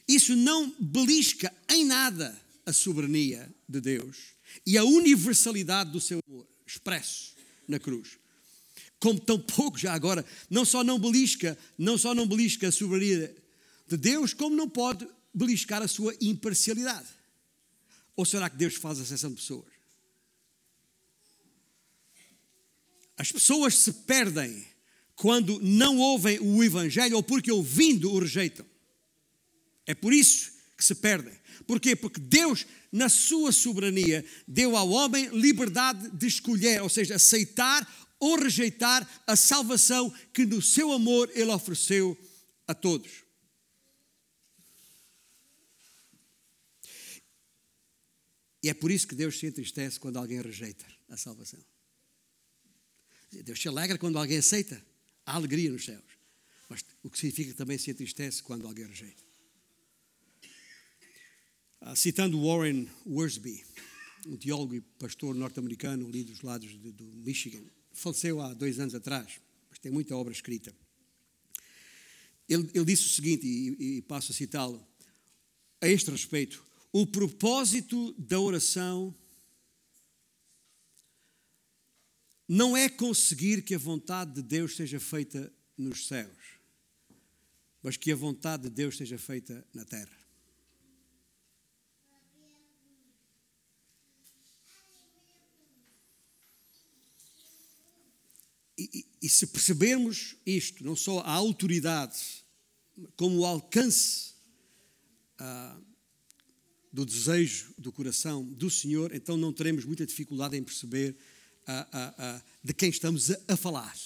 isso 0.08 0.34
não 0.36 0.74
belisca 0.78 1.52
em 1.68 1.84
nada 1.84 2.40
a 2.66 2.72
soberania 2.72 3.52
de 3.68 3.80
Deus 3.80 4.18
e 4.66 4.76
a 4.76 4.84
universalidade 4.84 5.90
do 5.90 6.00
seu 6.00 6.20
amor 6.28 6.46
expresso 6.66 7.34
na 7.68 7.78
cruz. 7.78 8.18
Como 9.00 9.18
tampouco 9.18 9.78
já 9.78 9.92
agora, 9.92 10.24
não 10.48 10.64
só 10.64 10.84
não 10.84 10.98
belisca, 10.98 11.58
não 11.76 11.98
só 11.98 12.14
não 12.14 12.26
belisca 12.26 12.68
a 12.68 12.72
soberania 12.72 13.34
de 13.88 13.96
Deus, 13.96 14.32
como 14.32 14.54
não 14.54 14.68
pode 14.68 15.06
beliscar 15.34 15.82
a 15.82 15.88
sua 15.88 16.14
imparcialidade. 16.20 17.08
Ou 18.16 18.24
será 18.24 18.50
que 18.50 18.56
Deus 18.56 18.74
faz 18.74 18.98
exceção 18.98 19.30
de 19.30 19.36
pessoas? 19.36 19.72
As 23.16 23.30
pessoas 23.30 23.78
se 23.78 23.92
perdem 23.92 24.66
quando 25.14 25.60
não 25.60 25.98
ouvem 25.98 26.38
o 26.40 26.62
Evangelho 26.64 27.16
ou 27.16 27.22
porque 27.22 27.52
ouvindo 27.52 28.10
o 28.10 28.18
rejeitam. 28.18 28.66
É 29.86 29.94
por 29.94 30.12
isso 30.12 30.52
que 30.76 30.84
se 30.84 30.94
perdem. 30.94 31.32
Porquê? 31.66 31.94
Porque 31.94 32.20
Deus, 32.20 32.66
na 32.90 33.08
sua 33.08 33.52
soberania, 33.52 34.24
deu 34.46 34.76
ao 34.76 34.88
homem 34.90 35.28
liberdade 35.28 36.10
de 36.10 36.26
escolher, 36.26 36.82
ou 36.82 36.88
seja, 36.88 37.16
aceitar 37.16 37.86
ou 38.18 38.36
rejeitar 38.36 39.08
a 39.26 39.36
salvação 39.36 40.12
que 40.32 40.44
no 40.44 40.62
seu 40.62 40.92
amor 40.92 41.30
ele 41.34 41.50
ofereceu 41.50 42.16
a 42.66 42.74
todos. 42.74 43.21
E 48.62 48.68
é 48.68 48.74
por 48.74 48.90
isso 48.90 49.08
que 49.08 49.14
Deus 49.14 49.38
se 49.38 49.46
entristece 49.46 49.98
quando 49.98 50.18
alguém 50.18 50.40
rejeita 50.40 50.86
a 51.08 51.16
salvação. 51.16 51.60
Deus 53.44 53.60
se 53.60 53.68
alegra 53.68 53.98
quando 53.98 54.18
alguém 54.18 54.38
aceita. 54.38 54.80
Há 55.24 55.34
alegria 55.34 55.70
nos 55.70 55.84
céus. 55.84 56.04
Mas 56.68 56.84
o 57.02 57.10
que 57.10 57.18
significa 57.18 57.50
que 57.50 57.56
também 57.56 57.78
se 57.78 57.90
entristece 57.90 58.42
quando 58.42 58.66
alguém 58.66 58.86
rejeita. 58.86 59.22
Ah, 61.80 61.96
citando 61.96 62.40
Warren 62.40 62.88
Worsby, 63.04 63.64
um 64.26 64.36
teólogo 64.36 64.74
e 64.74 64.80
pastor 64.80 65.34
norte-americano 65.34 66.06
ali 66.06 66.22
dos 66.22 66.42
lados 66.42 66.70
de, 66.70 66.92
do 66.92 67.04
Michigan, 67.04 67.62
faleceu 67.92 68.40
há 68.40 68.54
dois 68.54 68.78
anos 68.78 68.94
atrás, 68.94 69.40
mas 69.68 69.80
tem 69.80 69.90
muita 69.90 70.14
obra 70.14 70.32
escrita. 70.32 70.72
Ele, 72.48 72.70
ele 72.72 72.84
disse 72.84 73.06
o 73.06 73.08
seguinte, 73.08 73.46
e, 73.46 73.96
e 73.96 74.02
passo 74.02 74.30
a 74.30 74.34
citá-lo, 74.34 74.86
a 75.80 75.88
este 75.88 76.10
respeito: 76.10 76.64
o 76.92 77.06
propósito 77.06 78.12
da 78.18 78.38
oração 78.38 79.16
não 82.46 82.76
é 82.76 82.86
conseguir 82.88 83.62
que 83.62 83.74
a 83.74 83.78
vontade 83.78 84.34
de 84.34 84.42
Deus 84.42 84.76
seja 84.76 85.00
feita 85.00 85.50
nos 85.76 86.06
céus, 86.06 86.58
mas 87.82 87.96
que 87.96 88.12
a 88.12 88.16
vontade 88.16 88.64
de 88.64 88.70
Deus 88.70 88.98
seja 88.98 89.16
feita 89.16 89.66
na 89.72 89.86
terra. 89.86 90.20
E, 98.76 98.90
e, 98.92 99.06
e, 99.22 99.28
se 99.28 99.46
percebermos 99.46 100.36
isto, 100.44 100.84
não 100.84 100.96
só 100.96 101.20
a 101.20 101.30
autoridade, 101.30 102.44
como 103.16 103.38
o 103.38 103.46
alcance 103.46 104.34
ah, 105.38 105.80
do 106.92 107.06
desejo 107.06 107.72
do 107.78 107.90
coração 107.90 108.44
do 108.44 108.68
Senhor, 108.68 109.14
então 109.14 109.36
não 109.36 109.52
teremos 109.52 109.84
muita 109.84 110.04
dificuldade 110.04 110.56
em 110.56 110.62
perceber 110.62 111.16
ah, 111.66 111.88
ah, 111.92 112.14
ah, 112.18 112.42
de 112.62 112.74
quem 112.74 112.90
estamos 112.90 113.30
a, 113.48 113.56
falar, 113.56 113.96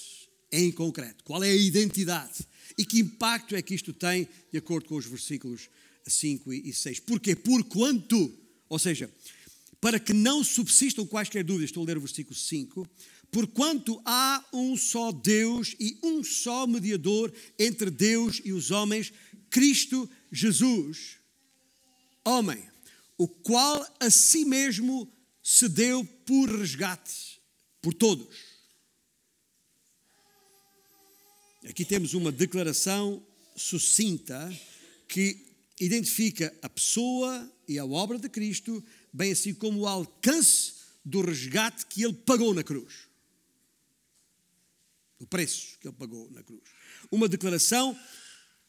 em 0.51 0.71
concreto. 0.71 1.23
Qual 1.23 1.43
é 1.43 1.49
a 1.49 1.55
identidade 1.55 2.47
e 2.77 2.85
que 2.85 2.99
impacto 2.99 3.55
é 3.55 3.61
que 3.61 3.75
isto 3.75 3.91
tem, 3.91 4.27
de 4.51 4.57
acordo 4.57 4.87
com 4.87 4.95
os 4.95 5.05
versículos 5.05 5.69
5 6.05 6.53
e 6.53 6.73
6. 6.73 7.01
Porquê? 7.01 7.35
Porquanto, 7.35 8.33
ou 8.69 8.79
seja, 8.79 9.11
para 9.81 9.99
que 9.99 10.13
não 10.13 10.43
subsistam 10.43 11.05
quaisquer 11.05 11.43
dúvidas, 11.43 11.69
estou 11.69 11.83
a 11.83 11.87
ler 11.87 11.97
o 11.97 12.01
versículo 12.01 12.35
5, 12.35 12.87
porquanto 13.29 14.01
há 14.05 14.43
um 14.53 14.77
só 14.77 15.11
Deus 15.11 15.75
e 15.79 15.97
um 16.01 16.23
só 16.23 16.65
mediador 16.65 17.33
entre 17.59 17.89
Deus 17.89 18.41
e 18.45 18.53
os 18.53 18.71
homens, 18.71 19.11
Cristo 19.49 20.09
Jesus, 20.31 21.17
homem 22.23 22.63
o 23.17 23.27
qual 23.27 23.85
a 23.99 24.09
si 24.09 24.45
mesmo 24.45 25.11
se 25.41 25.67
deu 25.67 26.03
por 26.25 26.49
resgate 26.49 27.41
por 27.81 27.93
todos. 27.93 28.35
Aqui 31.67 31.83
temos 31.83 32.13
uma 32.13 32.31
declaração 32.31 33.25
sucinta 33.55 34.53
que 35.07 35.47
identifica 35.79 36.53
a 36.61 36.69
pessoa 36.69 37.51
e 37.67 37.79
a 37.79 37.85
obra 37.85 38.17
de 38.17 38.29
Cristo, 38.29 38.83
bem 39.11 39.31
assim 39.31 39.53
como 39.53 39.81
o 39.81 39.87
alcance 39.87 40.73
do 41.03 41.21
resgate 41.21 41.85
que 41.85 42.03
ele 42.03 42.13
pagou 42.13 42.53
na 42.53 42.63
cruz. 42.63 43.07
O 45.19 45.25
preço 45.25 45.77
que 45.79 45.87
ele 45.87 45.95
pagou 45.95 46.29
na 46.31 46.43
cruz. 46.43 46.63
Uma 47.11 47.27
declaração 47.27 47.97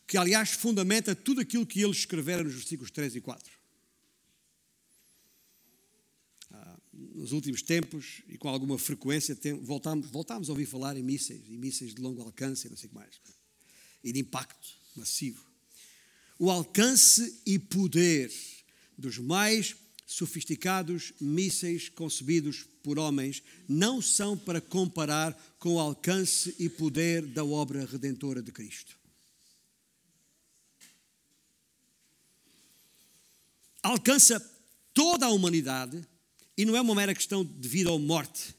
que 0.07 0.17
aliás 0.17 0.51
fundamenta 0.51 1.15
tudo 1.15 1.41
aquilo 1.41 1.67
que 1.67 1.83
eles 1.83 1.99
escreveram 1.99 2.45
nos 2.45 2.55
versículos 2.55 2.91
3 2.91 3.17
e 3.17 3.21
4. 3.21 3.58
Nos 7.19 7.33
últimos 7.33 7.63
tempos, 7.63 8.23
e 8.29 8.39
com 8.39 8.49
alguma 8.49 8.79
frequência, 8.79 9.35
tem, 9.35 9.53
voltamos, 9.53 10.09
voltamos 10.09 10.49
a 10.49 10.53
ouvir 10.53 10.67
falar 10.67 10.97
em 10.97 11.03
mísseis, 11.03 11.43
e 11.49 11.59
mísseis 11.59 11.93
de 11.93 12.01
longo 12.01 12.23
alcance, 12.23 12.69
e 12.69 12.71
não 12.71 12.77
sei 12.77 12.87
o 12.87 12.91
que 12.91 12.95
mais, 12.95 13.21
e 14.05 14.13
de 14.13 14.21
impacto 14.21 14.69
massivo. 14.95 15.45
O 16.39 16.49
alcance 16.49 17.43
e 17.45 17.59
poder 17.59 18.33
dos 18.97 19.19
mais 19.19 19.75
sofisticados 20.07 21.13
mísseis 21.21 21.89
concebidos 21.89 22.65
por 22.85 23.01
homens 23.01 23.43
não 23.69 24.01
são 24.01 24.39
para 24.39 24.61
comparar 24.61 25.35
com 25.59 25.75
o 25.75 25.81
alcance 25.81 26.55
e 26.57 26.69
poder 26.69 27.27
da 27.27 27.45
obra 27.45 27.85
redentora 27.85 28.41
de 28.41 28.53
Cristo. 28.53 28.97
Alcança 33.83 34.39
toda 34.95 35.27
a 35.27 35.31
humanidade 35.31 36.07
e 36.59 36.65
não 36.65 36.77
é 36.77 36.81
uma 36.81 36.95
mera 36.95 37.15
questão 37.15 37.45
de 37.45 37.69
vida 37.69 37.89
ou 37.89 38.01
morte. 38.01 38.53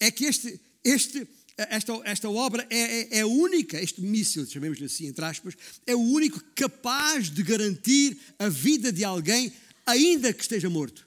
É 0.00 0.10
que 0.10 0.24
este, 0.24 0.58
este, 0.82 1.28
esta, 1.56 1.92
esta 2.04 2.30
obra 2.30 2.66
é, 2.70 2.78
é, 2.78 3.18
é 3.18 3.26
única, 3.26 3.78
este 3.78 4.00
míssil, 4.00 4.46
chamemos-lhe 4.46 4.86
assim, 4.86 5.06
entre 5.06 5.22
aspas, 5.22 5.54
é 5.86 5.94
o 5.94 6.00
único 6.00 6.42
capaz 6.54 7.28
de 7.28 7.42
garantir 7.42 8.18
a 8.38 8.48
vida 8.48 8.90
de 8.90 9.04
alguém 9.04 9.52
ainda 9.84 10.32
que 10.32 10.40
esteja 10.40 10.70
morto, 10.70 11.06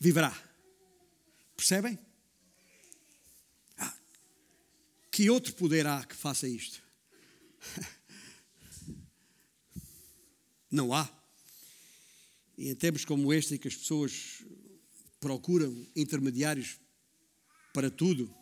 viverá. 0.00 0.34
Percebem? 1.54 1.98
Ah, 3.76 3.94
que 5.10 5.28
outro 5.28 5.52
poder 5.52 5.86
há 5.86 6.02
que 6.04 6.16
faça 6.16 6.48
isto? 6.48 6.82
Não 10.70 10.94
há. 10.94 11.06
E 12.56 12.70
em 12.70 12.74
tempos 12.74 13.04
como 13.04 13.30
este, 13.30 13.56
em 13.56 13.58
que 13.58 13.68
as 13.68 13.76
pessoas 13.76 14.42
procuram 15.22 15.86
intermediários 15.94 16.80
para 17.72 17.88
tudo 17.88 18.34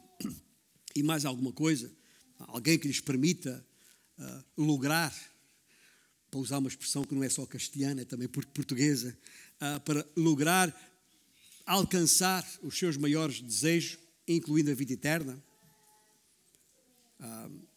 e 0.97 1.03
mais 1.03 1.27
alguma 1.27 1.53
coisa, 1.53 1.93
alguém 2.39 2.79
que 2.79 2.89
lhes 2.89 3.01
permita 3.01 3.65
uh, 4.19 4.45
lograr, 4.57 5.15
para 6.31 6.41
usar 6.41 6.57
uma 6.57 6.71
expressão 6.71 7.05
que 7.05 7.15
não 7.15 7.23
é 7.23 7.29
só 7.29 7.45
castelhana, 7.45 8.01
é 8.01 8.05
também 8.07 8.27
portuguesa, 8.29 9.17
uh, 9.57 9.81
para 9.83 10.09
lograr 10.17 10.75
alcançar 11.67 12.49
os 12.63 12.79
seus 12.79 12.97
maiores 12.97 13.43
desejos, 13.43 13.99
incluindo 14.27 14.71
a 14.71 14.75
vida 14.75 14.95
eterna. 14.95 15.41
Uh, 17.21 17.69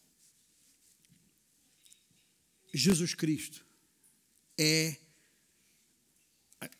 Jesus 2.73 3.13
Cristo 3.13 3.65
é 4.57 4.97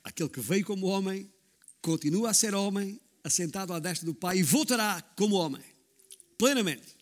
aquele 0.04 0.30
que 0.30 0.40
veio 0.40 0.66
como 0.66 0.88
homem, 0.88 1.33
continua 1.84 2.30
a 2.30 2.34
ser 2.34 2.56
homem, 2.56 3.00
assentado 3.24 3.74
à 3.74 3.80
destra 3.80 4.06
do 4.06 4.16
Pai 4.16 4.40
e 4.40 4.44
voltará 4.44 5.02
como 5.18 5.36
homem, 5.36 5.62
plenamente. 6.38 6.96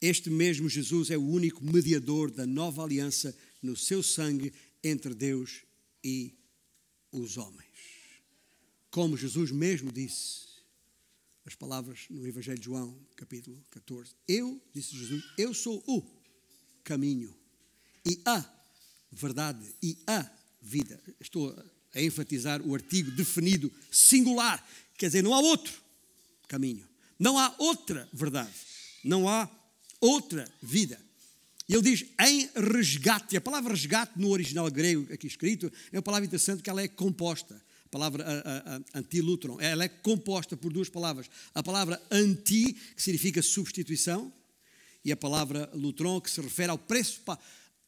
Este 0.00 0.30
mesmo 0.30 0.68
Jesus 0.68 1.10
é 1.10 1.16
o 1.16 1.22
único 1.22 1.62
mediador 1.62 2.30
da 2.30 2.46
nova 2.46 2.82
aliança 2.82 3.36
no 3.62 3.76
seu 3.76 4.02
sangue 4.02 4.52
entre 4.82 5.14
Deus 5.14 5.62
e 6.02 6.34
os 7.12 7.36
homens. 7.36 7.66
Como 8.90 9.16
Jesus 9.16 9.50
mesmo 9.50 9.92
disse, 9.92 10.46
as 11.44 11.54
palavras 11.54 12.06
no 12.08 12.26
Evangelho 12.26 12.58
de 12.58 12.64
João, 12.64 12.98
capítulo 13.14 13.62
14: 13.70 14.14
Eu, 14.26 14.60
disse 14.74 14.96
Jesus, 14.96 15.22
eu 15.36 15.52
sou 15.52 15.82
o 15.86 16.02
caminho 16.82 17.36
e 18.04 18.20
a 18.24 18.44
verdade 19.12 19.74
e 19.82 19.98
a 20.06 20.28
vida. 20.60 21.00
Estou 21.20 21.54
a 21.96 22.02
enfatizar 22.02 22.60
o 22.62 22.74
artigo 22.74 23.10
definido 23.10 23.72
singular, 23.90 24.64
quer 24.96 25.06
dizer, 25.06 25.22
não 25.22 25.34
há 25.34 25.40
outro 25.40 25.72
caminho, 26.46 26.86
não 27.18 27.38
há 27.38 27.52
outra 27.58 28.08
verdade, 28.12 28.52
não 29.02 29.28
há 29.28 29.50
outra 30.00 30.46
vida. 30.62 31.00
E 31.68 31.74
ele 31.74 31.82
diz 31.82 32.04
em 32.20 32.48
resgate. 32.54 33.36
A 33.36 33.40
palavra 33.40 33.72
resgate 33.72 34.12
no 34.16 34.28
original 34.28 34.70
grego 34.70 35.12
aqui 35.12 35.26
escrito 35.26 35.72
é 35.90 35.96
uma 35.96 36.02
palavra 36.02 36.26
interessante 36.26 36.62
que 36.62 36.70
ela 36.70 36.82
é 36.82 36.86
composta. 36.86 37.60
A 37.86 37.88
palavra 37.88 38.24
antilutron, 38.94 39.60
ela 39.60 39.84
é 39.84 39.88
composta 39.88 40.56
por 40.56 40.72
duas 40.72 40.88
palavras. 40.88 41.30
A 41.54 41.62
palavra 41.62 42.00
anti, 42.10 42.72
que 42.72 43.02
significa 43.02 43.40
substituição, 43.42 44.32
e 45.04 45.12
a 45.12 45.16
palavra 45.16 45.70
lutron, 45.72 46.20
que 46.20 46.30
se 46.30 46.40
refere 46.40 46.70
ao 46.70 46.78
preço. 46.78 47.22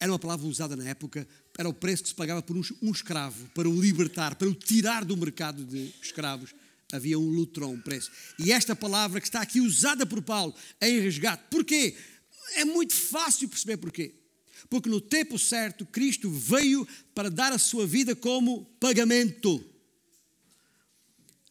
Era 0.01 0.11
uma 0.13 0.19
palavra 0.19 0.47
usada 0.47 0.77
na 0.77 0.89
época, 0.89 1.27
era 1.59 1.69
o 1.69 1.75
preço 1.75 2.05
que 2.05 2.09
se 2.11 2.15
pagava 2.15 2.41
por 2.41 2.57
um, 2.57 2.91
escravo, 2.93 3.51
para 3.53 3.69
o 3.69 3.81
libertar, 3.81 4.37
para 4.37 4.49
o 4.49 4.55
tirar 4.55 5.05
do 5.05 5.17
mercado 5.17 5.65
de 5.65 5.93
escravos. 6.01 6.55
Havia 6.93 7.19
um 7.19 7.29
lutron, 7.29 7.73
um 7.73 7.81
preço. 7.81 8.13
E 8.39 8.53
esta 8.53 8.77
palavra 8.77 9.21
que 9.21 9.27
está 9.27 9.43
aqui 9.43 9.61
usada 9.61 10.07
por 10.07 10.23
Paulo 10.23 10.55
em 10.81 11.01
resgate. 11.01 11.43
Porquê? 11.51 11.97
É 12.55 12.65
muito 12.65 12.95
fácil 12.95 13.49
perceber 13.49 13.77
porquê. 13.77 14.15
Porque 14.71 14.89
no 14.89 15.01
tempo 15.01 15.37
certo, 15.37 15.85
Cristo 15.85 16.31
veio 16.31 16.87
para 17.13 17.29
dar 17.29 17.53
a 17.53 17.59
sua 17.59 17.85
vida 17.85 18.15
como 18.15 18.65
pagamento. 18.79 19.63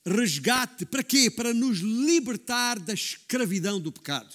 Resgate. 0.06 0.86
Para 0.86 1.04
quê? 1.04 1.30
Para 1.30 1.54
nos 1.54 1.80
libertar 1.80 2.80
da 2.80 2.94
escravidão 2.94 3.78
do 3.80 3.92
pecado. 3.92 4.34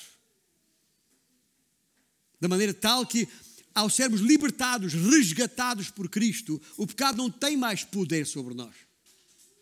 Da 2.38 2.46
maneira 2.46 2.74
tal 2.74 3.06
que, 3.06 3.26
ao 3.74 3.88
sermos 3.88 4.20
libertados, 4.20 4.92
resgatados 4.92 5.90
por 5.90 6.08
Cristo, 6.08 6.60
o 6.76 6.86
pecado 6.86 7.16
não 7.16 7.30
tem 7.30 7.56
mais 7.56 7.84
poder 7.84 8.26
sobre 8.26 8.54
nós. 8.54 8.74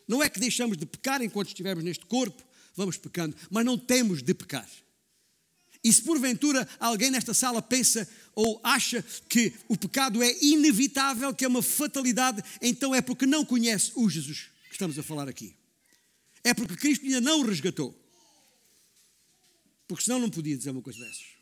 Não 0.07 0.21
é 0.21 0.29
que 0.29 0.39
deixamos 0.39 0.77
de 0.77 0.85
pecar 0.85 1.21
enquanto 1.21 1.49
estivermos 1.49 1.83
neste 1.83 2.05
corpo, 2.05 2.43
vamos 2.75 2.97
pecando, 2.97 3.35
mas 3.49 3.65
não 3.65 3.77
temos 3.77 4.21
de 4.21 4.33
pecar. 4.33 4.67
E 5.83 5.91
se 5.91 6.01
porventura 6.01 6.67
alguém 6.79 7.09
nesta 7.09 7.33
sala 7.33 7.61
pensa 7.61 8.07
ou 8.35 8.59
acha 8.63 9.03
que 9.27 9.53
o 9.67 9.75
pecado 9.75 10.21
é 10.21 10.31
inevitável, 10.43 11.33
que 11.33 11.43
é 11.43 11.47
uma 11.47 11.63
fatalidade, 11.63 12.43
então 12.61 12.93
é 12.93 13.01
porque 13.01 13.25
não 13.25 13.43
conhece 13.43 13.91
o 13.95 14.09
Jesus 14.09 14.49
que 14.67 14.73
estamos 14.73 14.97
a 14.97 15.03
falar 15.03 15.27
aqui. 15.27 15.55
É 16.43 16.53
porque 16.53 16.75
Cristo 16.75 17.05
ainda 17.05 17.21
não 17.21 17.41
o 17.41 17.45
resgatou. 17.45 17.97
Porque 19.87 20.03
senão 20.03 20.19
não 20.19 20.29
podia 20.29 20.55
dizer 20.55 20.69
uma 20.69 20.81
coisa 20.81 20.99
dessas. 20.99 21.40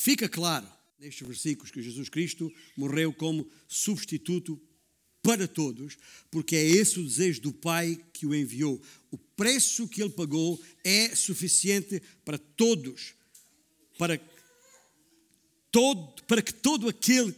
Fica 0.00 0.30
claro 0.30 0.66
nestes 0.98 1.26
versículos 1.26 1.70
que 1.70 1.82
Jesus 1.82 2.08
Cristo 2.08 2.50
morreu 2.74 3.12
como 3.12 3.46
substituto 3.68 4.58
para 5.22 5.46
todos, 5.46 5.98
porque 6.30 6.56
é 6.56 6.64
esse 6.64 6.98
o 6.98 7.04
desejo 7.04 7.42
do 7.42 7.52
Pai 7.52 8.02
que 8.10 8.24
o 8.24 8.34
enviou. 8.34 8.80
O 9.10 9.18
preço 9.18 9.86
que 9.86 10.00
ele 10.00 10.08
pagou 10.08 10.58
é 10.82 11.14
suficiente 11.14 12.00
para 12.24 12.38
todos, 12.38 13.12
para 13.98 14.18
todo, 15.70 16.22
para 16.22 16.40
que 16.40 16.54
todo 16.54 16.88
aquele 16.88 17.34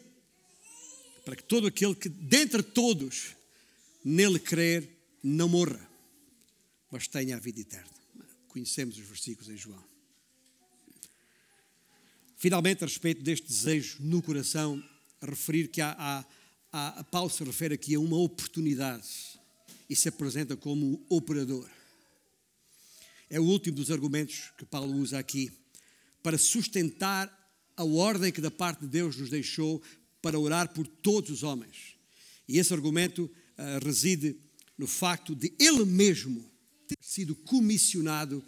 para 1.24 1.34
que 1.34 1.42
todo 1.42 1.66
aquele 1.66 1.96
que 1.96 2.08
dentre 2.08 2.62
todos 2.62 3.34
nele 4.04 4.38
crer 4.38 4.88
não 5.20 5.48
morra, 5.48 5.90
mas 6.92 7.08
tenha 7.08 7.34
a 7.34 7.40
vida 7.40 7.60
eterna. 7.60 7.90
Conhecemos 8.46 8.96
os 8.98 9.04
versículos 9.04 9.48
em 9.48 9.56
João. 9.56 9.91
Finalmente, 12.42 12.82
a 12.82 12.88
respeito 12.88 13.22
deste 13.22 13.46
desejo 13.46 13.98
no 14.00 14.20
coração, 14.20 14.82
referir 15.20 15.68
que 15.68 15.80
há, 15.80 15.94
há 16.72 16.98
a, 16.98 17.04
Paulo 17.04 17.30
se 17.30 17.44
refere 17.44 17.74
aqui 17.74 17.94
a 17.94 18.00
uma 18.00 18.16
oportunidade 18.16 19.06
e 19.88 19.94
se 19.94 20.08
apresenta 20.08 20.56
como 20.56 21.06
operador. 21.08 21.70
É 23.30 23.38
o 23.38 23.44
último 23.44 23.76
dos 23.76 23.92
argumentos 23.92 24.50
que 24.58 24.64
Paulo 24.64 24.92
usa 24.96 25.20
aqui 25.20 25.52
para 26.20 26.36
sustentar 26.36 27.30
a 27.76 27.84
ordem 27.84 28.32
que 28.32 28.40
da 28.40 28.50
parte 28.50 28.80
de 28.80 28.88
Deus 28.88 29.16
nos 29.16 29.30
deixou 29.30 29.80
para 30.20 30.36
orar 30.36 30.74
por 30.74 30.84
todos 30.84 31.30
os 31.30 31.42
homens. 31.44 31.94
E 32.48 32.58
esse 32.58 32.74
argumento 32.74 33.22
uh, 33.56 33.84
reside 33.84 34.36
no 34.76 34.88
facto 34.88 35.36
de 35.36 35.54
ele 35.60 35.84
mesmo 35.84 36.44
ter 36.88 36.98
sido 37.00 37.36
comissionado 37.36 38.44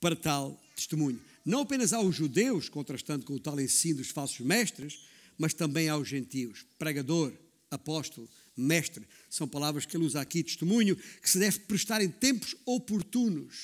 para 0.00 0.16
tal 0.16 0.58
testemunho. 0.74 1.20
Não 1.48 1.60
apenas 1.60 1.94
aos 1.94 2.14
judeus, 2.14 2.68
contrastando 2.68 3.24
com 3.24 3.32
o 3.32 3.40
tal 3.40 3.58
ensino 3.58 3.96
dos 3.96 4.10
falsos 4.10 4.40
mestres, 4.40 4.98
mas 5.38 5.54
também 5.54 5.88
aos 5.88 6.06
gentios. 6.06 6.66
Pregador, 6.78 7.32
apóstolo, 7.70 8.28
mestre, 8.54 9.08
são 9.30 9.48
palavras 9.48 9.86
que 9.86 9.96
ele 9.96 10.04
usa 10.04 10.20
aqui, 10.20 10.44
testemunho, 10.44 10.94
que 10.94 11.30
se 11.30 11.38
deve 11.38 11.60
prestar 11.60 12.02
em 12.02 12.10
tempos 12.10 12.54
oportunos. 12.66 13.56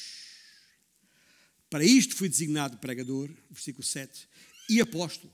Para 1.69 1.85
isto 1.85 2.17
fui 2.17 2.27
designado 2.27 2.79
pregador, 2.79 3.31
versículo 3.51 3.85
7, 3.85 4.29
e 4.71 4.81
apóstolo. 4.81 5.31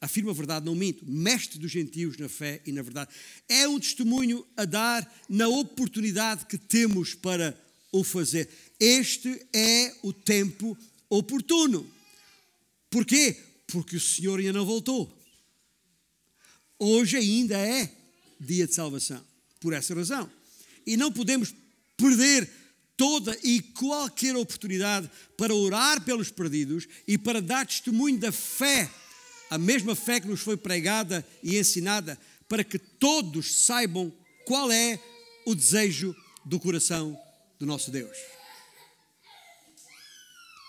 Afirma 0.00 0.30
a 0.30 0.34
verdade, 0.34 0.66
não 0.66 0.76
minto, 0.76 1.04
mestre 1.04 1.58
dos 1.58 1.72
gentios 1.72 2.16
na 2.18 2.28
fé 2.28 2.62
e 2.64 2.70
na 2.70 2.82
verdade. 2.82 3.12
É 3.48 3.66
um 3.66 3.80
testemunho 3.80 4.46
a 4.56 4.64
dar 4.64 5.12
na 5.28 5.48
oportunidade 5.48 6.46
que 6.46 6.56
temos 6.56 7.16
para 7.16 7.60
o 7.90 8.04
fazer. 8.04 8.48
Este 8.78 9.44
é 9.52 9.92
o 10.04 10.12
tempo 10.12 10.78
oportuno. 11.18 11.88
Porquê? 12.90 13.36
Porque 13.66 13.96
o 13.96 14.00
Senhor 14.00 14.38
ainda 14.38 14.52
não 14.52 14.66
voltou. 14.66 15.12
Hoje 16.78 17.16
ainda 17.16 17.56
é 17.56 17.90
dia 18.40 18.66
de 18.66 18.74
salvação. 18.74 19.22
Por 19.60 19.72
essa 19.72 19.94
razão. 19.94 20.30
E 20.86 20.96
não 20.96 21.10
podemos 21.10 21.54
perder 21.96 22.50
toda 22.96 23.36
e 23.42 23.60
qualquer 23.60 24.36
oportunidade 24.36 25.10
para 25.36 25.54
orar 25.54 26.04
pelos 26.04 26.30
perdidos 26.30 26.86
e 27.06 27.18
para 27.18 27.40
dar 27.40 27.66
testemunho 27.66 28.18
da 28.18 28.30
fé, 28.30 28.90
a 29.50 29.58
mesma 29.58 29.94
fé 29.94 30.20
que 30.20 30.28
nos 30.28 30.40
foi 30.40 30.56
pregada 30.56 31.26
e 31.42 31.58
ensinada, 31.58 32.18
para 32.48 32.62
que 32.62 32.78
todos 32.78 33.64
saibam 33.64 34.12
qual 34.44 34.70
é 34.70 35.00
o 35.46 35.54
desejo 35.54 36.14
do 36.44 36.60
coração 36.60 37.18
do 37.58 37.66
nosso 37.66 37.90
Deus. 37.90 38.33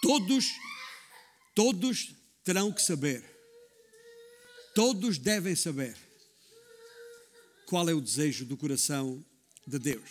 Todos, 0.05 0.53
todos 1.55 2.15
terão 2.43 2.71
que 2.71 2.79
saber, 2.79 3.25
todos 4.75 5.17
devem 5.17 5.55
saber 5.55 5.97
qual 7.65 7.89
é 7.89 7.93
o 7.95 7.99
desejo 7.99 8.45
do 8.45 8.55
coração 8.55 9.25
de 9.65 9.79
Deus. 9.79 10.07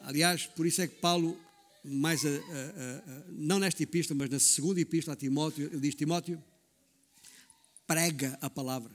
Aliás, 0.00 0.46
por 0.46 0.66
isso 0.66 0.80
é 0.80 0.88
que 0.88 0.94
Paulo, 0.94 1.38
mais 1.84 2.24
a, 2.24 2.30
a, 2.30 2.32
a, 2.32 3.24
não 3.28 3.58
nesta 3.58 3.82
epístola, 3.82 4.16
mas 4.20 4.30
na 4.30 4.40
segunda 4.40 4.80
epístola 4.80 5.12
a 5.12 5.18
Timóteo, 5.18 5.66
ele 5.66 5.80
diz: 5.80 5.94
Timóteo, 5.94 6.42
prega 7.86 8.38
a 8.40 8.48
palavra, 8.48 8.94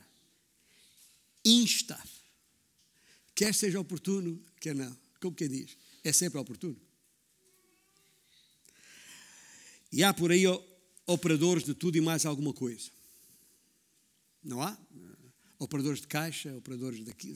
insta, 1.45 2.01
quer 3.35 3.53
seja 3.53 3.79
oportuno, 3.79 4.43
quer 4.59 4.73
não. 4.73 4.97
Como 5.21 5.35
quem 5.35 5.47
diz, 5.47 5.77
é 6.03 6.11
sempre 6.11 6.39
oportuno. 6.39 6.81
E 9.93 10.03
há 10.03 10.11
por 10.11 10.31
aí 10.31 10.45
operadores 11.05 11.63
de 11.63 11.75
tudo 11.75 11.95
e 11.95 12.01
mais 12.01 12.25
alguma 12.25 12.51
coisa. 12.51 12.89
Não 14.43 14.59
há? 14.59 14.75
Operadores 15.59 16.01
de 16.01 16.07
caixa, 16.07 16.51
operadores 16.57 17.05
daqui. 17.05 17.35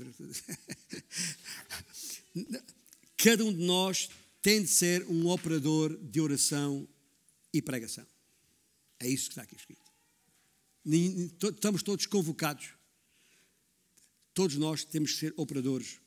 Cada 3.16 3.46
um 3.46 3.54
de 3.54 3.64
nós 3.64 4.10
tem 4.42 4.64
de 4.64 4.70
ser 4.70 5.06
um 5.08 5.28
operador 5.28 5.96
de 5.98 6.20
oração 6.20 6.90
e 7.54 7.62
pregação. 7.62 8.08
É 9.00 9.08
isso 9.08 9.26
que 9.26 9.34
está 9.34 9.44
aqui 9.44 9.56
escrito. 9.56 9.86
Estamos 11.54 11.84
todos 11.84 12.08
convocados. 12.08 12.70
Todos 14.34 14.56
nós 14.56 14.84
temos 14.84 15.14
que 15.14 15.20
ser 15.20 15.34
operadores 15.38 16.00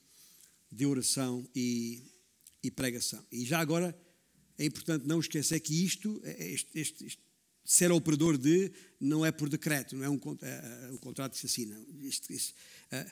de 0.71 0.85
oração 0.85 1.49
e, 1.55 2.03
e 2.61 2.73
pregação. 2.73 3.25
E 3.31 3.45
já 3.45 3.61
agora 3.61 3.97
é 4.61 4.67
importante 4.67 5.07
não 5.07 5.19
esquecer 5.19 5.59
que 5.61 5.73
isto, 5.73 6.21
este, 6.23 6.79
este, 6.79 7.07
este, 7.07 7.23
ser 7.65 7.91
operador 7.91 8.37
de, 8.37 8.71
não 9.01 9.25
é 9.25 9.33
por 9.33 9.49
decreto, 9.49 9.97
não 9.97 10.05
é 10.05 10.11
um, 10.11 10.21
é 10.43 10.91
um 10.93 10.99
contrato 10.99 11.33
que 11.33 11.39
se 11.39 11.47
assina. 11.47 11.83
Isto, 12.01 12.31
isto, 12.31 12.55
é, 12.91 13.11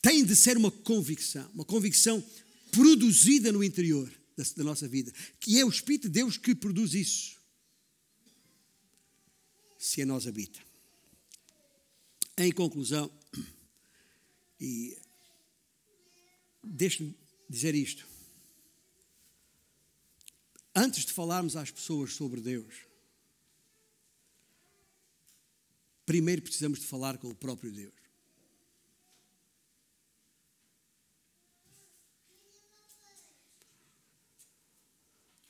tem 0.00 0.24
de 0.24 0.34
ser 0.34 0.56
uma 0.56 0.70
convicção, 0.70 1.46
uma 1.52 1.64
convicção 1.64 2.24
produzida 2.70 3.52
no 3.52 3.62
interior 3.62 4.10
da, 4.34 4.42
da 4.56 4.64
nossa 4.64 4.88
vida, 4.88 5.12
que 5.38 5.60
é 5.60 5.64
o 5.64 5.68
Espírito 5.68 6.08
de 6.08 6.14
Deus 6.14 6.38
que 6.38 6.54
produz 6.54 6.94
isso, 6.94 7.36
se 9.78 10.00
a 10.00 10.06
nós 10.06 10.26
habita. 10.26 10.58
Em 12.38 12.50
conclusão, 12.50 13.10
e 14.58 14.96
deixe-me 16.64 17.14
dizer 17.46 17.74
isto. 17.74 18.17
Antes 20.80 21.04
de 21.04 21.12
falarmos 21.12 21.56
às 21.56 21.72
pessoas 21.72 22.12
sobre 22.14 22.40
Deus, 22.40 22.86
primeiro 26.06 26.40
precisamos 26.40 26.78
de 26.78 26.86
falar 26.86 27.18
com 27.18 27.28
o 27.28 27.34
próprio 27.34 27.72
Deus. 27.72 27.92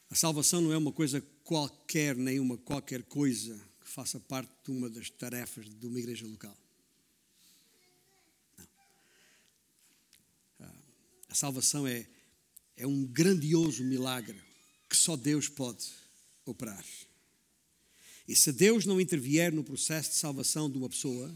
A 0.08 0.14
salvação 0.14 0.62
não 0.62 0.72
é 0.72 0.78
uma 0.78 0.92
coisa 0.92 1.20
qualquer, 1.44 2.16
nem 2.16 2.40
uma 2.40 2.56
qualquer 2.56 3.02
coisa 3.02 3.54
que 3.82 3.86
faça 3.90 4.18
parte 4.18 4.50
de 4.64 4.70
uma 4.70 4.88
das 4.88 5.10
tarefas 5.10 5.68
de 5.68 5.86
uma 5.86 5.98
igreja 5.98 6.26
local. 6.26 6.56
Não. 10.58 10.68
Ah, 10.68 10.74
a 11.28 11.34
salvação 11.34 11.86
é, 11.86 12.08
é 12.78 12.86
um 12.86 13.04
grandioso 13.04 13.84
milagre 13.84 14.47
que 14.88 14.96
só 14.96 15.16
Deus 15.16 15.48
pode 15.48 15.86
operar. 16.44 16.84
E 18.26 18.36
se 18.36 18.52
Deus 18.52 18.84
não 18.84 19.00
intervier 19.00 19.52
no 19.52 19.64
processo 19.64 20.10
de 20.10 20.16
salvação 20.16 20.70
de 20.70 20.76
uma 20.76 20.88
pessoa, 20.88 21.32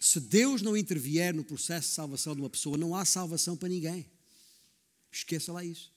se 0.00 0.20
Deus 0.20 0.62
não 0.62 0.76
intervier 0.76 1.34
no 1.34 1.44
processo 1.44 1.88
de 1.88 1.94
salvação 1.94 2.34
de 2.34 2.40
uma 2.40 2.50
pessoa, 2.50 2.76
não 2.76 2.94
há 2.94 3.04
salvação 3.04 3.56
para 3.56 3.68
ninguém. 3.68 4.06
Esqueça 5.10 5.52
lá 5.52 5.64
isso. 5.64 5.92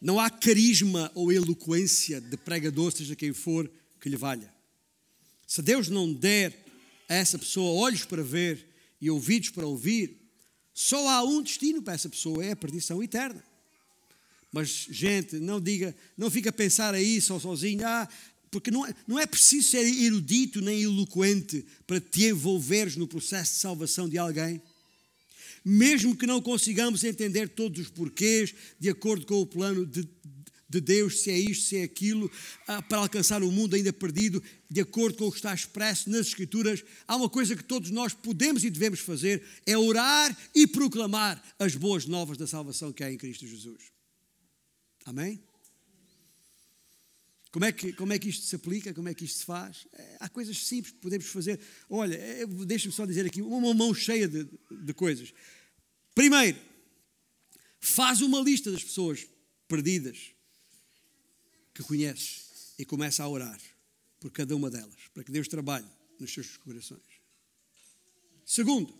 Não 0.00 0.20
há 0.20 0.28
carisma 0.28 1.10
ou 1.14 1.32
eloquência 1.32 2.20
de 2.20 2.36
pregador, 2.36 2.92
seja 2.92 3.16
quem 3.16 3.32
for, 3.32 3.70
que 4.00 4.08
lhe 4.08 4.16
valha. 4.16 4.52
Se 5.46 5.62
Deus 5.62 5.88
não 5.88 6.12
der 6.12 6.54
a 7.08 7.14
essa 7.14 7.38
pessoa 7.38 7.80
olhos 7.80 8.04
para 8.04 8.22
ver 8.22 8.68
e 9.00 9.10
ouvidos 9.10 9.50
para 9.50 9.66
ouvir, 9.66 10.23
só 10.74 11.08
há 11.08 11.22
um 11.22 11.40
destino 11.40 11.80
para 11.80 11.94
essa 11.94 12.08
pessoa, 12.08 12.44
é 12.44 12.50
a 12.52 12.56
perdição 12.56 13.02
eterna. 13.02 13.42
Mas, 14.52 14.86
gente, 14.90 15.36
não 15.36 15.60
diga, 15.60 15.96
não 16.18 16.30
fica 16.30 16.50
a 16.50 16.52
pensar 16.52 16.94
aí 16.94 17.20
só 17.20 17.38
sozinho, 17.38 17.86
ah, 17.86 18.08
porque 18.50 18.70
não 18.70 18.84
é, 18.84 18.94
não 19.06 19.18
é 19.18 19.26
preciso 19.26 19.70
ser 19.70 19.84
erudito 19.84 20.60
nem 20.60 20.82
eloquente 20.82 21.64
para 21.86 22.00
te 22.00 22.26
envolveres 22.26 22.96
no 22.96 23.06
processo 23.06 23.54
de 23.54 23.58
salvação 23.60 24.08
de 24.08 24.18
alguém 24.18 24.60
mesmo 25.64 26.14
que 26.14 26.26
não 26.26 26.42
consigamos 26.42 27.02
entender 27.04 27.48
todos 27.48 27.80
os 27.80 27.88
porquês, 27.88 28.54
de 28.78 28.90
acordo 28.90 29.24
com 29.24 29.40
o 29.40 29.46
plano 29.46 29.86
de, 29.86 30.06
de 30.74 30.80
Deus, 30.80 31.20
se 31.20 31.30
é 31.30 31.38
isto, 31.38 31.68
se 31.68 31.76
é 31.76 31.82
aquilo, 31.84 32.30
ah, 32.66 32.82
para 32.82 32.98
alcançar 32.98 33.42
o 33.42 33.50
mundo 33.50 33.76
ainda 33.76 33.92
perdido, 33.92 34.42
de 34.68 34.80
acordo 34.80 35.18
com 35.18 35.26
o 35.26 35.30
que 35.30 35.38
está 35.38 35.54
expresso 35.54 36.10
nas 36.10 36.26
Escrituras, 36.26 36.84
há 37.06 37.16
uma 37.16 37.28
coisa 37.28 37.54
que 37.54 37.62
todos 37.62 37.90
nós 37.90 38.12
podemos 38.12 38.64
e 38.64 38.70
devemos 38.70 39.00
fazer: 39.00 39.42
é 39.64 39.76
orar 39.76 40.36
e 40.54 40.66
proclamar 40.66 41.42
as 41.58 41.74
boas 41.76 42.06
novas 42.06 42.36
da 42.36 42.46
salvação 42.46 42.92
que 42.92 43.04
há 43.04 43.12
em 43.12 43.16
Cristo 43.16 43.46
Jesus. 43.46 43.92
Amém? 45.04 45.40
Como 47.52 47.64
é, 47.64 47.70
que, 47.70 47.92
como 47.92 48.12
é 48.12 48.18
que 48.18 48.28
isto 48.28 48.44
se 48.44 48.56
aplica? 48.56 48.92
Como 48.92 49.08
é 49.08 49.14
que 49.14 49.24
isto 49.24 49.38
se 49.38 49.44
faz? 49.44 49.86
É, 49.92 50.16
há 50.18 50.28
coisas 50.28 50.66
simples 50.66 50.92
que 50.92 50.98
podemos 50.98 51.26
fazer. 51.26 51.60
Olha, 51.88 52.16
é, 52.16 52.44
deixa-me 52.46 52.92
só 52.92 53.06
dizer 53.06 53.24
aqui 53.26 53.40
uma 53.40 53.72
mão 53.72 53.94
cheia 53.94 54.26
de, 54.26 54.44
de 54.72 54.92
coisas. 54.92 55.32
Primeiro, 56.16 56.58
faz 57.78 58.22
uma 58.22 58.40
lista 58.40 58.72
das 58.72 58.82
pessoas 58.82 59.24
perdidas 59.68 60.33
que 61.74 61.82
conheces 61.82 62.44
e 62.78 62.84
começa 62.84 63.22
a 63.22 63.28
orar 63.28 63.60
por 64.20 64.30
cada 64.30 64.54
uma 64.56 64.70
delas, 64.70 64.94
para 65.12 65.24
que 65.24 65.32
Deus 65.32 65.48
trabalhe 65.48 65.86
nos 66.18 66.32
seus 66.32 66.56
corações. 66.56 67.02
Segundo, 68.46 68.94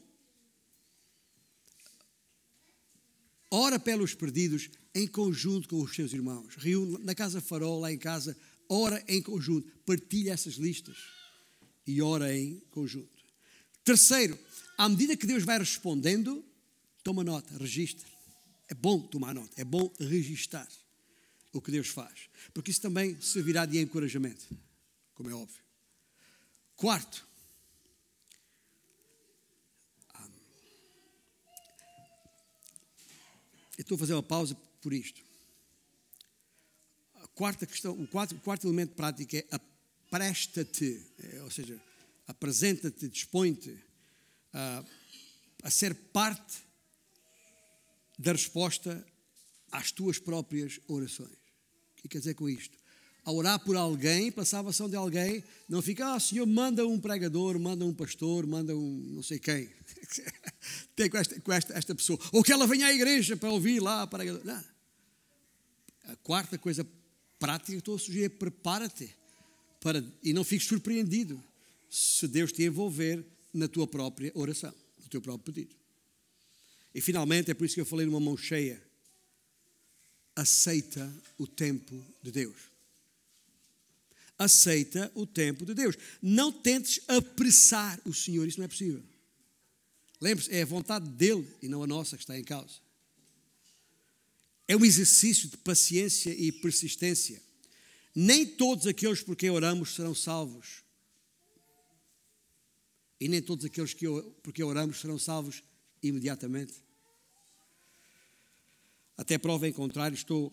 ora 3.50 3.78
pelos 3.78 4.14
perdidos 4.14 4.68
em 4.94 5.06
conjunto 5.06 5.68
com 5.68 5.80
os 5.80 5.94
seus 5.94 6.12
irmãos. 6.12 6.54
Reúne 6.56 6.98
na 7.04 7.14
casa 7.14 7.40
farol, 7.40 7.80
lá 7.80 7.92
em 7.92 7.98
casa, 7.98 8.36
ora 8.68 9.02
em 9.08 9.22
conjunto, 9.22 9.70
partilha 9.86 10.32
essas 10.32 10.54
listas 10.54 10.96
e 11.86 12.02
ora 12.02 12.36
em 12.36 12.60
conjunto. 12.70 13.22
Terceiro, 13.84 14.38
à 14.76 14.88
medida 14.88 15.16
que 15.16 15.26
Deus 15.26 15.44
vai 15.44 15.58
respondendo, 15.58 16.44
Toma 17.04 17.22
nota, 17.22 17.58
registra. 17.58 18.08
É 18.66 18.74
bom 18.74 18.98
tomar 18.98 19.34
nota, 19.34 19.52
é 19.60 19.64
bom 19.64 19.92
registar 20.00 20.66
o 21.54 21.62
que 21.62 21.70
Deus 21.70 21.88
faz, 21.88 22.28
porque 22.52 22.70
isso 22.70 22.82
também 22.82 23.18
servirá 23.20 23.64
de 23.64 23.78
encorajamento, 23.78 24.44
como 25.14 25.30
é 25.30 25.34
óbvio. 25.34 25.62
Quarto, 26.76 27.26
eu 33.78 33.82
estou 33.82 33.94
a 33.94 33.98
fazer 33.98 34.14
uma 34.14 34.22
pausa 34.22 34.56
por 34.80 34.92
isto. 34.92 35.22
A 37.14 37.28
quarta 37.28 37.66
questão, 37.66 37.92
o 37.92 38.06
quarto, 38.06 38.34
o 38.34 38.40
quarto 38.40 38.66
elemento 38.66 38.94
prático 38.94 39.36
é 39.36 39.46
apresta-te, 39.50 41.06
é, 41.18 41.42
ou 41.42 41.50
seja, 41.50 41.80
apresenta-te, 42.26 43.08
dispõe-te 43.08 43.78
a, 44.52 44.84
a 45.62 45.70
ser 45.70 45.94
parte 45.94 46.62
da 48.18 48.32
resposta 48.32 49.04
às 49.70 49.90
tuas 49.90 50.18
próprias 50.18 50.80
orações. 50.86 51.43
Que 52.04 52.08
quer 52.08 52.18
dizer 52.18 52.34
com 52.34 52.46
isto? 52.50 52.76
A 53.24 53.32
orar 53.32 53.58
por 53.58 53.74
alguém, 53.74 54.30
pela 54.30 54.44
salvação 54.44 54.90
de 54.90 54.94
alguém, 54.94 55.42
não 55.66 55.80
fica, 55.80 56.12
ah, 56.12 56.20
Senhor, 56.20 56.46
manda 56.46 56.86
um 56.86 57.00
pregador, 57.00 57.58
manda 57.58 57.82
um 57.82 57.94
pastor, 57.94 58.46
manda 58.46 58.76
um 58.76 58.98
não 59.14 59.22
sei 59.22 59.38
quem. 59.38 59.70
Tem 60.94 61.08
com, 61.08 61.16
esta, 61.16 61.40
com 61.40 61.50
esta, 61.50 61.72
esta 61.72 61.94
pessoa. 61.94 62.18
Ou 62.30 62.42
que 62.42 62.52
ela 62.52 62.66
venha 62.66 62.86
à 62.86 62.92
igreja 62.92 63.34
para 63.38 63.48
ouvir 63.48 63.80
lá. 63.80 64.06
Pregador. 64.06 64.44
Não. 64.44 64.62
A 66.04 66.16
quarta 66.16 66.58
coisa 66.58 66.86
prática 67.38 67.72
que 67.72 67.78
estou 67.78 67.94
a 67.94 67.98
sugerir. 67.98 68.28
Prepara-te 68.28 69.08
para, 69.80 70.04
e 70.22 70.34
não 70.34 70.44
fiques 70.44 70.68
surpreendido 70.68 71.42
se 71.88 72.28
Deus 72.28 72.52
te 72.52 72.64
envolver 72.64 73.24
na 73.54 73.66
tua 73.66 73.86
própria 73.86 74.30
oração, 74.34 74.74
no 75.02 75.08
teu 75.08 75.22
próprio 75.22 75.54
pedido. 75.54 75.74
E 76.94 77.00
finalmente, 77.00 77.50
é 77.50 77.54
por 77.54 77.64
isso 77.64 77.74
que 77.74 77.80
eu 77.80 77.86
falei 77.86 78.04
numa 78.04 78.20
mão 78.20 78.36
cheia. 78.36 78.82
Aceita 80.36 81.12
o 81.38 81.46
tempo 81.46 82.04
de 82.22 82.32
Deus. 82.32 82.56
Aceita 84.38 85.10
o 85.14 85.26
tempo 85.26 85.64
de 85.64 85.74
Deus. 85.74 85.96
Não 86.20 86.50
tentes 86.50 87.00
apressar 87.08 88.00
o 88.04 88.12
Senhor, 88.12 88.46
isso 88.46 88.58
não 88.58 88.64
é 88.64 88.68
possível. 88.68 89.02
Lembre-se, 90.20 90.52
é 90.52 90.62
a 90.62 90.66
vontade 90.66 91.08
dele 91.08 91.46
e 91.62 91.68
não 91.68 91.82
a 91.82 91.86
nossa 91.86 92.16
que 92.16 92.22
está 92.22 92.38
em 92.38 92.44
causa. 92.44 92.82
É 94.66 94.76
um 94.76 94.84
exercício 94.84 95.48
de 95.48 95.56
paciência 95.58 96.30
e 96.30 96.50
persistência. 96.50 97.40
Nem 98.14 98.46
todos 98.46 98.86
aqueles 98.86 99.22
por 99.22 99.36
quem 99.36 99.50
oramos 99.50 99.94
serão 99.94 100.14
salvos. 100.14 100.82
E 103.20 103.28
nem 103.28 103.42
todos 103.42 103.64
aqueles 103.64 103.92
que 103.92 104.06
por 104.42 104.52
quem 104.52 104.64
oramos 104.64 105.00
serão 105.00 105.18
salvos 105.18 105.62
imediatamente. 106.02 106.83
Até 109.16 109.38
prova 109.38 109.68
em 109.68 109.72
contrário, 109.72 110.14
estou 110.14 110.52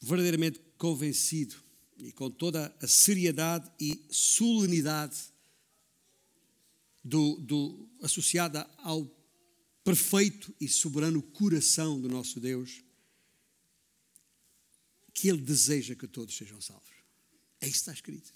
verdadeiramente 0.00 0.60
convencido 0.76 1.56
e 1.98 2.12
com 2.12 2.30
toda 2.30 2.74
a 2.80 2.86
seriedade 2.86 3.70
e 3.80 4.00
solenidade 4.10 5.16
do, 7.04 7.36
do, 7.36 7.88
associada 8.02 8.68
ao 8.78 9.06
perfeito 9.82 10.54
e 10.60 10.68
soberano 10.68 11.22
coração 11.22 12.00
do 12.00 12.08
nosso 12.08 12.38
Deus, 12.38 12.82
que 15.14 15.28
Ele 15.28 15.40
deseja 15.40 15.94
que 15.94 16.06
todos 16.06 16.36
sejam 16.36 16.60
salvos. 16.60 16.90
É 17.60 17.66
isso 17.66 17.74
que 17.74 17.78
está 17.78 17.92
escrito. 17.92 18.32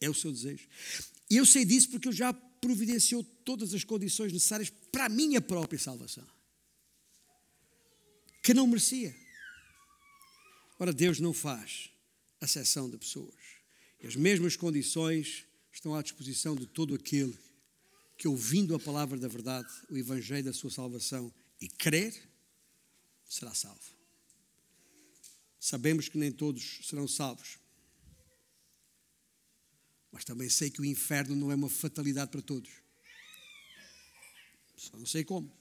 É 0.00 0.10
o 0.10 0.14
seu 0.14 0.32
desejo. 0.32 0.66
E 1.30 1.36
eu 1.36 1.46
sei 1.46 1.64
disso 1.64 1.90
porque 1.90 2.08
Ele 2.08 2.16
já 2.16 2.32
providenciou 2.32 3.22
todas 3.22 3.74
as 3.74 3.84
condições 3.84 4.32
necessárias 4.32 4.70
para 4.90 5.06
a 5.06 5.08
minha 5.08 5.40
própria 5.40 5.78
salvação, 5.78 6.26
que 8.46 8.54
não 8.54 8.68
merecia. 8.68 9.12
Ora, 10.78 10.92
Deus 10.92 11.18
não 11.18 11.32
faz 11.32 11.90
acessão 12.40 12.88
de 12.88 12.96
pessoas. 12.96 13.34
E 14.00 14.06
as 14.06 14.14
mesmas 14.14 14.54
condições 14.54 15.44
estão 15.72 15.96
à 15.96 16.00
disposição 16.00 16.54
de 16.54 16.64
todo 16.64 16.94
aquele 16.94 17.36
que, 18.16 18.28
ouvindo 18.28 18.72
a 18.76 18.78
palavra 18.78 19.18
da 19.18 19.26
verdade, 19.26 19.68
o 19.90 19.98
evangelho 19.98 20.44
da 20.44 20.52
sua 20.52 20.70
salvação 20.70 21.34
e 21.60 21.68
crer, 21.68 22.14
será 23.24 23.52
salvo. 23.52 23.96
Sabemos 25.58 26.08
que 26.08 26.16
nem 26.16 26.30
todos 26.30 26.82
serão 26.84 27.08
salvos. 27.08 27.58
Mas 30.12 30.24
também 30.24 30.48
sei 30.48 30.70
que 30.70 30.80
o 30.80 30.84
inferno 30.84 31.34
não 31.34 31.50
é 31.50 31.56
uma 31.56 31.68
fatalidade 31.68 32.30
para 32.30 32.42
todos. 32.42 32.70
Só 34.76 34.96
não 34.96 35.04
sei 35.04 35.24
como. 35.24 35.52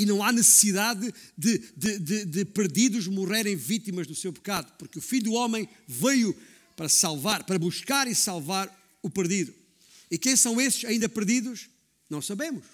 E 0.00 0.06
não 0.06 0.24
há 0.24 0.32
necessidade 0.32 1.12
de, 1.36 1.58
de, 1.76 1.98
de, 1.98 2.24
de, 2.24 2.44
perdidos 2.46 3.06
morrerem 3.06 3.54
vítimas 3.54 4.06
do 4.06 4.14
seu 4.14 4.32
pecado, 4.32 4.72
porque 4.78 4.98
o 4.98 5.02
Filho 5.02 5.24
do 5.24 5.32
Homem 5.34 5.68
veio 5.86 6.34
para 6.74 6.88
salvar, 6.88 7.44
para 7.44 7.58
buscar 7.58 8.08
e 8.08 8.14
salvar 8.14 8.74
o 9.02 9.10
perdido. 9.10 9.52
E 10.10 10.16
quem 10.16 10.36
são 10.36 10.58
esses 10.58 10.86
ainda 10.86 11.06
perdidos? 11.06 11.68
Não 12.08 12.22
sabemos. 12.22 12.64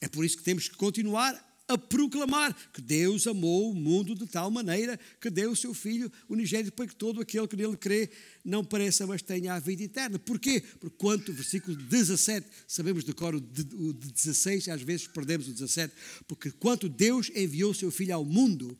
É 0.00 0.08
por 0.08 0.24
isso 0.24 0.38
que 0.38 0.42
temos 0.42 0.70
que 0.70 0.76
continuar 0.76 1.49
a 1.70 1.78
proclamar 1.78 2.54
que 2.72 2.80
Deus 2.80 3.26
amou 3.26 3.70
o 3.70 3.74
mundo 3.74 4.14
de 4.14 4.26
tal 4.26 4.50
maneira 4.50 4.98
que 5.20 5.30
deu 5.30 5.52
o 5.52 5.56
seu 5.56 5.72
Filho 5.72 6.10
unigênito 6.28 6.72
para 6.72 6.86
que 6.86 6.96
todo 6.96 7.20
aquele 7.20 7.46
que 7.46 7.56
nele 7.56 7.76
crê 7.76 8.10
não 8.44 8.64
pareça, 8.64 9.06
mas 9.06 9.22
tenha 9.22 9.54
a 9.54 9.60
vida 9.60 9.82
eterna. 9.82 10.18
Porquê? 10.18 10.60
Porque 10.60 10.96
quanto, 10.98 11.32
versículo 11.32 11.76
17, 11.76 12.46
sabemos 12.66 13.04
de 13.04 13.12
cor 13.12 13.34
o 13.34 13.40
16, 13.40 14.68
às 14.68 14.82
vezes 14.82 15.06
perdemos 15.06 15.48
o 15.48 15.52
17, 15.52 15.94
porque 16.26 16.50
quanto 16.50 16.88
Deus 16.88 17.30
enviou 17.34 17.70
o 17.70 17.74
seu 17.74 17.90
Filho 17.90 18.14
ao 18.14 18.24
mundo 18.24 18.76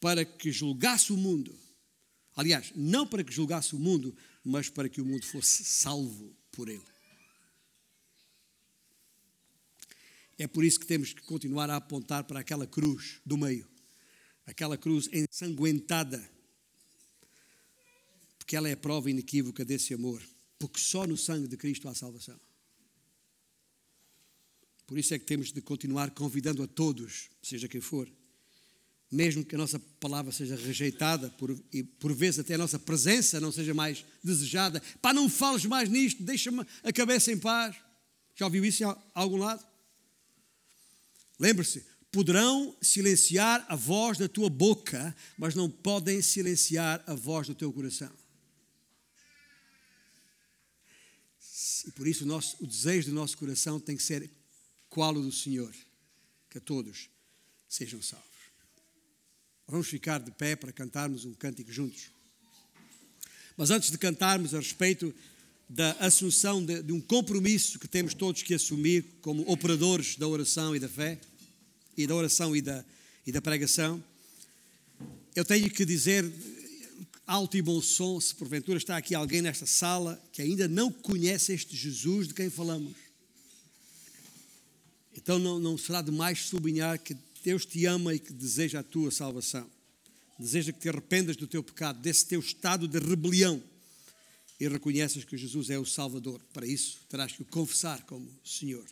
para 0.00 0.24
que 0.24 0.52
julgasse 0.52 1.12
o 1.12 1.16
mundo, 1.16 1.54
aliás, 2.36 2.72
não 2.74 3.06
para 3.06 3.24
que 3.24 3.32
julgasse 3.32 3.74
o 3.74 3.78
mundo, 3.78 4.14
mas 4.44 4.68
para 4.68 4.88
que 4.88 5.00
o 5.00 5.04
mundo 5.04 5.24
fosse 5.26 5.64
salvo 5.64 6.34
por 6.52 6.68
ele. 6.68 6.82
É 10.40 10.46
por 10.46 10.64
isso 10.64 10.80
que 10.80 10.86
temos 10.86 11.12
que 11.12 11.20
continuar 11.20 11.68
a 11.68 11.76
apontar 11.76 12.24
para 12.24 12.40
aquela 12.40 12.66
cruz 12.66 13.20
do 13.26 13.36
meio, 13.36 13.68
aquela 14.46 14.74
cruz 14.74 15.06
ensanguentada, 15.12 16.18
porque 18.38 18.56
ela 18.56 18.66
é 18.66 18.72
a 18.72 18.76
prova 18.76 19.10
inequívoca 19.10 19.66
desse 19.66 19.92
amor, 19.92 20.22
porque 20.58 20.80
só 20.80 21.06
no 21.06 21.14
sangue 21.14 21.46
de 21.46 21.58
Cristo 21.58 21.86
há 21.90 21.94
salvação. 21.94 22.40
Por 24.86 24.96
isso 24.96 25.12
é 25.12 25.18
que 25.18 25.26
temos 25.26 25.52
de 25.52 25.60
continuar 25.60 26.10
convidando 26.12 26.62
a 26.62 26.66
todos, 26.66 27.28
seja 27.42 27.68
quem 27.68 27.82
for, 27.82 28.10
mesmo 29.12 29.44
que 29.44 29.56
a 29.56 29.58
nossa 29.58 29.78
palavra 29.78 30.32
seja 30.32 30.56
rejeitada, 30.56 31.28
por, 31.32 31.54
e 31.70 31.82
por 31.82 32.14
vezes 32.14 32.38
até 32.38 32.54
a 32.54 32.58
nossa 32.58 32.78
presença 32.78 33.38
não 33.40 33.52
seja 33.52 33.74
mais 33.74 34.06
desejada, 34.24 34.82
pá, 35.02 35.12
não 35.12 35.28
fales 35.28 35.66
mais 35.66 35.90
nisto, 35.90 36.22
deixa-me 36.22 36.64
a 36.82 36.90
cabeça 36.94 37.30
em 37.30 37.38
paz. 37.38 37.76
Já 38.34 38.46
ouviu 38.46 38.64
isso 38.64 38.82
em 38.82 38.96
algum 39.14 39.36
lado? 39.36 39.69
Lembre-se, 41.40 41.82
poderão 42.12 42.76
silenciar 42.82 43.64
a 43.66 43.74
voz 43.74 44.18
da 44.18 44.28
tua 44.28 44.50
boca, 44.50 45.16
mas 45.38 45.54
não 45.54 45.70
podem 45.70 46.20
silenciar 46.20 47.02
a 47.06 47.14
voz 47.14 47.46
do 47.46 47.54
teu 47.54 47.72
coração. 47.72 48.12
E 51.86 51.90
por 51.92 52.06
isso 52.06 52.24
o, 52.24 52.26
nosso, 52.26 52.56
o 52.62 52.66
desejo 52.66 53.08
do 53.08 53.14
nosso 53.14 53.38
coração 53.38 53.80
tem 53.80 53.96
que 53.96 54.02
ser 54.02 54.30
qual 54.90 55.14
o 55.14 55.22
do 55.22 55.32
Senhor, 55.32 55.74
que 56.50 56.60
todos 56.60 57.08
sejam 57.66 58.02
salvos. 58.02 58.28
Vamos 59.66 59.88
ficar 59.88 60.20
de 60.20 60.30
pé 60.32 60.54
para 60.54 60.72
cantarmos 60.72 61.24
um 61.24 61.32
cântico 61.32 61.72
juntos. 61.72 62.10
Mas 63.56 63.70
antes 63.70 63.90
de 63.90 63.96
cantarmos 63.96 64.52
a 64.52 64.58
respeito 64.58 65.14
da 65.68 65.92
assunção 65.92 66.62
de, 66.64 66.82
de 66.82 66.92
um 66.92 67.00
compromisso 67.00 67.78
que 67.78 67.86
temos 67.86 68.12
todos 68.12 68.42
que 68.42 68.52
assumir 68.52 69.18
como 69.22 69.48
operadores 69.50 70.16
da 70.16 70.26
oração 70.26 70.74
e 70.74 70.80
da 70.80 70.88
fé, 70.88 71.18
e 72.02 72.06
da 72.06 72.14
oração 72.14 72.54
e 72.54 72.60
da, 72.60 72.84
e 73.26 73.32
da 73.32 73.40
pregação, 73.40 74.02
eu 75.34 75.44
tenho 75.44 75.70
que 75.70 75.84
dizer 75.84 76.30
alto 77.26 77.56
e 77.56 77.62
bom 77.62 77.80
som, 77.80 78.20
se 78.20 78.34
porventura 78.34 78.78
está 78.78 78.96
aqui 78.96 79.14
alguém 79.14 79.40
nesta 79.40 79.64
sala 79.64 80.20
que 80.32 80.42
ainda 80.42 80.66
não 80.66 80.90
conhece 80.90 81.52
este 81.52 81.76
Jesus 81.76 82.28
de 82.28 82.34
quem 82.34 82.50
falamos. 82.50 82.92
Então 85.16 85.38
não, 85.38 85.58
não 85.58 85.78
será 85.78 86.02
demais 86.02 86.40
sublinhar 86.40 86.98
que 86.98 87.16
Deus 87.44 87.64
te 87.64 87.86
ama 87.86 88.14
e 88.14 88.18
que 88.18 88.32
deseja 88.32 88.80
a 88.80 88.82
tua 88.82 89.10
salvação. 89.10 89.68
Deseja 90.38 90.72
que 90.72 90.80
te 90.80 90.88
arrependas 90.88 91.36
do 91.36 91.46
teu 91.46 91.62
pecado, 91.62 92.00
desse 92.00 92.26
teu 92.26 92.40
estado 92.40 92.88
de 92.88 92.98
rebelião 92.98 93.62
e 94.58 94.68
reconheças 94.68 95.24
que 95.24 95.36
Jesus 95.36 95.70
é 95.70 95.78
o 95.78 95.86
Salvador. 95.86 96.40
Para 96.52 96.66
isso, 96.66 96.98
terás 97.08 97.32
que 97.32 97.42
o 97.42 97.46
confessar 97.46 98.02
como 98.06 98.28
Senhor. 98.44 98.84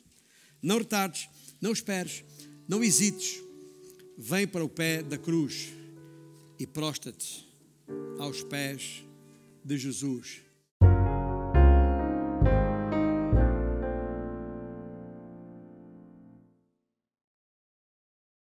Não 0.62 0.78
retardes, 0.78 1.28
não 1.60 1.72
esperes, 1.72 2.24
não 2.68 2.84
hesites, 2.84 3.42
vem 4.16 4.46
para 4.46 4.64
o 4.64 4.68
pé 4.68 5.02
da 5.02 5.16
cruz 5.16 5.72
e 6.58 6.66
prostra-te 6.66 7.48
aos 8.18 8.42
pés 8.42 9.02
de 9.64 9.78
Jesus 9.78 10.42